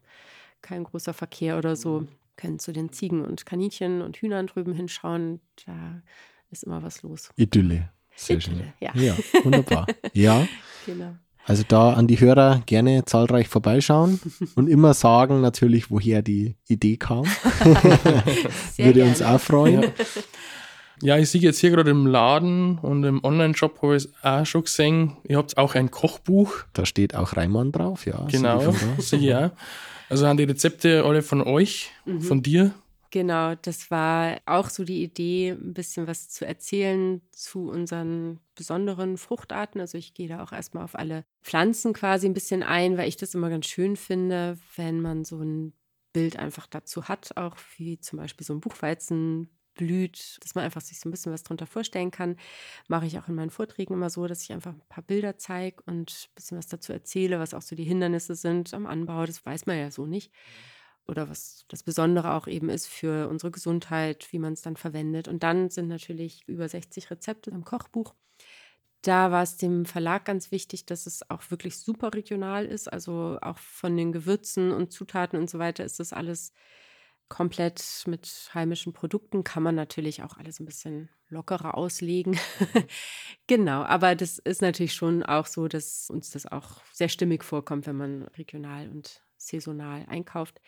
kein 0.64 0.84
großer 0.84 1.14
Verkehr 1.14 1.60
oder 1.60 1.76
so, 1.76 2.02
mhm. 2.02 2.08
können 2.36 2.58
zu 2.58 2.74
den 2.74 2.92
Ziegen 2.92 3.24
und 3.24 3.46
Kaninchen 3.46 4.02
und 4.02 4.18
Hühnern 4.18 4.48
drüben 4.48 4.74
hinschauen. 4.74 5.40
Da 5.68 6.02
ist 6.50 6.64
immer 6.64 6.82
was 6.82 7.04
los. 7.04 7.30
Idylle. 7.36 7.92
Sehr 8.16 8.38
Idylle, 8.38 8.56
schön. 8.58 8.74
Ja. 8.80 8.92
ja, 8.96 9.16
wunderbar. 9.44 9.86
ja. 10.14 10.48
Genau. 10.86 11.18
Also 11.44 11.64
da 11.68 11.94
an 11.94 12.08
die 12.08 12.18
Hörer 12.18 12.62
gerne 12.66 13.04
zahlreich 13.04 13.50
vorbeischauen 13.50 14.22
und 14.56 14.68
immer 14.68 14.94
sagen 14.94 15.42
natürlich, 15.42 15.92
woher 15.92 16.22
die 16.22 16.56
Idee 16.70 16.96
kam. 16.96 17.26
Würde 18.78 18.94
gerne. 18.94 19.04
uns 19.04 19.22
auch 19.22 19.40
freuen. 19.40 19.92
Ja. 21.02 21.18
Ich 21.18 21.30
sehe 21.30 21.42
jetzt 21.42 21.60
hier 21.60 21.72
gerade 21.72 21.92
im 21.92 22.08
Laden 22.08 22.78
und 22.80 23.04
im 23.04 23.24
Online-Shop 23.24 23.82
habe 23.82 23.96
ich 23.96 24.06
es 24.06 24.14
auch 24.24 24.46
schon 24.46 24.64
gesehen. 24.64 25.18
Ihr 25.24 25.38
habt 25.38 25.58
auch 25.58 25.76
ein 25.76 25.92
Kochbuch. 25.92 26.64
Da 26.74 26.86
steht 26.86 27.16
auch 27.16 27.36
Reimann 27.38 27.72
drauf, 27.72 28.06
ja. 28.06 28.26
Genau, 28.30 28.74
sehe 28.98 29.20
ich 29.20 29.36
auch. 29.36 29.52
Also 30.10 30.28
haben 30.28 30.38
die 30.38 30.44
Rezepte 30.44 31.04
alle 31.04 31.22
von 31.22 31.42
euch, 31.42 31.92
mhm. 32.06 32.22
von 32.22 32.42
dir. 32.42 32.74
Genau, 33.10 33.56
das 33.56 33.90
war 33.90 34.38
auch 34.46 34.70
so 34.70 34.84
die 34.84 35.02
Idee, 35.02 35.52
ein 35.52 35.74
bisschen 35.74 36.08
was 36.08 36.30
zu 36.30 36.46
erzählen 36.46 37.22
zu 37.32 37.70
unseren 37.70 38.40
besonderen 38.56 39.18
Fruchtarten. 39.18 39.80
Also 39.80 39.98
ich 39.98 40.14
gehe 40.14 40.28
da 40.28 40.44
auch 40.44 40.52
erstmal 40.52 40.84
auf 40.84 40.96
alle 40.96 41.24
Pflanzen 41.42 41.94
quasi 41.94 42.28
ein 42.28 42.34
bisschen 42.34 42.64
ein, 42.64 42.98
weil 42.98 43.08
ich 43.08 43.18
das 43.18 43.34
immer 43.34 43.50
ganz 43.50 43.68
schön 43.68 43.96
finde, 43.96 44.58
wenn 44.76 45.02
man 45.02 45.24
so 45.24 45.42
ein 45.42 45.74
Bild 46.12 46.38
einfach 46.38 46.68
dazu 46.68 47.08
hat, 47.08 47.32
auch 47.38 47.56
wie 47.78 48.00
zum 48.00 48.20
Beispiel 48.20 48.46
so 48.46 48.54
ein 48.54 48.60
Buchweizen 48.60 49.50
blüht, 49.78 50.38
dass 50.42 50.56
man 50.56 50.66
einfach 50.66 50.82
sich 50.82 51.00
so 51.00 51.08
ein 51.08 51.12
bisschen 51.12 51.32
was 51.32 51.44
darunter 51.44 51.68
vorstellen 51.68 52.12
kann. 52.12 52.36
Mache 52.90 53.06
ich 53.06 53.18
auch 53.18 53.30
in 53.30 53.36
meinen 53.36 53.52
Vorträgen 53.52 53.94
immer 53.94 54.10
so, 54.10 54.28
dass 54.28 54.44
ich 54.44 54.52
einfach 54.52 54.74
ein 54.74 54.82
paar 54.90 55.04
Bilder 55.04 55.38
zeige 55.38 55.82
und 55.86 56.12
ein 56.12 56.36
bisschen 56.36 56.58
was 56.58 56.68
dazu 56.68 56.92
erzähle, 56.92 57.40
was 57.40 57.54
auch 57.54 57.62
so 57.62 57.76
die 57.76 57.86
Hindernisse 57.86 58.36
sind 58.36 58.74
am 58.74 58.86
Anbau. 58.86 59.26
Das 59.26 59.46
weiß 59.46 59.66
man 59.68 59.78
ja 59.78 59.92
so 59.92 60.06
nicht. 60.06 60.34
Oder 61.08 61.30
was 61.30 61.66
das 61.70 61.84
Besondere 61.84 62.34
auch 62.34 62.48
eben 62.48 62.70
ist 62.70 62.88
für 62.88 63.30
unsere 63.30 63.52
Gesundheit, 63.52 64.28
wie 64.32 64.40
man 64.40 64.54
es 64.54 64.62
dann 64.62 64.76
verwendet. 64.76 65.30
Und 65.30 65.44
dann 65.44 65.70
sind 65.70 65.88
natürlich 65.88 66.44
über 66.48 66.68
60 66.68 67.10
Rezepte 67.10 67.50
im 67.52 67.64
Kochbuch. 67.64 68.14
Da 69.04 69.32
war 69.32 69.44
es 69.44 69.58
dem 69.58 69.86
Verlag 69.86 70.26
ganz 70.26 70.52
wichtig, 70.52 70.86
dass 70.86 71.06
es 71.06 71.30
auch 71.30 71.50
wirklich 71.50 71.78
super 71.78 72.14
regional 72.14 72.66
ist. 72.66 72.92
Also 72.92 73.38
auch 73.42 73.58
von 73.58 73.96
den 73.96 74.12
Gewürzen 74.12 74.72
und 74.72 74.92
Zutaten 74.92 75.40
und 75.40 75.50
so 75.50 75.60
weiter 75.60 75.86
ist 75.86 76.00
das 76.00 76.14
alles 76.14 76.52
komplett 77.30 78.04
mit 78.08 78.50
heimischen 78.54 78.94
Produkten 78.94 79.44
kann 79.44 79.64
man 79.64 79.76
natürlich 79.76 80.24
auch 80.24 80.38
alles 80.38 80.60
ein 80.60 80.66
bisschen 80.66 81.10
lockerer 81.30 81.76
auslegen. 81.76 82.40
genau, 83.48 83.84
aber 83.84 84.16
das 84.16 84.40
ist 84.40 84.62
natürlich 84.62 84.94
schon 84.94 85.24
auch 85.24 85.46
so, 85.46 85.68
dass 85.68 86.10
uns 86.10 86.32
das 86.32 86.46
auch 86.46 86.82
sehr 86.94 87.10
stimmig 87.10 87.44
vorkommt, 87.44 87.86
wenn 87.86 87.98
man 87.98 88.24
regional 88.38 88.90
und 88.90 89.24
saisonal 89.38 90.06
einkauft. 90.08 90.62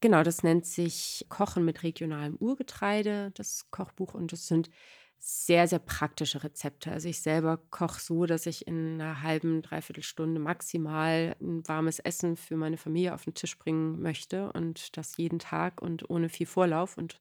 Genau, 0.00 0.22
das 0.22 0.42
nennt 0.42 0.64
sich 0.64 1.26
Kochen 1.28 1.64
mit 1.64 1.82
regionalem 1.82 2.36
Urgetreide, 2.36 3.32
das 3.34 3.66
Kochbuch. 3.70 4.14
Und 4.14 4.32
das 4.32 4.46
sind 4.46 4.70
sehr, 5.18 5.66
sehr 5.66 5.80
praktische 5.80 6.44
Rezepte. 6.44 6.92
Also 6.92 7.08
ich 7.08 7.20
selber 7.20 7.58
koche 7.70 8.00
so, 8.00 8.26
dass 8.26 8.46
ich 8.46 8.66
in 8.66 9.00
einer 9.00 9.22
halben, 9.22 9.62
dreiviertel 9.62 10.02
Stunde 10.02 10.40
maximal 10.40 11.34
ein 11.40 11.66
warmes 11.66 11.98
Essen 11.98 12.36
für 12.36 12.56
meine 12.56 12.76
Familie 12.76 13.14
auf 13.14 13.24
den 13.24 13.34
Tisch 13.34 13.58
bringen 13.58 14.00
möchte 14.00 14.52
und 14.52 14.96
das 14.96 15.16
jeden 15.16 15.38
Tag 15.38 15.82
und 15.82 16.08
ohne 16.08 16.28
viel 16.28 16.46
Vorlauf. 16.46 16.96
Und 16.96 17.20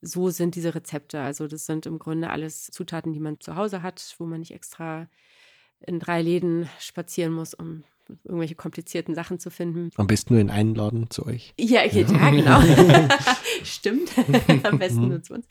so 0.00 0.30
sind 0.30 0.54
diese 0.54 0.74
Rezepte. 0.74 1.20
Also 1.20 1.48
das 1.48 1.66
sind 1.66 1.86
im 1.86 1.98
Grunde 1.98 2.30
alles 2.30 2.66
Zutaten, 2.66 3.12
die 3.12 3.20
man 3.20 3.40
zu 3.40 3.56
Hause 3.56 3.82
hat, 3.82 4.14
wo 4.18 4.24
man 4.24 4.40
nicht 4.40 4.52
extra 4.52 5.08
in 5.80 5.98
drei 5.98 6.22
Läden 6.22 6.68
spazieren 6.78 7.32
muss, 7.32 7.54
um 7.54 7.84
irgendwelche 8.24 8.54
komplizierten 8.54 9.14
Sachen 9.14 9.38
zu 9.38 9.50
finden. 9.50 9.90
Am 9.96 10.06
besten 10.06 10.34
nur 10.34 10.40
in 10.40 10.50
einen 10.50 10.74
Laden 10.74 11.10
zu 11.10 11.26
euch. 11.26 11.54
Ja, 11.58 11.86
geht, 11.86 12.10
ja 12.10 12.30
genau. 12.30 12.60
Stimmt. 13.64 14.10
Am 14.64 14.78
besten 14.78 15.08
nur 15.08 15.22
zu 15.22 15.34
uns. 15.34 15.46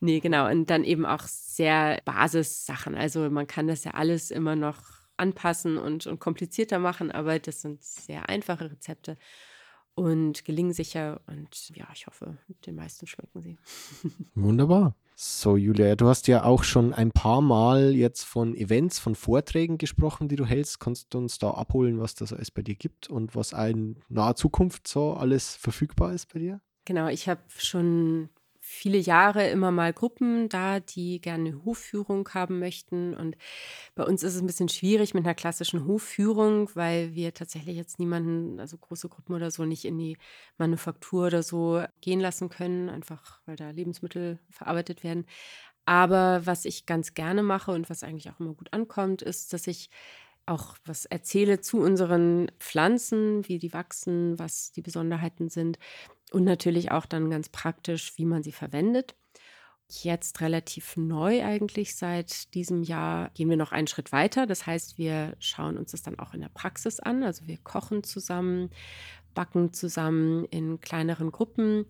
Nee, 0.00 0.20
genau. 0.20 0.50
Und 0.50 0.70
dann 0.70 0.84
eben 0.84 1.06
auch 1.06 1.22
sehr 1.22 2.00
Basissachen. 2.04 2.94
Also 2.94 3.30
man 3.30 3.46
kann 3.46 3.66
das 3.66 3.84
ja 3.84 3.92
alles 3.92 4.30
immer 4.30 4.56
noch 4.56 4.78
anpassen 5.16 5.78
und, 5.78 6.06
und 6.06 6.20
komplizierter 6.20 6.78
machen, 6.78 7.10
aber 7.10 7.38
das 7.38 7.62
sind 7.62 7.82
sehr 7.82 8.28
einfache 8.28 8.70
Rezepte 8.70 9.16
und 9.94 10.44
gelingen 10.44 10.72
sicher. 10.72 11.20
Und 11.26 11.70
ja, 11.74 11.88
ich 11.94 12.06
hoffe, 12.06 12.36
den 12.66 12.76
meisten 12.76 13.06
schmecken 13.06 13.40
sie. 13.40 13.58
Wunderbar. 14.34 14.94
So, 15.18 15.56
Julia, 15.56 15.96
du 15.96 16.08
hast 16.08 16.28
ja 16.28 16.44
auch 16.44 16.62
schon 16.62 16.92
ein 16.92 17.10
paar 17.10 17.40
Mal 17.40 17.94
jetzt 17.94 18.24
von 18.24 18.54
Events, 18.54 18.98
von 18.98 19.14
Vorträgen 19.14 19.78
gesprochen, 19.78 20.28
die 20.28 20.36
du 20.36 20.44
hältst. 20.44 20.78
Kannst 20.78 21.14
du 21.14 21.18
uns 21.18 21.38
da 21.38 21.52
abholen, 21.52 21.98
was 21.98 22.14
das 22.14 22.34
alles 22.34 22.50
bei 22.50 22.60
dir 22.60 22.74
gibt 22.74 23.08
und 23.08 23.34
was 23.34 23.52
in 23.52 23.96
naher 24.10 24.36
Zukunft 24.36 24.86
so 24.86 25.14
alles 25.14 25.56
verfügbar 25.56 26.12
ist 26.12 26.30
bei 26.34 26.40
dir? 26.40 26.60
Genau, 26.84 27.08
ich 27.08 27.30
habe 27.30 27.40
schon 27.56 28.28
viele 28.68 28.98
Jahre 28.98 29.48
immer 29.48 29.70
mal 29.70 29.92
Gruppen 29.92 30.48
da, 30.48 30.80
die 30.80 31.20
gerne 31.20 31.64
Hofführung 31.64 32.28
haben 32.34 32.58
möchten. 32.58 33.14
Und 33.14 33.36
bei 33.94 34.02
uns 34.04 34.24
ist 34.24 34.34
es 34.34 34.40
ein 34.40 34.46
bisschen 34.46 34.68
schwierig 34.68 35.14
mit 35.14 35.24
einer 35.24 35.36
klassischen 35.36 35.86
Hofführung, 35.86 36.68
weil 36.74 37.14
wir 37.14 37.32
tatsächlich 37.32 37.76
jetzt 37.76 38.00
niemanden, 38.00 38.58
also 38.58 38.76
große 38.76 39.08
Gruppen 39.08 39.34
oder 39.34 39.52
so, 39.52 39.64
nicht 39.64 39.84
in 39.84 39.98
die 39.98 40.18
Manufaktur 40.58 41.28
oder 41.28 41.44
so 41.44 41.84
gehen 42.00 42.18
lassen 42.18 42.48
können, 42.48 42.90
einfach 42.90 43.40
weil 43.46 43.54
da 43.54 43.70
Lebensmittel 43.70 44.40
verarbeitet 44.50 45.04
werden. 45.04 45.26
Aber 45.84 46.44
was 46.44 46.64
ich 46.64 46.86
ganz 46.86 47.14
gerne 47.14 47.44
mache 47.44 47.70
und 47.70 47.88
was 47.88 48.02
eigentlich 48.02 48.28
auch 48.30 48.40
immer 48.40 48.54
gut 48.54 48.72
ankommt, 48.72 49.22
ist, 49.22 49.52
dass 49.52 49.68
ich 49.68 49.90
auch 50.46 50.76
was 50.84 51.04
erzähle 51.04 51.60
zu 51.60 51.78
unseren 51.78 52.50
Pflanzen, 52.58 53.46
wie 53.48 53.58
die 53.58 53.72
wachsen, 53.72 54.38
was 54.38 54.72
die 54.72 54.82
Besonderheiten 54.82 55.48
sind 55.48 55.78
und 56.32 56.44
natürlich 56.44 56.90
auch 56.90 57.06
dann 57.06 57.30
ganz 57.30 57.48
praktisch, 57.48 58.14
wie 58.16 58.24
man 58.24 58.42
sie 58.42 58.52
verwendet. 58.52 59.14
Jetzt 59.88 60.40
relativ 60.40 60.96
neu 60.96 61.44
eigentlich 61.44 61.94
seit 61.94 62.52
diesem 62.54 62.82
Jahr 62.82 63.30
gehen 63.34 63.48
wir 63.48 63.56
noch 63.56 63.70
einen 63.70 63.86
Schritt 63.86 64.10
weiter. 64.10 64.46
Das 64.46 64.66
heißt, 64.66 64.98
wir 64.98 65.36
schauen 65.38 65.78
uns 65.78 65.92
das 65.92 66.02
dann 66.02 66.18
auch 66.18 66.34
in 66.34 66.40
der 66.40 66.48
Praxis 66.48 66.98
an. 66.98 67.22
Also 67.22 67.46
wir 67.46 67.58
kochen 67.58 68.02
zusammen, 68.02 68.70
backen 69.34 69.72
zusammen 69.72 70.44
in 70.46 70.80
kleineren 70.80 71.30
Gruppen 71.30 71.86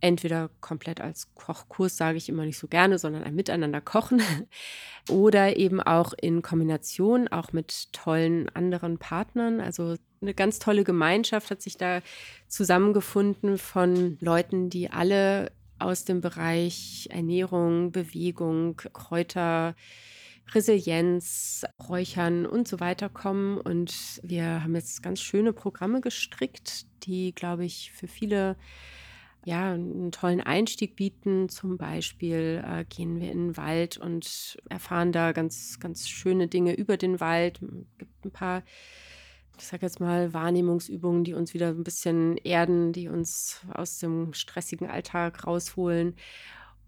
entweder 0.00 0.50
komplett 0.60 1.00
als 1.00 1.34
Kochkurs, 1.34 1.96
sage 1.96 2.18
ich 2.18 2.28
immer 2.28 2.44
nicht 2.44 2.58
so 2.58 2.68
gerne, 2.68 2.98
sondern 2.98 3.24
ein 3.24 3.34
Miteinander 3.34 3.80
kochen 3.80 4.22
oder 5.08 5.56
eben 5.56 5.80
auch 5.80 6.12
in 6.20 6.42
Kombination, 6.42 7.28
auch 7.28 7.52
mit 7.52 7.92
tollen 7.92 8.48
anderen 8.50 8.98
Partnern. 8.98 9.60
Also 9.60 9.96
eine 10.20 10.34
ganz 10.34 10.58
tolle 10.58 10.84
Gemeinschaft 10.84 11.50
hat 11.50 11.62
sich 11.62 11.76
da 11.76 12.02
zusammengefunden 12.48 13.58
von 13.58 14.18
Leuten, 14.20 14.70
die 14.70 14.90
alle 14.90 15.52
aus 15.78 16.04
dem 16.04 16.20
Bereich 16.20 17.08
Ernährung, 17.10 17.92
Bewegung, 17.92 18.76
Kräuter, 18.76 19.74
Resilienz, 20.54 21.64
Räuchern 21.88 22.46
und 22.46 22.68
so 22.68 22.80
weiter 22.80 23.08
kommen. 23.08 23.58
Und 23.58 24.20
wir 24.22 24.62
haben 24.62 24.74
jetzt 24.74 25.02
ganz 25.02 25.20
schöne 25.20 25.52
Programme 25.52 26.00
gestrickt, 26.00 26.86
die, 27.04 27.34
glaube 27.34 27.64
ich, 27.64 27.92
für 27.92 28.08
viele 28.08 28.56
ja, 29.46 29.74
einen 29.74 30.10
tollen 30.10 30.40
Einstieg 30.40 30.96
bieten. 30.96 31.48
Zum 31.48 31.78
Beispiel 31.78 32.64
äh, 32.66 32.84
gehen 32.84 33.20
wir 33.20 33.30
in 33.30 33.46
den 33.46 33.56
Wald 33.56 33.96
und 33.96 34.58
erfahren 34.68 35.12
da 35.12 35.30
ganz, 35.30 35.78
ganz 35.78 36.08
schöne 36.08 36.48
Dinge 36.48 36.74
über 36.74 36.96
den 36.96 37.20
Wald. 37.20 37.60
Es 37.62 37.98
gibt 37.98 38.24
ein 38.24 38.32
paar, 38.32 38.64
ich 39.56 39.64
sage 39.64 39.86
jetzt 39.86 40.00
mal, 40.00 40.34
Wahrnehmungsübungen, 40.34 41.22
die 41.22 41.34
uns 41.34 41.54
wieder 41.54 41.68
ein 41.68 41.84
bisschen 41.84 42.38
erden, 42.38 42.92
die 42.92 43.06
uns 43.06 43.60
aus 43.72 44.00
dem 44.00 44.34
stressigen 44.34 44.90
Alltag 44.90 45.46
rausholen. 45.46 46.16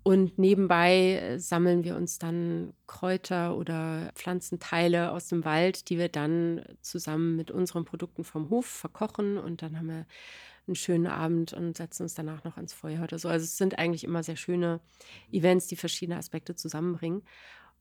Und 0.02 0.36
nebenbei 0.36 1.12
äh, 1.14 1.38
sammeln 1.38 1.84
wir 1.84 1.94
uns 1.94 2.18
dann 2.18 2.72
Kräuter 2.88 3.56
oder 3.56 4.10
Pflanzenteile 4.16 5.12
aus 5.12 5.28
dem 5.28 5.44
Wald, 5.44 5.88
die 5.90 5.98
wir 5.98 6.08
dann 6.08 6.64
zusammen 6.80 7.36
mit 7.36 7.52
unseren 7.52 7.84
Produkten 7.84 8.24
vom 8.24 8.50
Hof 8.50 8.66
verkochen. 8.66 9.38
Und 9.38 9.62
dann 9.62 9.78
haben 9.78 9.86
wir 9.86 10.06
einen 10.68 10.76
schönen 10.76 11.06
Abend 11.06 11.52
und 11.52 11.76
setzen 11.76 12.04
uns 12.04 12.14
danach 12.14 12.44
noch 12.44 12.56
ans 12.56 12.72
Feuer 12.72 13.02
oder 13.02 13.18
so. 13.18 13.28
Also 13.28 13.44
es 13.44 13.56
sind 13.56 13.78
eigentlich 13.78 14.04
immer 14.04 14.22
sehr 14.22 14.36
schöne 14.36 14.80
Events, 15.32 15.66
die 15.66 15.76
verschiedene 15.76 16.18
Aspekte 16.18 16.54
zusammenbringen. 16.54 17.22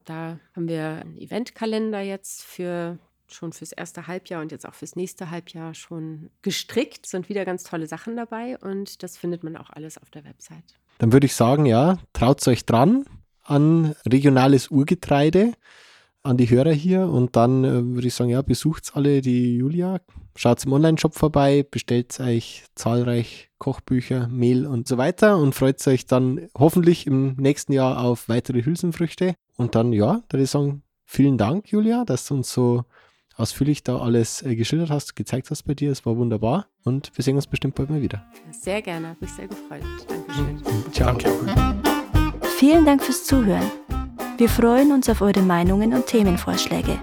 Da 0.05 0.39
haben 0.55 0.67
wir 0.67 1.01
einen 1.01 1.17
Eventkalender 1.17 2.01
jetzt 2.01 2.43
für 2.43 2.97
schon 3.29 3.51
fürs 3.51 3.73
erste 3.73 4.07
Halbjahr 4.07 4.41
und 4.41 4.51
jetzt 4.51 4.65
auch 4.65 4.73
fürs 4.73 4.95
nächste 4.95 5.29
Halbjahr 5.31 5.73
schon 5.73 6.29
gestrickt. 6.41 7.05
Es 7.05 7.11
sind 7.11 7.29
wieder 7.29 7.45
ganz 7.45 7.63
tolle 7.63 7.87
Sachen 7.87 8.15
dabei 8.15 8.57
und 8.57 9.03
das 9.03 9.17
findet 9.17 9.43
man 9.43 9.57
auch 9.57 9.69
alles 9.69 9.97
auf 9.97 10.09
der 10.09 10.23
Website. 10.23 10.79
Dann 10.97 11.13
würde 11.13 11.25
ich 11.25 11.35
sagen, 11.35 11.65
ja, 11.65 11.99
traut 12.13 12.45
euch 12.47 12.65
dran 12.65 13.05
an 13.43 13.95
regionales 14.05 14.69
Urgetreide 14.69 15.53
an 16.27 16.37
die 16.37 16.49
Hörer 16.49 16.71
hier 16.71 17.09
und 17.09 17.35
dann 17.35 17.63
äh, 17.63 17.85
würde 17.95 18.07
ich 18.07 18.13
sagen, 18.13 18.29
ja, 18.29 18.41
besucht 18.41 18.91
alle 18.93 19.21
die 19.21 19.57
Julia, 19.57 19.99
schaut 20.35 20.63
im 20.65 20.73
Online-Shop 20.73 21.15
vorbei, 21.15 21.65
bestellt 21.69 22.19
euch 22.19 22.65
zahlreich 22.75 23.49
Kochbücher, 23.57 24.27
Mehl 24.27 24.67
und 24.67 24.87
so 24.87 24.97
weiter 24.97 25.37
und 25.37 25.55
freut 25.55 25.85
euch 25.87 26.05
dann 26.05 26.47
hoffentlich 26.57 27.07
im 27.07 27.35
nächsten 27.37 27.73
Jahr 27.73 28.03
auf 28.03 28.29
weitere 28.29 28.63
Hülsenfrüchte. 28.63 29.35
Und 29.55 29.75
dann, 29.75 29.93
ja, 29.93 30.21
würde 30.29 30.43
ich 30.43 30.51
sagen, 30.51 30.83
vielen 31.05 31.37
Dank, 31.37 31.71
Julia, 31.71 32.05
dass 32.05 32.27
du 32.27 32.35
uns 32.35 32.51
so 32.51 32.83
ausführlich 33.35 33.83
da 33.83 33.97
alles 33.97 34.41
äh, 34.41 34.55
geschildert 34.55 34.89
hast, 34.89 35.15
gezeigt 35.15 35.49
hast 35.49 35.63
bei 35.63 35.73
dir. 35.73 35.91
Es 35.91 36.05
war 36.05 36.17
wunderbar 36.17 36.67
und 36.83 37.11
wir 37.15 37.23
sehen 37.23 37.35
uns 37.35 37.47
bestimmt 37.47 37.75
bald 37.75 37.89
mal 37.89 38.01
wieder. 38.01 38.25
Sehr 38.51 38.81
gerne, 38.81 39.09
hat 39.09 39.21
mich 39.21 39.31
sehr 39.31 39.47
gefreut. 39.47 39.81
Dankeschön. 40.07 40.91
Ciao. 40.91 41.07
Danke. 41.07 41.29
Vielen 42.57 42.85
Dank 42.85 43.03
fürs 43.03 43.23
Zuhören. 43.23 43.71
Wir 44.37 44.49
freuen 44.49 44.91
uns 44.91 45.09
auf 45.09 45.21
eure 45.21 45.41
Meinungen 45.41 45.95
und 45.95 46.05
Themenvorschläge. 46.05 46.99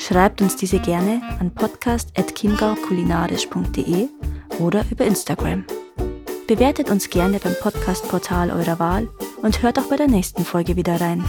Schreibt 0.00 0.42
uns 0.42 0.56
diese 0.56 0.80
gerne 0.80 1.22
an 1.38 1.54
podcast.chiemgaukulinarisch.de 1.54 4.08
oder 4.58 4.84
über 4.90 5.04
Instagram. 5.04 5.64
Bewertet 6.48 6.90
uns 6.90 7.08
gerne 7.08 7.38
beim 7.38 7.54
Podcastportal 7.60 8.50
eurer 8.50 8.80
Wahl 8.80 9.08
und 9.42 9.62
hört 9.62 9.78
auch 9.78 9.88
bei 9.88 9.94
der 9.94 10.08
nächsten 10.08 10.44
Folge 10.44 10.74
wieder 10.74 11.00
rein. 11.00 11.24